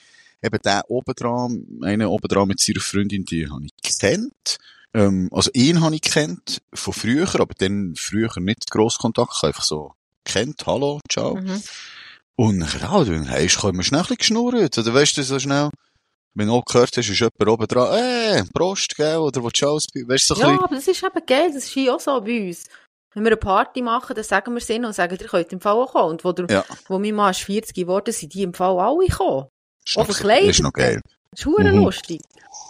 Eben 0.43 0.59
der 0.65 0.83
oben 0.89 1.15
dran, 1.15 1.67
einer 1.83 2.11
oben 2.11 2.27
dran 2.27 2.49
mit 2.49 2.59
seiner 2.59 2.81
Freundin, 2.81 3.25
die 3.25 3.49
habe 3.49 3.65
ich 3.65 3.73
gekannt. 3.81 4.59
Ähm, 4.93 5.29
also 5.31 5.51
ihn 5.55 5.81
habe 5.81 5.95
ich 5.95 6.03
gekannt, 6.03 6.61
von 6.75 6.93
früher, 6.93 7.33
aber 7.41 7.55
dann 7.57 7.95
früher 7.97 8.29
nicht 8.41 8.69
gross 8.69 8.99
Kontakt, 8.99 9.45
einfach 9.45 9.63
so 9.63 9.95
kennt, 10.25 10.67
hallo, 10.67 11.01
ciao. 11.09 11.37
Mhm. 11.37 11.63
Und 12.35 12.59
dann, 12.59 12.81
ja, 12.81 13.05
dann 13.05 13.31
hast 13.31 13.63
du 13.63 13.69
immer 13.69 13.85
schnell 13.85 14.01
ein 14.01 14.07
bisschen 14.07 14.17
geschnurrt, 14.19 14.79
oder 14.79 14.93
weißt 14.95 15.17
du, 15.17 15.23
so 15.23 15.39
schnell, 15.39 15.71
wenn 16.35 16.49
du 16.49 16.55
auch 16.55 16.65
gehört 16.65 16.97
hast, 16.97 17.09
ist 17.09 17.19
jemand 17.21 17.47
oben 17.49 17.67
dran, 17.67 17.99
äh, 17.99 18.45
Prost, 18.53 18.95
gell, 18.97 19.17
oder 19.19 19.43
was 19.45 19.53
Ciao, 19.53 19.75
weißt 19.77 20.31
du, 20.31 20.35
so 20.35 20.41
Ja, 20.41 20.47
bisschen. 20.49 20.65
aber 20.65 20.75
das 20.77 20.89
ist 20.89 21.03
eben 21.03 21.27
geil, 21.27 21.47
das 21.53 21.65
ist 21.65 21.71
hier 21.71 21.95
auch 21.95 22.01
so 22.01 22.21
bei 22.21 22.49
uns. 22.49 22.65
Wenn 23.15 23.25
wir 23.25 23.31
eine 23.33 23.37
Party 23.37 23.83
machen, 23.83 24.15
dann 24.15 24.25
sagen 24.25 24.53
wir 24.55 24.59
es 24.59 24.71
ihnen 24.71 24.87
und 24.87 24.95
sagen, 24.95 25.19
ihr 25.21 25.27
könnt 25.29 25.53
im 25.53 25.61
Fall 25.61 25.75
auch 25.77 25.93
kommen. 25.93 26.11
Und 26.13 26.25
wo, 26.25 26.33
der, 26.33 26.47
Ja. 26.51 26.65
wo 26.89 26.99
mein 26.99 27.15
Mann 27.15 27.31
ist 27.33 27.41
40 27.43 27.75
geworden 27.75 28.11
sind 28.13 28.33
die 28.33 28.43
im 28.43 28.55
Fall 28.55 28.79
alle 28.79 29.07
gekommen. 29.07 29.49
Oder 29.97 30.05
verkleidet. 30.07 30.49
ist 30.51 30.61
noch 30.63 30.73
geil. 30.73 31.03
Das 31.31 31.41
ist 31.41 31.47
Mhm. 31.47 31.85
lustig. 31.85 32.21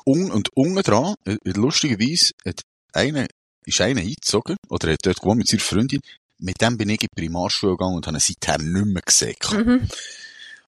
Un 0.05 0.31
und 0.33 0.48
unten 0.57 0.83
dran, 0.83 1.14
äh, 1.27 1.37
lustigerweise, 1.44 2.33
hat 2.44 2.61
einer, 2.92 3.27
ist 3.64 3.81
einer 3.81 4.01
eingezogen, 4.01 4.57
oder 4.68 4.92
hat 4.92 4.98
dort 5.05 5.20
gewohnt 5.20 5.38
mit 5.38 5.46
seiner 5.48 5.62
Freundin. 5.62 6.01
Mit 6.38 6.61
dem 6.61 6.77
bin 6.77 6.88
ich 6.88 7.03
in 7.03 7.09
die 7.16 7.20
Primarschule 7.22 7.72
gegangen 7.77 7.94
und 7.96 8.07
habe 8.09 8.16
ihn 8.16 8.20
seither 8.20 8.59
nicht 8.59 8.87
mehr 8.87 9.03
gesehen. 9.03 9.37
Mhm. 9.53 9.88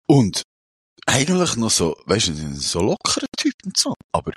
Und 0.07 0.43
eigentlich 1.07 1.57
noch 1.57 1.71
so, 1.71 1.97
weißt 2.07 2.29
du, 2.29 2.55
so 2.57 2.81
lockerer 2.81 3.27
Typ 3.37 3.55
und 3.65 3.77
so. 3.77 3.95
Aber 4.13 4.33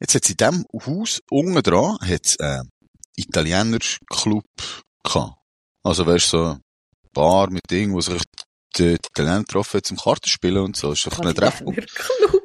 jetzt 0.00 0.14
hat 0.14 0.28
in 0.30 0.36
diesem 0.36 0.64
Haus 0.86 1.20
unten 1.30 1.62
dran, 1.62 1.98
hat's, 2.00 2.36
äh, 2.36 2.62
Italiener 3.16 3.78
Club 4.10 4.44
gehabt. 5.04 5.36
Also 5.82 6.06
weißt 6.06 6.32
du, 6.32 6.36
so 6.36 6.44
eine 6.44 6.60
Bar 7.12 7.50
mit 7.50 7.62
Ding, 7.70 7.92
wo 7.92 8.00
sich 8.00 8.22
die, 8.76 8.94
Italiener 8.94 9.40
getroffen 9.40 9.78
haben 9.78 9.84
zum 9.84 9.96
Kartenspielen 9.98 10.62
und 10.64 10.76
so. 10.76 10.90
Das 10.90 10.98
ist 11.00 11.06
einfach 11.06 11.24
ein 11.24 11.34
Treffpunkt. 11.34 11.94
Club. 11.94 12.42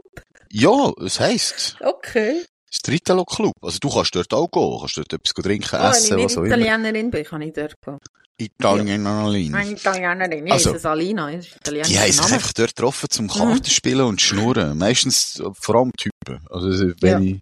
Ja, 0.51 0.91
es 1.03 1.19
heisst, 1.19 1.77
Okay. 1.79 2.41
es 2.69 2.75
ist 2.77 2.88
der 2.88 2.93
Italo 2.95 3.25
Club. 3.25 3.53
Also 3.62 3.79
du 3.79 3.89
kannst 3.89 4.15
dort 4.15 4.34
auch 4.34 4.47
gehen, 4.49 4.77
kannst 4.79 4.97
dort 4.97 5.13
etwas 5.13 5.34
trinken, 5.34 5.69
Oh, 5.75 5.84
wenn 5.84 5.91
ich 5.91 5.97
essen, 5.97 6.17
was 6.17 6.38
auch 6.38 6.43
immer. 6.43 6.58
Italienerin 6.58 7.12
bin, 7.12 7.23
kann 7.23 7.41
ich 7.41 7.53
dort 7.53 7.75
gehen. 7.82 7.97
Italienerin. 8.39 9.54
Eine 9.54 9.71
Italienerin. 9.71 10.47
Ja, 10.47 10.54
Also, 10.54 10.73
ist 10.73 10.86
Alina? 10.86 11.32
Ist 11.32 11.49
Die 11.67 11.99
haben 11.99 12.12
sich 12.12 12.21
einfach 12.21 12.54
dort 12.54 12.75
getroffen 12.75 13.10
zum 13.10 13.28
Kartenspielen 13.28 14.06
und 14.06 14.21
Schnurren. 14.21 14.78
Meistens 14.78 15.41
vor 15.60 15.75
allem 15.75 15.91
Typen. 15.93 16.39
Also, 16.49 16.93
wenn 17.02 17.23
ich... 17.23 17.41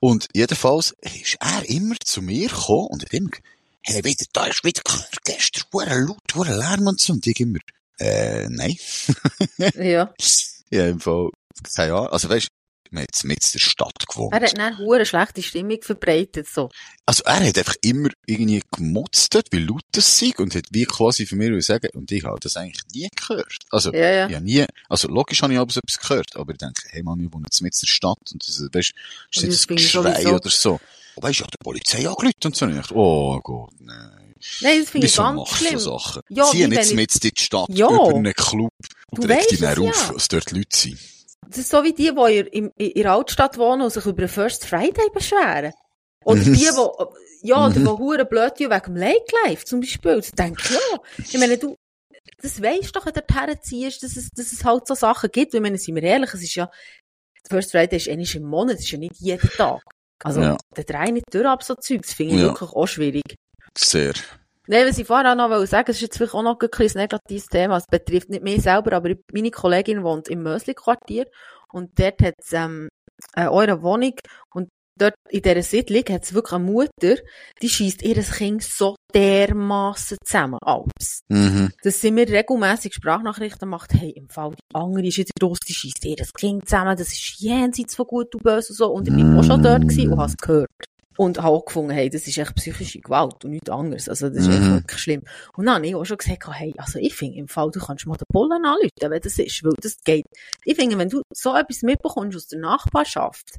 Und 0.00 0.28
jedenfalls 0.32 0.94
ist 1.00 1.36
er 1.40 1.68
immer 1.68 1.96
zu 2.02 2.22
mir 2.22 2.48
gekommen 2.48 2.86
und 2.90 3.02
hat 3.02 3.12
immer 3.12 3.30
hey, 3.82 4.04
wieder, 4.04 4.24
da 4.32 4.46
ist 4.46 4.64
wieder 4.64 4.82
gestern, 5.24 5.64
hure 5.72 6.00
laut, 6.06 6.34
hure 6.34 6.56
Lärm 6.56 6.86
und 6.86 7.00
so. 7.00 7.12
Und 7.12 7.26
ich 7.26 7.40
immer, 7.40 7.58
äh, 7.98 8.46
nein. 8.48 8.76
Ja. 9.76 10.14
Ja, 10.72 10.86
im 10.86 11.00
Fall, 11.00 11.30
keine 11.74 11.94
Ahnung. 11.94 12.12
Also 12.12 12.28
weißt, 12.28 12.46
wir 12.90 12.98
haben 13.00 13.06
jetzt 13.10 13.24
mit 13.24 13.54
der 13.54 13.58
Stadt 13.58 14.06
gewohnt. 14.08 14.32
Er 14.32 14.40
hat 14.40 14.56
dann 14.58 14.74
eine 14.78 15.06
schlechte 15.06 15.42
Stimmung 15.42 15.78
verbreitet, 15.82 16.48
so. 16.48 16.70
Also 17.06 17.22
er 17.24 17.46
hat 17.46 17.58
einfach 17.58 17.76
immer 17.82 18.08
irgendwie 18.26 18.62
gemotzt 18.70 19.34
dort, 19.34 19.46
wie 19.52 19.58
laut 19.58 19.82
das 19.92 20.18
sei 20.18 20.32
und 20.38 20.54
hat 20.54 20.66
wie 20.70 20.84
quasi 20.84 21.26
von 21.26 21.38
mir 21.38 21.60
sagen, 21.62 21.88
und 21.94 22.10
ich 22.12 22.24
habe 22.24 22.38
das 22.40 22.56
eigentlich 22.56 22.82
nie 22.92 23.08
gehört. 23.14 23.56
Also, 23.70 23.92
Ja, 23.92 24.10
ja. 24.10 24.28
ja 24.28 24.40
nie, 24.40 24.64
also 24.88 25.08
logisch 25.08 25.42
habe 25.42 25.52
ich 25.52 25.58
aber 25.58 25.72
so 25.72 25.80
etwas 25.80 25.98
gehört, 25.98 26.36
aber 26.36 26.52
ich 26.52 26.58
denke, 26.58 26.82
hey 26.90 27.02
Mann, 27.02 27.20
ich 27.20 27.32
wohne 27.32 27.44
jetzt 27.46 27.60
mit 27.60 27.74
der 27.80 27.86
Stadt 27.86 28.18
und 28.32 28.46
das, 28.46 28.60
weißt, 28.60 28.92
ist 29.32 29.40
finde 29.40 29.54
ich 29.54 29.66
Geschrei 29.66 30.26
oder 30.28 30.50
so. 30.50 30.80
Und 31.16 31.22
weißt, 31.24 31.40
ja, 31.40 31.46
die 31.46 31.56
Polizei 31.62 32.08
angerufen 32.08 32.32
und 32.44 32.56
so. 32.56 32.64
Und 32.66 32.72
ich 32.72 32.78
dachte, 32.78 32.94
oh 32.94 33.40
Gott, 33.40 33.72
nein. 33.80 34.34
Nein, 34.62 34.80
das 34.80 34.90
finde 34.90 35.06
ich 35.06 35.16
ganz 35.16 35.36
machst 35.36 35.52
du 35.52 35.56
schlimm. 35.66 35.78
so 35.78 35.98
Sachen? 35.98 36.22
Ja, 36.30 36.44
Zieh 36.50 36.66
nicht 36.66 36.94
mit 36.94 37.14
in 37.24 37.30
die 37.36 37.42
Stadt 37.42 37.68
Ja. 37.70 37.86
über 37.88 38.14
einen 38.14 38.32
Club 38.32 38.72
Du 39.12 39.22
und 39.22 39.30
reg 39.30 39.46
dich 39.48 39.60
dann 39.60 39.72
es 39.72 39.78
auf, 39.78 40.06
ja. 40.08 40.12
dass 40.14 40.28
dort 40.28 40.50
Leute 40.52 40.76
sind. 40.76 40.98
Das 41.48 41.58
ist 41.58 41.70
so 41.70 41.82
wie 41.82 41.92
die, 41.92 42.12
die 42.14 42.38
in, 42.56 42.70
in, 42.76 42.90
in 42.90 43.02
der 43.02 43.12
Altstadt 43.12 43.58
wohnen 43.58 43.82
und 43.82 43.90
sich 43.90 44.04
über 44.06 44.22
den 44.22 44.28
First 44.28 44.66
Friday 44.66 45.08
beschweren. 45.12 45.72
Oder 46.24 46.40
Mhm. 46.40 46.44
die, 46.44 46.52
die, 46.52 46.64
ja, 47.48 47.64
oder 47.66 47.74
die 47.74 47.86
hure 47.86 48.24
blöd 48.24 48.58
wegen 48.58 48.68
dem 48.84 48.96
Lake 48.96 49.24
Life 49.46 49.64
zum 49.64 49.80
Beispiel. 49.80 50.20
Denke 50.38 50.62
ich, 50.64 50.70
ja. 50.70 50.98
Ich 51.18 51.38
meine, 51.38 51.56
du, 51.58 51.74
das 52.42 52.62
weisst 52.62 52.94
doch, 52.94 53.06
wenn 53.06 53.14
du 53.14 53.22
dorthin 53.26 53.58
ziehst, 53.62 54.02
dass 54.02 54.16
es, 54.16 54.28
dass 54.30 54.52
es 54.52 54.64
halt 54.64 54.86
so 54.86 54.94
Sachen 54.94 55.30
gibt. 55.32 55.54
Ich 55.54 55.60
meine, 55.60 55.78
sind 55.78 55.94
wir 55.94 56.02
ehrlich, 56.02 56.32
es 56.34 56.42
ist 56.42 56.54
ja, 56.54 56.70
First 57.48 57.72
Friday 57.72 57.96
ist 57.96 58.08
einmal 58.08 58.26
im 58.34 58.42
Monat, 58.44 58.74
es 58.76 58.80
ist 58.82 58.90
ja 58.90 58.98
nicht 58.98 59.16
jeden 59.18 59.48
Tag. 59.50 59.82
Also, 60.22 60.42
Ja. 60.42 60.58
der 60.76 60.84
drei 60.84 61.06
nicht 61.06 61.24
durch 61.32 61.46
ab 61.46 61.62
so 61.62 61.74
Zeug, 61.74 62.02
das 62.02 62.12
finde 62.12 62.34
ich 62.34 62.40
Ja. 62.40 62.48
wirklich 62.48 62.70
auch 62.70 62.86
schwierig. 62.86 63.34
Sehr. 63.76 64.12
Nein, 64.70 64.86
was 64.86 64.98
ich 64.98 65.06
vorher 65.08 65.32
auch 65.32 65.36
noch 65.36 65.66
sagen, 65.66 65.86
das 65.88 65.96
ist 65.96 66.02
jetzt 66.02 66.16
vielleicht 66.16 66.34
auch 66.34 66.44
noch 66.44 66.56
ein 66.60 66.70
kleines 66.70 66.94
negatives 66.94 67.46
Thema. 67.46 67.78
Es 67.78 67.86
betrifft 67.90 68.30
nicht 68.30 68.44
mich 68.44 68.62
selber, 68.62 68.92
aber 68.92 69.14
meine 69.32 69.50
Kollegin 69.50 70.04
wohnt 70.04 70.28
im 70.28 70.44
Mösli-Quartier 70.44 71.26
und 71.72 71.98
dort 71.98 72.22
hat 72.22 72.34
es 72.38 72.52
ähm, 72.52 72.88
äh, 73.34 73.48
eure 73.48 73.82
Wohnung 73.82 74.14
und 74.54 74.68
dort 74.96 75.14
in 75.28 75.42
dieser 75.42 75.62
Siedlung 75.62 76.04
hat 76.10 76.22
es 76.22 76.34
wirklich 76.34 76.52
eine 76.52 76.62
Mutter, 76.62 77.16
die 77.60 77.68
schießt 77.68 78.02
ihr 78.02 78.22
Kind 78.22 78.62
so 78.62 78.94
dermassen 79.12 80.18
zusammen. 80.24 80.60
Alles. 80.62 81.22
Mhm. 81.28 81.72
Dass 81.82 82.00
sie 82.00 82.12
mir 82.12 82.28
regelmässig 82.28 82.94
Sprachnachrichten 82.94 83.68
macht, 83.68 83.92
hey, 83.94 84.10
im 84.10 84.28
Fall 84.28 84.50
die 84.52 84.74
andere 84.76 85.08
ist 85.08 85.16
jetzt 85.16 85.32
gross, 85.40 85.58
die 85.66 85.74
schießt 85.74 86.04
ihr 86.04 86.24
Kind 86.38 86.68
zusammen, 86.68 86.96
das 86.96 87.08
ist 87.08 87.40
jenseits 87.40 87.96
von 87.96 88.06
gut 88.06 88.32
und 88.36 88.44
böse 88.44 88.68
und 88.68 88.76
so. 88.76 88.92
Und 88.92 89.08
ich 89.08 89.14
bin 89.14 89.36
auch 89.36 89.42
schon 89.42 89.64
dort 89.64 89.82
gewesen 89.82 90.12
und 90.12 90.18
habe 90.20 90.30
es 90.30 90.36
gehört. 90.36 90.89
Und 91.20 91.36
habe 91.36 91.48
auch 91.54 91.66
gefunden, 91.66 91.90
hey, 91.90 92.08
das 92.08 92.26
ist 92.26 92.38
echt 92.38 92.54
psychische 92.54 92.98
Gewalt 92.98 93.44
und 93.44 93.50
nichts 93.50 93.68
anderes. 93.68 94.08
Also, 94.08 94.30
das 94.30 94.38
ist 94.38 94.48
Mhm. 94.48 94.54
echt 94.54 94.70
wirklich 94.70 95.00
schlimm. 95.00 95.22
Und 95.54 95.66
dann 95.66 95.74
habe 95.74 95.86
ich 95.86 95.94
auch 95.94 96.06
schon 96.06 96.16
gesagt, 96.16 96.48
hey, 96.54 96.72
also 96.78 96.98
ich 96.98 97.14
finde 97.14 97.36
im 97.36 97.46
Fall, 97.46 97.70
du 97.70 97.78
kannst 97.78 98.06
mal 98.06 98.16
den 98.16 98.24
Bullen 98.32 98.64
anrufen, 98.64 98.88
wenn 99.02 99.20
das 99.20 99.38
ist, 99.38 99.62
weil 99.62 99.74
das 99.82 99.98
geht. 100.02 100.24
Ich 100.64 100.76
finde, 100.76 100.96
wenn 100.96 101.10
du 101.10 101.20
so 101.34 101.54
etwas 101.54 101.82
mitbekommst 101.82 102.36
aus 102.38 102.46
der 102.46 102.60
Nachbarschaft, 102.60 103.58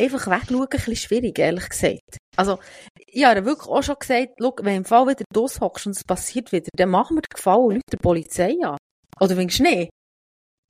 einfach 0.00 0.26
wegschauen, 0.26 0.62
ein 0.62 0.68
bisschen 0.70 0.96
schwierig, 0.96 1.38
ehrlich 1.38 1.68
gesagt. 1.68 2.16
Also, 2.34 2.58
ich 3.06 3.24
habe 3.26 3.44
wirklich 3.44 3.68
auch 3.68 3.82
schon 3.82 3.96
gesagt, 4.00 4.30
wenn 4.38 4.76
im 4.76 4.84
Fall 4.86 5.06
wieder 5.06 5.24
du 5.34 5.46
hockst 5.60 5.86
und 5.86 5.94
es 5.94 6.04
passiert 6.04 6.50
wieder, 6.50 6.70
dann 6.74 6.88
machen 6.88 7.18
wir 7.18 7.20
den 7.20 7.34
Gefallen 7.34 7.60
und 7.64 7.72
rufen 7.72 7.82
die 7.92 7.96
Polizei 7.98 8.56
an. 8.62 8.78
Oder 9.20 9.34
du 9.58 9.62
nicht? 9.64 9.90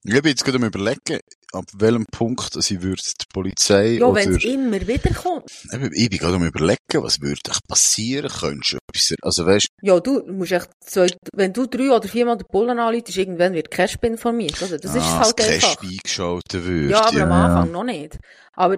Ich 0.05 0.21
bin 0.21 0.31
jetzt 0.31 0.45
gerade 0.45 0.59
am 0.59 0.65
überlegen, 0.65 1.21
ab 1.53 1.65
welchem 1.75 2.07
Punkt 2.07 2.57
ich 2.57 2.83
würde 2.83 3.03
die 3.03 3.27
Polizei 3.33 3.99
Ja, 3.99 4.07
oder... 4.07 4.21
wenn 4.21 4.35
es 4.35 4.45
immer 4.45 4.81
wieder 4.81 5.15
kommt. 5.15 5.49
Ich 5.93 6.11
bin 6.11 6.19
gerade 6.19 6.35
am 6.35 6.45
überlegen, 6.45 6.79
was 6.95 7.21
würde 7.21 7.41
echt 7.49 7.69
passieren? 7.69 8.29
Könntest 8.29 8.73
du 8.73 8.79
etwas... 8.89 9.15
Also 9.23 9.47
weißt 9.47 9.69
Ja, 9.81 10.01
du 10.01 10.25
musst 10.33 10.51
echt 10.51 10.71
zwei, 10.81 11.07
wenn 11.35 11.53
du 11.53 11.67
drei 11.67 11.93
oder 11.93 12.09
viermal 12.09 12.37
den 12.37 12.49
Bullen 12.51 12.81
anläutest, 12.81 13.17
irgendwann 13.17 13.55
wird 13.55 13.71
Casp 13.71 14.05
informiert, 14.05 14.61
oder? 14.61 14.79
Das 14.79 14.93
ist 14.93 15.03
ah, 15.03 15.21
halt 15.21 15.39
das 15.39 15.49
einfach. 15.49 15.81
Cash 15.81 15.91
eingeschaltet 15.91 16.67
wird. 16.67 16.91
Ja, 16.91 17.07
aber 17.07 17.23
am 17.23 17.33
Anfang 17.33 17.71
noch 17.71 17.85
nicht. 17.85 18.19
Aber 18.55 18.77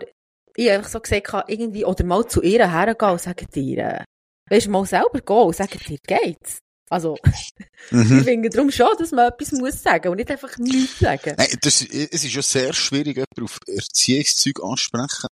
ich 0.57 0.71
einfach 0.71 0.91
so 0.91 1.01
gesagt, 1.01 1.25
kann 1.25 1.45
irgendwie, 1.49 1.87
oder 1.87 2.05
mal 2.05 2.27
zu 2.27 2.43
ihr 2.43 2.71
hergehen 2.71 3.13
und 3.13 3.21
sagen 3.21 3.47
dir, 3.55 3.79
äh, 3.79 4.05
weisst 4.51 4.67
du, 4.67 4.71
mal 4.71 4.85
selber 4.85 5.21
gehen 5.21 5.37
und 5.37 5.57
sagen 5.57 5.79
dir, 5.89 5.99
geht's? 6.07 6.59
Also, 6.91 7.17
ich 7.25 7.53
Mhm. 7.91 8.25
finde 8.25 8.49
darum 8.51 8.71
schon, 8.71 8.89
dass 8.99 9.11
man 9.11 9.29
etwas 9.33 9.53
muss 9.53 9.83
sagen 9.83 10.09
und 10.11 10.17
nicht 10.17 10.31
einfach 10.31 10.57
nichts 10.59 10.99
sagen. 11.01 11.35
Nein, 11.37 11.49
das, 11.63 11.83
es 11.83 12.25
ist 12.25 12.35
ja 12.35 12.43
sehr 12.43 12.73
schwierig, 12.73 13.17
jemanden 13.17 13.45
auf 13.45 13.59
Erziehungszeug 13.67 14.63
ansprechen. 14.63 15.29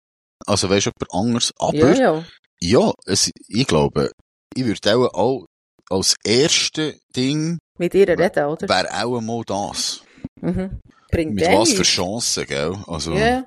Also 0.47 0.69
weisst 0.71 0.87
du, 0.87 0.91
jemand 0.99 1.27
anderes. 1.27 1.53
Aber, 1.59 1.77
Ja, 1.77 1.95
ja, 1.95 2.25
ja. 2.61 2.93
es, 3.07 3.31
ich 3.49 3.67
glaube, 3.67 4.11
ich 4.55 4.65
würde 4.65 4.95
auch, 4.95 5.09
auch 5.15 5.47
als 5.91 6.17
erste 6.25 6.99
Ding, 7.15 7.59
Mit 7.79 7.95
ihr 7.95 8.09
reden, 8.09 8.21
oder? 8.47 8.69
wäre 8.69 9.05
auch 9.05 9.19
einmal 9.19 9.43
das. 9.47 10.03
Mhm. 10.41 10.81
Bringt 11.11 11.35
Mit 11.35 11.45
was 11.47 11.73
für. 11.73 11.83
Chancen, 11.83 12.47
gell? 12.47 12.75
Also, 12.87 13.13
Ja. 13.13 13.45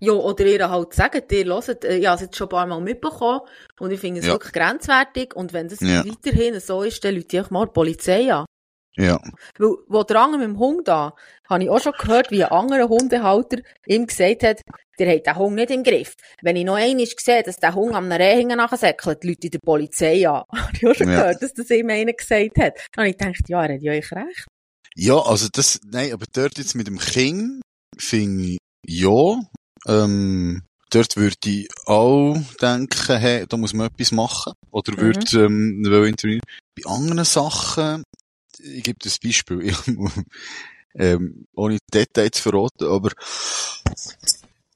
Ja, 0.00 0.12
oder 0.12 0.44
ihr 0.44 0.68
halt 0.68 0.92
sagen, 0.92 1.22
ihr 1.30 1.44
hört, 1.46 1.84
äh, 1.84 1.96
ich 1.96 2.06
habe 2.06 2.16
es 2.16 2.20
jetzt 2.22 2.36
schon 2.36 2.46
ein 2.48 2.50
paar 2.50 2.66
Mal 2.66 2.80
mitbekommen 2.82 3.40
und 3.80 3.90
ich 3.90 4.00
finde 4.00 4.20
es 4.20 4.26
Ja. 4.26 4.32
wirklich 4.34 4.52
grenzwertig 4.52 5.34
und 5.34 5.52
wenn 5.54 5.68
das 5.68 5.80
Ja. 5.80 6.04
weiterhin 6.04 6.60
so 6.60 6.82
ist, 6.82 7.02
dann 7.02 7.14
Leute 7.14 7.38
ich 7.38 7.50
mal 7.50 7.64
die 7.66 7.72
Polizei 7.72 8.32
an. 8.32 8.44
ja. 8.98 9.18
Weil, 9.58 9.74
wo 9.88 10.02
der 10.02 10.20
andere 10.20 10.38
mit 10.40 10.48
dem 10.48 10.58
Hund 10.58 10.86
da, 10.88 11.14
habe 11.48 11.64
ich 11.64 11.70
auch 11.70 11.80
schon 11.80 11.92
gehört, 11.98 12.30
wie 12.30 12.44
ein 12.44 12.50
anderer 12.50 12.88
Hundehalter 12.88 13.58
ihm 13.86 14.06
gesagt 14.06 14.42
hat, 14.42 14.60
der 14.98 15.14
hat 15.14 15.26
den 15.26 15.36
Hund 15.36 15.54
nicht 15.54 15.70
im 15.70 15.82
Griff. 15.82 16.14
Wenn 16.42 16.56
ich 16.56 16.64
noch 16.64 16.76
einmal 16.76 17.06
sehe, 17.06 17.42
dass 17.42 17.56
der 17.58 17.74
Hund 17.74 17.94
am 17.94 18.10
Rehingen 18.12 18.56
nachsäckelt, 18.58 19.22
Leute 19.24 19.50
der 19.50 19.58
Polizei 19.60 20.26
an. 20.28 20.44
Habe 20.52 20.72
ich 20.74 20.86
auch 20.86 20.94
schon 20.94 21.08
Ja. 21.10 21.20
gehört, 21.20 21.42
dass 21.42 21.52
das 21.54 21.70
ihm 21.70 21.88
einer 21.90 22.12
gesagt 22.12 22.58
hat. 22.58 22.74
Dann 22.92 23.04
habe 23.04 23.08
ich 23.10 23.16
gedacht, 23.18 23.48
ja, 23.48 23.64
er 23.64 23.74
hat 23.74 23.82
ja 23.82 23.92
echt 23.92 24.12
recht. 24.12 24.46
Ja, 24.94 25.18
also 25.18 25.48
das, 25.52 25.78
nein, 25.90 26.12
aber 26.12 26.24
dort 26.32 26.56
jetzt 26.58 26.74
mit 26.74 26.86
dem 26.86 26.98
King 26.98 27.60
finde 27.98 28.44
ich, 28.44 28.58
ja, 28.86 29.40
ähm, 29.86 30.62
dort 30.90 31.16
würde 31.16 31.36
ich 31.46 31.68
auch 31.86 32.36
denken, 32.60 33.18
hey, 33.18 33.46
da 33.48 33.56
muss 33.56 33.72
man 33.74 33.88
etwas 33.88 34.12
machen. 34.12 34.52
Oder 34.70 34.92
Mhm. 34.92 34.98
würde, 34.98 35.44
ähm, 35.44 35.84
will 35.84 36.06
intervenieren. 36.08 36.42
Bei 36.74 36.90
anderen 36.90 37.24
Sachen, 37.24 38.02
ich 38.58 38.82
gebe 38.82 38.98
das 39.02 39.18
Beispiel, 39.18 39.60
ich, 39.68 39.76
ähm, 40.94 41.46
ohne 41.54 41.78
Details 41.92 42.32
zu 42.32 42.42
verraten, 42.42 42.86
aber, 42.86 43.10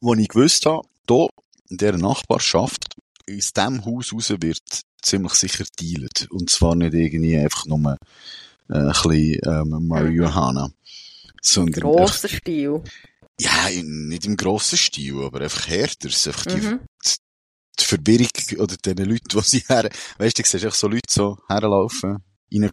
wo 0.01 0.15
ich 0.15 0.29
gewusst 0.29 0.67
habe, 0.67 0.87
da, 1.07 1.27
in 1.69 1.77
dieser 1.77 1.99
Nachbarschaft, 1.99 2.97
aus 3.31 3.53
diesem 3.53 3.85
Haus 3.85 4.13
raus 4.13 4.31
wird 4.31 4.83
ziemlich 5.03 5.35
sicher 5.35 5.65
dealet. 5.79 6.27
Und 6.31 6.51
zwar 6.51 6.75
nicht 6.75 6.95
irgendwie 6.95 7.37
einfach 7.39 7.65
nur, 7.67 7.97
äh, 8.69 8.75
ein 8.75 8.87
bisschen, 8.87 9.41
ähm, 9.45 9.87
Marihuana. 9.87 10.71
Sondern, 11.43 11.81
Grosser 11.83 12.29
Stil. 12.29 12.83
Ja, 13.41 13.69
in, 13.69 14.09
nicht 14.09 14.25
im 14.27 14.37
grossen 14.37 14.79
Stil, 14.79 15.23
aber 15.23 15.41
einfach 15.43 15.67
härter. 15.69 16.09
Es 16.09 16.17
ist 16.19 16.27
einfach 16.29 16.47
die, 16.47 16.57
Mhm. 16.57 16.81
die 17.79 17.85
Verwirrung 17.85 18.29
oder 18.59 18.77
den 18.77 18.99
Leuten, 19.09 19.29
die 19.29 19.41
sie 19.41 19.65
her, 19.69 19.89
weißt 20.19 20.39
du, 20.39 20.43
du 20.43 20.49
siehst 20.49 20.65
einfach 20.65 20.77
so 20.77 20.89
Leute 20.89 21.03
so 21.11 21.39
herlaufen, 21.49 22.19
reingehen, 22.53 22.71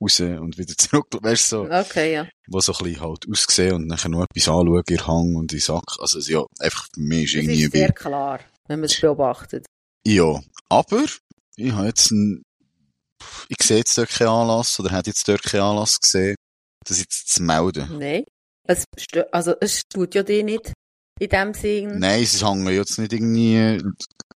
raus 0.00 0.20
und 0.20 0.56
wieder 0.58 0.76
zurück, 0.76 1.06
weißt 1.20 1.52
du, 1.52 1.56
so, 1.56 1.62
Okay, 1.70 2.12
ja. 2.14 2.24
die 2.46 2.60
so 2.60 2.72
ein 2.72 2.84
bisschen 2.84 3.00
halt 3.00 3.26
aussehen 3.28 3.74
und 3.74 3.86
nachher 3.88 4.08
noch 4.10 4.24
etwas 4.24 4.48
anschauen, 4.48 4.82
ihr 4.88 5.06
Hang 5.06 5.34
und 5.34 5.52
in 5.52 5.58
Sack. 5.60 5.82
Also, 5.98 6.20
ja, 6.20 6.44
einfach 6.60 6.86
für 6.94 7.00
mich 7.00 7.24
ist 7.24 7.34
Das 7.34 7.42
irgendwie 7.42 7.62
ist 7.64 7.72
wie, 7.72 7.78
sehr 7.78 7.92
klar, 7.92 8.40
wenn 8.68 8.80
man 8.80 8.86
es 8.88 9.00
beobachtet. 9.00 9.66
ja. 10.06 10.40
Aber, 10.70 11.04
ich 11.56 11.72
habe 11.72 11.86
jetzt 11.86 12.10
ein, 12.12 12.42
ich 13.48 13.56
sehe 13.66 13.78
jetzt 13.78 13.96
dort 13.98 14.10
keinen 14.10 14.28
Anlass 14.28 14.78
oder 14.78 14.92
hätte 14.92 15.10
jetzt 15.10 15.26
dort 15.26 15.42
keinen 15.42 15.62
Anlass 15.62 15.98
gesehen, 15.98 16.36
das 16.86 17.00
jetzt 17.00 17.28
zu 17.32 17.42
melden. 17.42 17.88
Nein. 17.98 18.24
Es, 18.68 18.84
also, 19.32 19.54
es 19.60 19.82
tut 19.88 20.14
ja 20.14 20.22
dich 20.22 20.44
nicht 20.44 20.72
in 21.18 21.28
dem 21.28 21.54
Sinn. 21.54 21.98
Nein, 21.98 22.24
sie 22.24 22.44
hängen 22.46 22.68
jetzt 22.68 22.98
nicht 22.98 23.12
irgendwie 23.12 23.82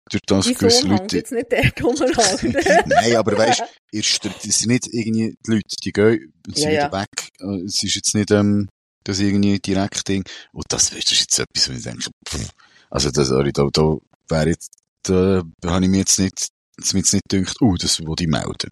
durch 0.08 0.22
das 0.26 0.44
Dein 0.46 0.54
gewisse 0.54 0.86
Leute. 0.86 1.16
jetzt 1.16 1.32
nicht 1.32 1.50
der. 1.52 1.64
Nein, 2.86 3.16
aber 3.16 3.36
weißt, 3.36 3.62
stört, 4.00 4.44
es 4.44 4.60
sind 4.60 4.68
nicht 4.70 4.86
irgendwie 4.92 5.36
die 5.46 5.50
Leute, 5.50 5.76
die 5.82 5.92
gehen, 5.92 6.32
sind 6.46 6.58
Ja, 6.58 6.70
ja. 6.70 6.86
wieder 6.88 7.00
weg. 7.00 7.28
Äh, 7.40 7.64
Es 7.64 7.82
ist 7.82 7.94
jetzt 7.96 8.14
nicht, 8.14 8.30
ähm, 8.30 8.68
das 9.04 9.18
irgendwie 9.18 9.58
direkt 9.58 10.06
Ding. 10.08 10.24
Und 10.52 10.64
das, 10.68 10.90
das 10.90 10.98
ist 10.98 11.20
jetzt 11.20 11.38
etwas, 11.38 11.68
wo 11.68 11.72
ich 11.72 11.82
denke, 11.82 12.10
pff, 12.28 12.48
also 12.88 13.10
das, 13.10 13.28
sorry, 13.28 13.52
da, 13.52 13.68
da 13.72 13.98
wäre 14.28 14.50
jetzt, 14.50 14.72
da 15.02 15.42
habe 15.66 15.84
ich 15.84 15.90
mir 15.90 15.98
jetzt 15.98 16.18
nicht, 16.18 16.48
jetzt 16.78 16.94
mir 16.94 17.00
jetzt 17.00 17.12
nicht 17.12 17.28
gedacht, 17.28 17.56
oh, 17.60 17.74
das 17.76 18.04
wollte 18.06 18.24
ich 18.24 18.30
melden. 18.30 18.70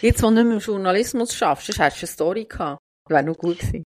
Jetzt, 0.00 0.22
wo 0.22 0.28
du 0.28 0.34
nicht 0.34 0.44
mehr 0.44 0.54
im 0.54 0.60
Journalismus 0.60 1.34
schaffst, 1.34 1.68
hättest 1.68 1.78
du 1.78 2.04
eine 2.04 2.12
Story 2.12 2.44
gehabt. 2.44 2.80
Wäre 3.08 3.22
noch 3.22 3.38
gut 3.38 3.58
gewesen. 3.58 3.84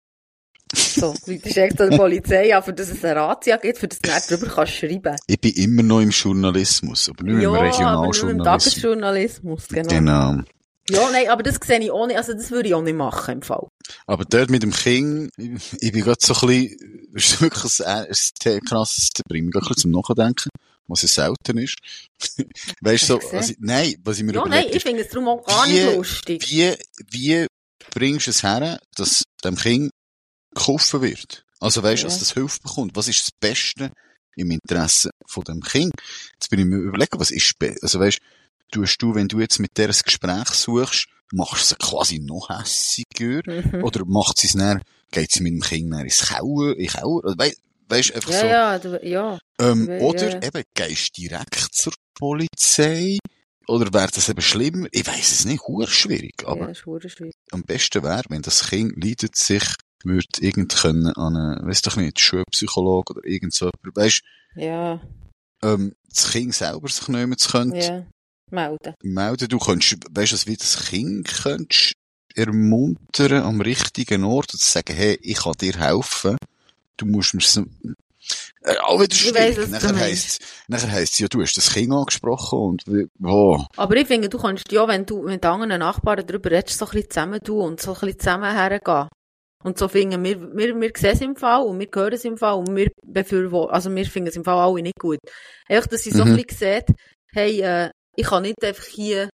So, 0.73 1.13
du 1.25 1.39
bist 1.39 1.57
extra 1.57 1.87
der 1.87 1.97
Polizei 1.97 2.55
an, 2.55 2.63
für 2.63 2.73
dass 2.73 2.89
es 2.89 3.03
eine 3.03 3.15
Razzia 3.15 3.57
gibt, 3.57 3.77
für 3.77 3.87
dass 3.87 3.99
du 3.99 4.09
nicht 4.11 4.29
drüber 4.31 4.47
kannst 4.53 4.73
schreiben. 4.73 5.15
Ich 5.27 5.39
bin 5.39 5.51
immer 5.53 5.83
noch 5.83 6.01
im 6.01 6.09
Journalismus, 6.09 7.09
aber 7.09 7.23
nicht 7.23 7.35
mehr 7.35 7.43
im 7.43 7.49
aber 7.49 7.57
nur 7.57 7.65
im 7.65 7.71
Regionaljournalismus. 7.71 8.45
Tagesjournalismus, 8.45 9.67
genau. 9.67 9.89
Genau. 9.89 10.43
Ja, 10.89 11.11
nein, 11.11 11.27
aber 11.29 11.43
das 11.43 11.55
sehe 11.65 11.79
ich 11.81 11.91
auch 11.91 12.07
nicht, 12.07 12.17
also 12.17 12.33
das 12.33 12.49
würde 12.49 12.69
ich 12.69 12.75
auch 12.75 12.81
nicht 12.81 12.95
machen 12.95 13.33
im 13.35 13.41
Fall. 13.41 13.67
Aber 14.05 14.23
dort 14.23 14.49
mit 14.49 14.63
dem 14.63 14.71
King, 14.71 15.29
ich, 15.37 15.73
ich 15.81 15.91
bin 15.91 16.01
gerade 16.01 16.19
so 16.21 16.33
ein 16.33 16.47
bisschen, 16.47 17.09
das 17.13 17.23
ist 17.33 17.41
wirklich 17.41 17.79
ein, 17.85 18.05
ein, 18.55 18.59
krasses, 18.61 19.09
das 19.13 19.23
gerade 19.27 19.39
ein 19.39 19.49
bisschen 19.51 19.75
zum 19.77 19.91
Nachdenken, 19.91 20.49
was 20.87 21.03
es 21.03 21.13
selten 21.13 21.57
ist. 21.57 21.75
weißt 22.81 23.09
du, 23.09 23.19
so, 23.21 23.37
ich, 23.37 23.57
nein, 23.59 23.95
was 24.03 24.17
ich 24.17 24.23
mir 24.23 24.33
Ja, 24.33 24.41
nein, 24.41 24.47
überlegt 24.63 24.75
ich 24.75 24.83
finde 24.83 25.01
es 25.03 25.09
darum 25.09 25.27
auch 25.27 25.43
gar 25.45 25.67
nicht 25.67 25.85
Wie- 25.91 25.95
lustig. 25.95 26.49
wie, 26.49 26.73
wie 27.11 27.47
bringst 27.93 28.27
du 28.27 28.31
es 28.31 28.43
her, 28.43 28.79
dass 28.95 29.23
dem 29.43 29.55
Kind 29.57 29.91
geholfen 30.57 31.01
wird? 31.01 31.45
Also 31.59 31.81
weißt 31.83 32.03
du, 32.03 32.07
Ja. 32.07 32.09
dass 32.11 32.19
das 32.19 32.33
Hilfe 32.33 32.59
bekommt? 32.61 32.95
Was 32.95 33.07
ist 33.07 33.21
das 33.21 33.31
Beste 33.39 33.91
im 34.35 34.51
Interesse 34.51 35.09
von 35.27 35.43
dem 35.43 35.61
Kind? 35.61 35.91
Jetzt 36.33 36.49
bin 36.49 36.59
ich 36.59 36.65
mir 36.65 36.77
überlegen, 36.77 37.19
was 37.19 37.31
ist, 37.31 37.55
also 37.81 37.99
weißt 37.99 38.19
tust 38.71 39.01
du, 39.01 39.15
wenn 39.15 39.27
du 39.27 39.39
jetzt 39.39 39.59
mit 39.59 39.77
der 39.77 39.87
ein 39.89 39.95
Gespräch 40.03 40.49
suchst, 40.49 41.07
machst 41.31 41.71
du 41.71 41.75
sie 41.75 41.75
quasi 41.75 42.19
noch 42.19 42.49
hässiger? 42.49 43.41
Mhm. 43.45 43.83
Oder 43.83 44.03
macht 44.05 44.37
sie 44.39 44.47
es 44.47 44.53
dann, 44.53 44.81
geht 45.11 45.31
sie 45.31 45.41
mit 45.41 45.53
dem 45.53 45.61
Kind 45.61 45.91
dann 45.93 46.01
ins 46.05 46.27
Kauer, 46.27 46.75
in 46.77 46.87
Kauer? 46.87 47.23
Oder 47.23 47.35
wei 47.37 47.53
weißt 47.89 48.09
du, 48.09 48.13
einfach 48.15 48.31
Ja, 48.31 48.39
so. 48.39 48.45
ja, 48.47 48.79
du, 48.79 49.07
ja. 49.07 49.39
Ähm, 49.59 49.87
Ja, 49.89 49.97
oder 49.99 50.29
ja. 50.29 50.41
eben, 50.47 50.63
gehst 50.73 51.17
direkt 51.17 51.69
zur 51.71 51.93
Polizei? 52.13 53.17
Oder 53.67 53.93
wäre 53.93 54.09
das 54.13 54.29
eben 54.29 54.41
schlimmer? 54.41 54.87
Ich 54.91 55.05
weiss 55.07 55.31
es 55.31 55.45
nicht, 55.45 55.61
hure 55.67 55.87
schwierig. 55.87 56.43
Aber 56.45 56.65
ja, 56.65 56.67
ist 56.71 56.79
schwierig. 56.79 57.33
am 57.51 57.63
besten 57.63 58.03
wäre, 58.03 58.23
wenn 58.29 58.41
das 58.41 58.69
Kind 58.69 58.93
leidet 59.03 59.35
sich, 59.35 59.63
würde 60.03 60.27
irgend 60.39 60.75
können 60.75 61.07
an 61.07 61.35
einen, 61.35 61.67
weiss 61.67 61.81
doch 61.81 61.95
nicht, 61.95 62.19
Schulpsychologe 62.19 63.13
oder 63.13 63.25
irgend 63.25 63.53
so 63.53 63.69
jemand, 63.83 63.95
weisst, 63.95 64.21
Ja, 64.55 65.01
ähm, 65.63 65.93
das 66.09 66.31
Kind 66.31 66.53
selber 66.53 66.87
sich 66.87 67.07
mehr 67.07 67.37
zu 67.37 67.51
können, 67.51 67.75
ja. 67.75 68.05
Melden. 68.49 68.93
melden. 69.03 69.47
Du 69.49 69.59
könntest, 69.59 69.97
weißt 70.09 70.31
du, 70.31 70.49
wie 70.49 70.57
das 70.57 70.85
Kind 70.85 71.27
könntest 71.27 71.93
ermuntern 72.35 73.43
am 73.43 73.61
richtigen 73.61 74.23
Ort 74.23 74.53
und 74.53 74.59
zu 74.59 74.71
sagen, 74.71 74.95
hey, 74.95 75.17
ich 75.21 75.39
kann 75.39 75.53
dir 75.53 75.77
helfen. 75.77 76.37
Du 76.95 77.05
musst 77.05 77.33
mir 77.33 77.41
so, 77.41 77.65
äh, 78.61 78.77
auch 78.79 78.99
wieder 78.99 79.15
schwierig. 79.15 79.69
Nachher 79.69 79.95
heisst, 79.95 80.41
nachher 80.67 80.91
heisst 80.91 81.19
ja, 81.19 81.27
du 81.27 81.41
hast 81.41 81.55
das 81.57 81.73
Kind 81.73 81.91
angesprochen 81.91 82.59
und, 82.59 82.83
oh, 83.23 83.63
Aber 83.75 83.95
ich 83.95 84.07
finde, 84.07 84.29
du 84.29 84.37
kannst 84.37 84.71
ja, 84.71 84.87
wenn 84.87 85.05
du 85.05 85.23
mit 85.23 85.45
anderen 85.45 85.79
Nachbarn 85.79 86.25
darüber 86.25 86.51
redest, 86.51 86.77
so 86.77 86.85
ein 86.85 86.91
bisschen 86.91 87.09
zusammen 87.09 87.43
tun 87.43 87.61
und 87.61 87.81
so 87.81 87.93
ein 87.93 87.99
bisschen 87.99 88.19
zusammen 88.19 88.51
hergehen. 88.51 89.07
Und 89.63 89.77
so 89.77 89.87
finden 89.87 90.23
wir, 90.23 90.39
wir, 90.55 90.79
wir 90.79 90.91
sehen 90.95 91.11
es 91.13 91.21
im 91.21 91.35
Fall 91.35 91.63
und 91.65 91.79
wir 91.79 91.87
hören 91.93 92.13
es 92.13 92.25
im 92.25 92.37
Fall 92.37 92.53
und 92.55 92.75
wir 92.75 92.91
befürworten, 93.05 93.73
also 93.73 93.93
wir 93.93 94.05
finden 94.05 94.29
es 94.29 94.35
im 94.35 94.43
Fall 94.43 94.57
alle 94.57 94.81
nicht 94.81 94.99
gut. 94.99 95.17
Einfach, 95.67 95.87
dass 95.87 96.03
sie 96.03 96.11
so 96.11 96.23
Mhm. 96.25 96.31
ein 96.31 96.45
bisschen 96.45 96.57
sehen, 96.57 96.95
hey, 97.33 97.61
äh, 97.61 97.89
ich 98.15 98.25
kann 98.27 98.43
nicht 98.43 98.63
einfach 98.63 98.85
hier 98.85 99.29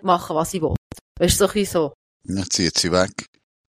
machen, 0.00 0.34
was 0.36 0.54
ich 0.54 0.62
will. 0.62 0.74
Weißt 1.20 1.40
du, 1.40 1.46
so 1.46 1.52
ein 1.58 1.64
so. 1.66 1.94
dann 2.24 2.50
zieht 2.50 2.78
sie 2.78 2.90
weg. 2.90 3.10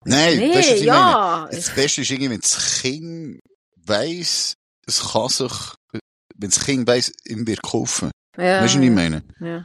Nein, 0.05 0.39
nee, 0.39 0.53
du, 0.53 0.59
was 0.59 0.67
ich 0.71 0.81
meine? 0.87 0.89
ja. 0.91 1.49
Das 1.51 1.75
Beste 1.75 2.01
ist 2.03 2.11
irgendwie, 2.11 2.31
wenn 2.31 2.41
das 2.41 2.81
Kind 2.83 3.41
weiss, 3.87 4.55
es 4.87 5.01
kann 5.13 5.29
sich, 5.29 5.53
wenn 5.93 6.51
das 6.51 6.65
Kind 6.65 6.87
weiss, 6.89 7.13
ihm 7.27 7.47
wird 7.47 7.63
geholfen. 7.63 8.11
Ja, 8.37 8.63
Weißt 8.63 8.75
du, 8.75 8.79
was 8.79 8.85
ich 8.85 8.91
meine? 8.91 9.23
Ja. 9.41 9.65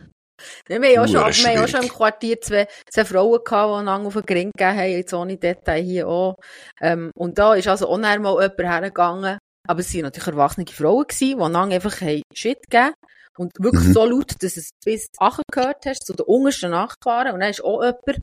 Ja, 0.70 0.82
wir 0.82 1.00
haben 1.00 1.16
auch 1.16 1.34
schon, 1.34 1.44
wir 1.54 1.60
haben 1.60 1.68
schon 1.68 1.82
im. 1.84 1.90
Quartier 1.90 2.42
zwei, 2.42 2.68
zwei 2.90 3.06
Frauen 3.06 3.40
gehabt, 3.44 3.70
die 3.70 3.80
einander 3.80 4.08
auf 4.08 4.14
den 4.14 4.26
Gring 4.26 4.52
gegeben 4.56 4.78
haben, 4.78 4.92
jetzt 4.92 5.14
ohne 5.14 5.38
Detail 5.38 5.82
hier 5.82 6.08
auch. 6.08 6.36
Ähm, 6.82 7.12
und 7.16 7.38
da 7.38 7.54
ist 7.56 7.68
also 7.68 7.88
auch 7.88 7.98
noch 7.98 8.18
mal 8.20 8.42
jemand 8.42 8.60
hergegangen, 8.60 9.38
aber 9.68 9.80
es 9.80 9.94
waren 9.94 10.02
natürlich 10.04 10.28
erwachsene 10.28 10.66
Frauen 10.68 11.06
gewesen, 11.08 11.38
die 11.38 11.44
einander 11.44 11.76
einfach 11.76 12.02
haben 12.02 12.22
Shit 12.34 12.60
gegeben. 12.70 12.94
Und 13.38 13.52
wirklich 13.60 13.84
Mhm. 13.88 13.94
so 13.94 14.06
laut, 14.06 14.32
dass 14.42 14.56
es 14.56 14.70
bis 14.86 15.08
acht 15.20 15.42
gehört 15.52 15.86
hast, 15.86 16.06
zu 16.06 16.14
den 16.14 16.26
untersten 16.26 16.72
Nachbarn. 16.72 17.34
Und 17.34 17.42
dann 17.42 17.50
ist 17.50 17.64
auch 17.64 17.82
jemand 17.84 18.22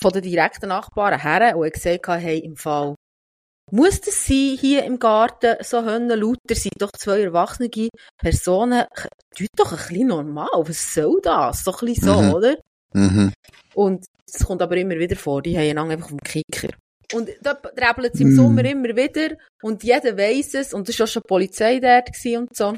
von 0.00 0.12
den 0.12 0.22
direkten 0.22 0.68
Nachbarn 0.68 1.20
her 1.20 1.56
und 1.56 1.66
hat 1.66 1.72
gesagt, 1.72 2.06
hey, 2.08 2.38
im 2.38 2.56
Fall, 2.56 2.94
muss 3.70 4.00
das 4.00 4.26
sein, 4.26 4.56
hier 4.60 4.84
im 4.84 4.98
Garten, 4.98 5.56
so 5.62 5.80
lauter, 5.80 6.54
sind 6.54 6.74
doch 6.80 6.92
zwei 6.92 7.22
erwachsene 7.22 7.68
Personen, 8.18 8.84
tut 9.36 9.48
doch 9.56 9.72
ein 9.72 9.78
bisschen 9.78 10.06
normal, 10.08 10.48
was 10.54 10.94
soll 10.94 11.20
das? 11.22 11.64
So 11.64 11.72
ein 11.72 11.86
bisschen 11.86 12.04
so, 12.04 12.22
Mhm. 12.22 12.32
oder? 12.34 12.56
Mhm. 12.94 13.32
Und 13.74 14.04
es 14.26 14.44
kommt 14.44 14.62
aber 14.62 14.76
immer 14.76 14.96
wieder 14.98 15.16
vor, 15.16 15.42
die 15.42 15.56
haben 15.56 15.68
einander 15.70 15.94
einfach 15.94 16.06
auf 16.12 16.16
dem 16.16 16.20
Kicker. 16.20 16.68
Und 17.14 17.30
da 17.40 17.54
treppelt 17.54 18.14
es 18.14 18.20
im 18.20 18.32
Mm. 18.34 18.36
Sommer 18.36 18.64
immer 18.66 18.88
wieder 18.94 19.34
und 19.62 19.82
jeder 19.82 20.16
weiss 20.18 20.52
es 20.52 20.74
und 20.74 20.86
es 20.90 20.98
war 20.98 21.04
auch 21.04 21.08
schon 21.08 21.22
die 21.22 21.28
Polizei 21.28 21.80
dort 21.80 22.10
und 22.36 22.54
so. 22.54 22.74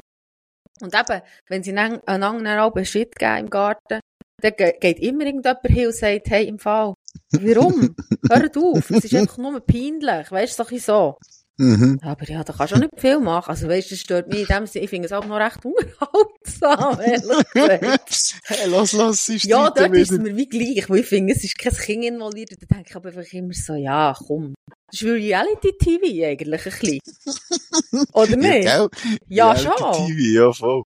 Und 0.81 0.95
eben, 0.95 1.23
wenn 1.49 1.63
sie 1.65 1.73
einander 1.77 2.65
auch 2.65 2.85
Shit 2.85 3.17
geben 3.17 3.39
im 3.39 3.51
Garten, 3.51 3.99
dann 4.41 4.53
ge- 4.57 4.79
geht 4.79 5.01
immer 5.01 5.25
irgendjemand 5.27 5.67
hin 5.67 5.87
und 5.89 5.95
sagt, 5.97 6.31
hey, 6.31 6.47
im 6.47 6.59
Fall, 6.61 6.95
warum? 7.33 7.95
Hört 8.31 8.57
auf, 8.57 8.91
es 8.91 9.05
ist 9.05 9.15
einfach 9.15 9.39
nur 9.39 9.61
peinlich, 9.61 10.31
weißt 10.31 10.59
du, 10.59 10.79
so. 10.79 11.17
Mhm. 11.61 11.99
Aber 12.01 12.27
ja, 12.27 12.43
da 12.43 12.55
kannst 12.55 12.73
du 12.73 12.77
auch 12.77 12.81
nicht 12.81 12.99
viel 12.99 13.21
machen. 13.21 13.51
Also 13.51 13.69
weißt 13.69 13.91
du, 13.91 13.95
das 13.95 14.01
stört 14.01 14.29
mich 14.29 14.41
in 14.41 14.47
dem 14.47 14.67
Sinne, 14.67 14.85
ich 14.85 14.91
finde 14.91 15.07
es 15.07 15.13
auch 15.13 15.27
noch 15.27 15.37
recht 15.37 15.63
unterhaltsam, 15.63 17.01
ehrlich 17.05 17.53
gesagt. 17.53 18.35
Hey, 18.45 18.69
lass, 18.71 18.93
lass, 18.95 19.27
sie 19.27 19.37
Ja, 19.43 19.69
dort 19.69 19.95
ist 19.95 20.11
es 20.11 20.19
mir 20.19 20.35
wie 20.35 20.49
gleich, 20.49 20.89
weil 20.89 21.01
ich 21.01 21.07
finde, 21.07 21.35
es 21.35 21.45
ist 21.45 21.59
kein 21.59 21.75
Kind 21.75 22.05
involviert. 22.05 22.53
Da 22.53 22.75
denke 22.75 22.89
ich 22.89 22.97
aber 22.97 23.11
einfach 23.11 23.31
immer 23.35 23.53
so, 23.53 23.75
ja, 23.75 24.17
komm. 24.27 24.55
Das 24.91 25.03
ist 25.03 25.07
wie 25.07 25.11
Reality-TV 25.11 26.27
eigentlich 26.27 26.67
ein 26.67 26.73
bisschen. 26.81 28.07
Oder 28.15 28.37
nicht? 28.37 28.65
Ja? 28.65 28.89
Ja, 29.29 29.53
Reality 29.53 29.79
schon. 29.79 30.07
TV, 30.07 30.41
ja, 30.41 30.53
voll. 30.53 30.83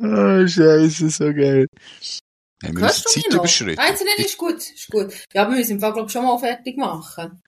Ah, 0.00 0.46
Scheiße, 0.46 1.10
so 1.10 1.34
geil. 1.34 1.66
Haben 2.62 2.76
wir 2.76 2.84
unsere 2.86 3.04
mich 3.14 3.24
Zeit 3.24 3.32
überschritten? 3.34 3.82
Nein, 3.82 3.94
nein, 3.98 4.24
ist 4.26 4.36
gut, 4.36 4.56
ist 4.58 4.90
gut. 4.90 5.12
Ja, 5.32 5.42
aber 5.42 5.52
wir 5.52 5.58
müssen 5.58 5.72
im 5.72 5.80
Fall, 5.80 5.92
glaube 5.92 6.10
schon 6.10 6.24
mal 6.24 6.38
fertig 6.38 6.76
machen. 6.76 7.42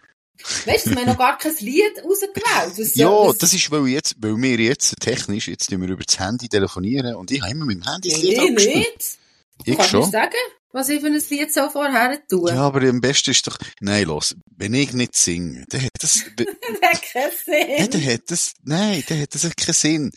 Weißt 0.64 0.86
du, 0.86 0.90
wir 0.90 0.96
haben 0.96 1.06
noch 1.06 1.18
gar 1.18 1.38
kein 1.38 1.54
Lied 1.60 2.02
rausgewählt. 2.02 2.78
Was 2.78 2.94
Ja, 2.94 3.08
was- 3.10 3.38
das 3.38 3.52
ist, 3.52 3.70
weil, 3.70 3.86
jetzt, 3.88 4.14
weil 4.18 4.36
wir 4.36 4.56
jetzt 4.58 4.94
technisch, 5.00 5.48
jetzt 5.48 5.68
tun 5.70 5.80
wir 5.82 5.88
über 5.90 6.02
das 6.02 6.18
Handy 6.18 6.48
telefonieren 6.48 7.14
und 7.14 7.30
ich 7.30 7.40
habe 7.42 7.52
immer 7.52 7.66
mit 7.66 7.76
dem 7.84 7.90
Handy 7.90 8.08
das 8.08 8.22
Lied 8.22 8.32
ich 8.32 8.40
abgespielt. 8.40 8.76
nicht. 8.76 9.18
Ich 9.64 9.76
kannst 9.76 9.90
schon. 9.90 10.10
sagen, 10.10 10.32
was 10.72 10.88
ich 10.88 11.00
für 11.00 11.06
ein 11.08 11.22
Lied 11.28 11.52
so 11.52 11.68
vorher 11.68 12.18
tue. 12.26 12.50
Ja, 12.50 12.62
aber 12.62 12.80
am 12.88 13.00
besten 13.00 13.30
ist 13.30 13.46
doch, 13.46 13.58
nein, 13.80 14.06
los, 14.06 14.34
wenn 14.56 14.72
ich 14.74 14.92
nicht 14.94 15.14
singe, 15.14 15.64
dann 15.68 15.82
hat 15.82 15.90
das, 16.00 16.22
Das 16.36 16.46
hat 16.90 17.02
keinen 17.02 17.30
Sinn. 17.44 17.90
dann 17.90 18.04
hat 18.06 18.20
das, 18.28 18.52
nein, 18.64 19.04
dann 19.08 19.20
hat 19.20 19.34
das 19.34 19.42
keinen 19.54 19.74
Sinn. 19.74 20.12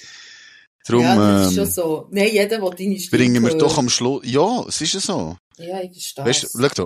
Darum, 0.87 1.01
ja, 1.01 1.15
das 1.15 1.47
ist 1.47 1.55
schon 1.55 1.63
ähm, 1.63 1.71
so. 1.71 2.07
Nein, 2.11 2.29
jeder 2.31 2.61
will 2.61 2.69
deine 2.77 2.99
Stimme 2.99 3.17
bringen 3.17 3.43
wir 3.43 3.57
doch 3.57 3.77
am 3.77 3.89
Schluss, 3.89 4.21
ja, 4.25 4.63
es 4.67 4.81
ist 4.81 4.93
ja 4.93 4.99
so. 4.99 5.37
Ja, 5.57 5.81
ich 5.81 5.91
verstehe 5.91 6.25
Weißt 6.25 6.43
du, 6.43 6.47
schau 6.61 6.67
da. 6.67 6.85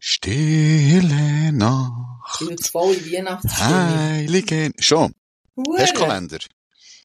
Stille 0.00 1.52
Nacht, 1.52 2.42
Ich 2.42 2.70
voll 2.70 2.94
in 2.94 3.12
Weihnachtsstimmung. 3.12 3.98
Heilige, 3.98 4.72
schon, 4.78 5.14
Hure. 5.56 5.82
hast 5.82 5.94
du 5.94 6.00
Kalender? 6.00 6.38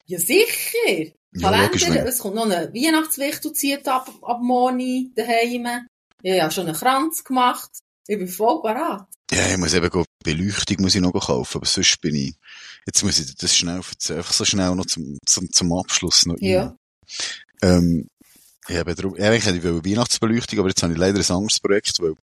Ja, 0.06 0.18
sicher. 0.18 1.12
Ja, 1.32 1.68
Kalender, 1.68 2.06
es 2.06 2.18
kommt 2.18 2.34
noch 2.34 2.44
eine 2.44 2.72
Weihnachtswichtel 2.72 3.52
zieht 3.52 3.86
ab, 3.86 4.10
ab 4.22 4.40
morgen 4.40 5.12
daheim. 5.14 5.86
Ich 6.22 6.30
habe 6.30 6.38
ja 6.38 6.50
schon 6.50 6.66
einen 6.66 6.76
Kranz 6.76 7.22
gemacht. 7.22 7.70
Ich 8.08 8.18
bin 8.18 8.28
voll 8.28 8.62
parat. 8.62 9.06
Ja, 9.30 9.48
ich 9.50 9.58
muss 9.58 9.74
eben 9.74 9.90
go, 9.90 10.04
Beleuchtung 10.24 10.78
muss 10.80 10.94
ich 10.94 11.00
noch 11.00 11.12
kaufen, 11.12 11.58
aber 11.58 11.66
sonst 11.66 12.00
bin 12.00 12.14
ich, 12.14 12.34
jetzt 12.86 13.02
muss 13.02 13.18
ich 13.18 13.26
dir 13.26 13.34
das 13.38 13.56
schnell 13.56 13.78
erzählen, 13.78 14.18
einfach 14.18 14.32
so 14.32 14.44
schnell 14.44 14.74
noch 14.74 14.86
zum, 14.86 15.18
zum, 15.26 15.50
zum 15.52 15.72
Abschluss 15.72 16.26
noch 16.26 16.36
Ja. 16.40 16.76
Ähm, 17.62 18.08
ich 18.68 18.76
habe 18.76 18.94
darum, 18.94 19.14
eigentlich 19.14 19.44
hätte 19.44 19.58
ich 19.58 19.64
wollte 19.64 19.88
Weihnachtsbeleuchtung, 19.88 20.58
aber 20.58 20.68
jetzt 20.68 20.82
habe 20.82 20.92
ich 20.92 20.98
leider 20.98 21.18
ein 21.18 21.36
anderes 21.36 21.60
Projekt, 21.60 22.00
weil 22.00 22.14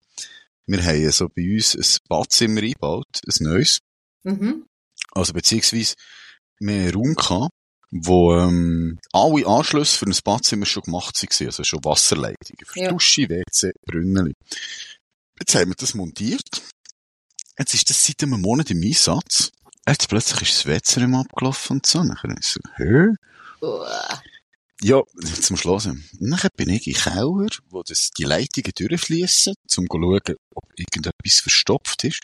wir 0.66 0.84
haben 0.84 1.12
so 1.12 1.30
bei 1.30 1.56
uns 1.56 1.76
ein 1.76 2.08
Badzimmer 2.10 2.62
eingebaut, 2.62 3.08
ein 3.26 3.44
neues. 3.44 3.80
Mhm. 4.24 4.66
Also 5.12 5.34
beziehungsweise 5.34 5.96
wir 6.60 6.74
haben 6.74 6.82
einen 6.82 6.94
Raum 6.94 7.16
gehabt, 7.16 7.52
wo 7.92 8.36
ähm, 8.36 9.00
alle 9.12 9.46
Anschlüsse 9.46 9.98
für 9.98 10.06
ein 10.06 10.16
Badzimmer 10.24 10.66
schon 10.66 10.84
gemacht 10.84 11.22
waren, 11.22 11.48
also 11.48 11.64
schon 11.64 11.84
Wasserleitungen 11.84 12.66
für 12.66 12.80
Ja. 12.80 12.90
Dusche, 12.90 13.30
WC, 13.30 13.72
Brünneli. 13.86 14.34
Jetzt 15.40 15.56
haben 15.56 15.72
wir 15.72 15.76
das 15.76 15.94
montiert. 15.94 16.62
Jetzt 17.58 17.74
ist 17.74 17.90
das 17.90 18.06
seit 18.06 18.24
einem 18.24 18.42
Monat 18.42 18.72
im 18.72 18.82
Einsatz. 18.82 19.52
Jetzt 19.88 20.08
plötzlich 20.08 20.50
ist 20.50 20.58
das 20.58 20.66
WC 20.66 21.00
nicht 21.02 21.10
mehr 21.10 21.20
abgelaufen 21.20 21.78
und 21.78 21.86
so. 21.86 22.00
Dann 22.00 22.16
habe 22.16 22.36
ich 22.40 22.48
so, 22.48 22.60
hä? 22.78 23.08
Ja, 24.82 25.02
zum 25.42 25.58
Schluss. 25.58 25.86
Und 25.86 26.04
dann 26.20 26.50
bin 26.56 26.70
ich 26.70 26.88
in 26.88 26.94
Keller, 26.94 27.48
wo 27.70 27.84
das, 27.84 28.12
die 28.12 28.24
Leitungen 28.24 28.72
durchfließen, 28.76 29.54
um 29.54 29.68
zu 29.68 29.86
schauen, 29.90 30.36
ob 30.56 30.64
irgendetwas 30.76 31.40
verstopft 31.40 32.04
ist. 32.04 32.22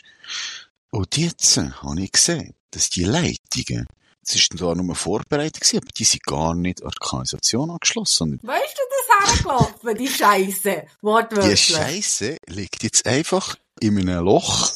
Und 0.90 1.16
jetzt 1.16 1.56
habe 1.56 2.00
ich 2.02 2.12
gesehen, 2.12 2.54
dass 2.70 2.90
die 2.90 3.04
Leitungen, 3.04 3.86
das 4.22 4.34
ist 4.36 4.52
zwar 4.56 4.74
nur 4.74 4.94
vorbereitet 4.94 5.60
gewesen, 5.60 5.78
aber 5.78 5.92
die 5.96 6.04
sind 6.04 6.24
gar 6.24 6.54
nicht 6.54 6.82
an 6.82 6.90
die 6.90 7.08
Kanalisation 7.08 7.70
angeschlossen. 7.70 8.40
Weißt 8.42 8.76
du 8.76 8.82
das 8.90 9.36
hergelaufen, 9.36 9.96
die 9.96 10.08
Scheiße? 10.08 10.86
Die 10.86 11.02
Wortwörtlich. 11.02 11.60
Scheiße 11.60 12.36
liegt 12.46 12.82
jetzt 12.82 13.06
einfach 13.06 13.56
in 13.80 13.98
einem 13.98 14.24
Loch. 14.24 14.70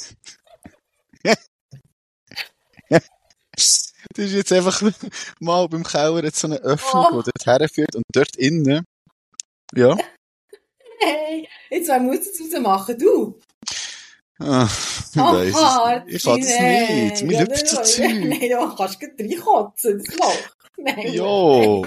Das 3.56 3.92
ist 4.26 4.32
jetzt 4.32 4.52
einfach 4.52 4.82
mal 5.40 5.68
beim 5.68 5.82
Keller 5.84 6.22
jetzt 6.24 6.38
so 6.40 6.46
eine 6.48 6.58
Öffnung, 6.58 7.06
Oh. 7.10 7.22
die 7.22 7.30
dort 7.34 7.46
herführt 7.60 7.96
und 7.96 8.04
dort 8.12 8.36
innen, 8.36 8.84
ja, 9.74 9.96
Hey, 11.00 11.48
jetzt 11.70 11.88
wer 11.88 12.00
muss 12.00 12.18
das 12.20 12.40
rausmachen? 12.54 12.98
Du? 12.98 13.40
ah, 14.40 14.68
ich 15.12 15.20
Ach, 15.20 15.32
weiss 15.32 16.04
es 16.06 16.06
nicht. 16.06 16.16
Ich 16.16 16.22
kann 16.24 16.32
Hartzi, 16.40 16.62
nicht. 16.62 17.22
Mir 17.24 17.32
ja, 17.38 17.44
nein, 17.44 17.66
Zeug. 17.66 17.98
Nein, 18.00 18.50
du 18.50 18.76
kannst 18.76 19.00
gleich 19.00 19.12
reinkotzen, 19.18 20.02
das 20.04 20.16
Loch. 20.16 20.36
Nein. 20.76 21.12
Jo. 21.12 21.86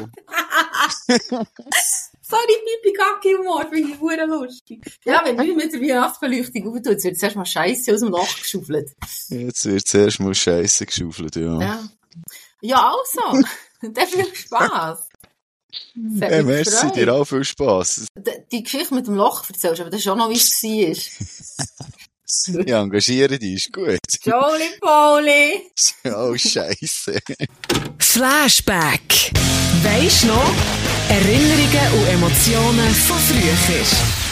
Sorry, 2.30 2.56
Pipi 2.84 2.94
Kacke 2.94 3.38
Humor, 3.38 3.66
finde 3.70 3.92
ich 3.94 4.00
hure 4.00 4.26
lustig. 4.26 4.82
Ja, 5.06 5.22
wenn 5.24 5.38
du 5.38 5.56
mit 5.56 5.72
der 5.72 5.80
Weihnachtsbeleuchtung 5.82 6.68
auftust, 6.76 7.04
wird 7.06 7.18
zuerst 7.20 7.36
mal 7.36 7.46
Scheiße 7.46 7.94
aus 7.94 8.00
dem 8.02 8.10
Loch 8.10 8.36
geschaufelt. 8.42 8.92
Jetzt 9.30 9.66
wird 9.66 9.88
zuerst 9.88 10.20
mal 10.20 10.34
Scheiße 10.36 10.86
geschaufelt, 10.86 11.36
ja. 11.38 11.60
Ja. 11.62 11.90
Ja, 12.62 12.94
also. 12.94 13.44
Dann 13.82 14.08
viel 14.08 14.36
Spass. 14.36 15.08
Das 15.94 16.22
hat 16.22 16.32
Hey, 16.32 16.44
merci, 16.44 16.92
dir 16.94 17.14
auch 17.14 17.26
viel 17.26 17.44
Spass. 17.44 18.08
D- 18.18 18.46
Die 18.52 18.64
Geschichte 18.64 18.96
mit 18.96 19.06
dem 19.06 19.16
Loch 19.16 19.48
erzählst, 19.48 19.82
aber 19.82 19.90
das 19.92 20.00
ist 20.00 20.06
schon 20.06 20.18
noch, 20.18 20.30
wie 20.30 20.36
es 20.36 20.64
war. 20.64 21.78
Ich 22.30 22.68
engagiere 22.68 23.40
dich, 23.40 23.54
ist 23.68 23.74
gut. 23.74 24.00
Jolly 24.24 24.70
Polly! 24.82 25.62
Oh, 26.14 26.36
Scheiße. 26.38 27.20
Flashback. 28.00 29.32
Weisst 29.84 30.26
noch? 30.26 30.54
Erinnerungen 31.10 31.94
und 31.94 32.08
Emotionen 32.10 32.90
von 32.94 33.18
früher. 33.18 34.27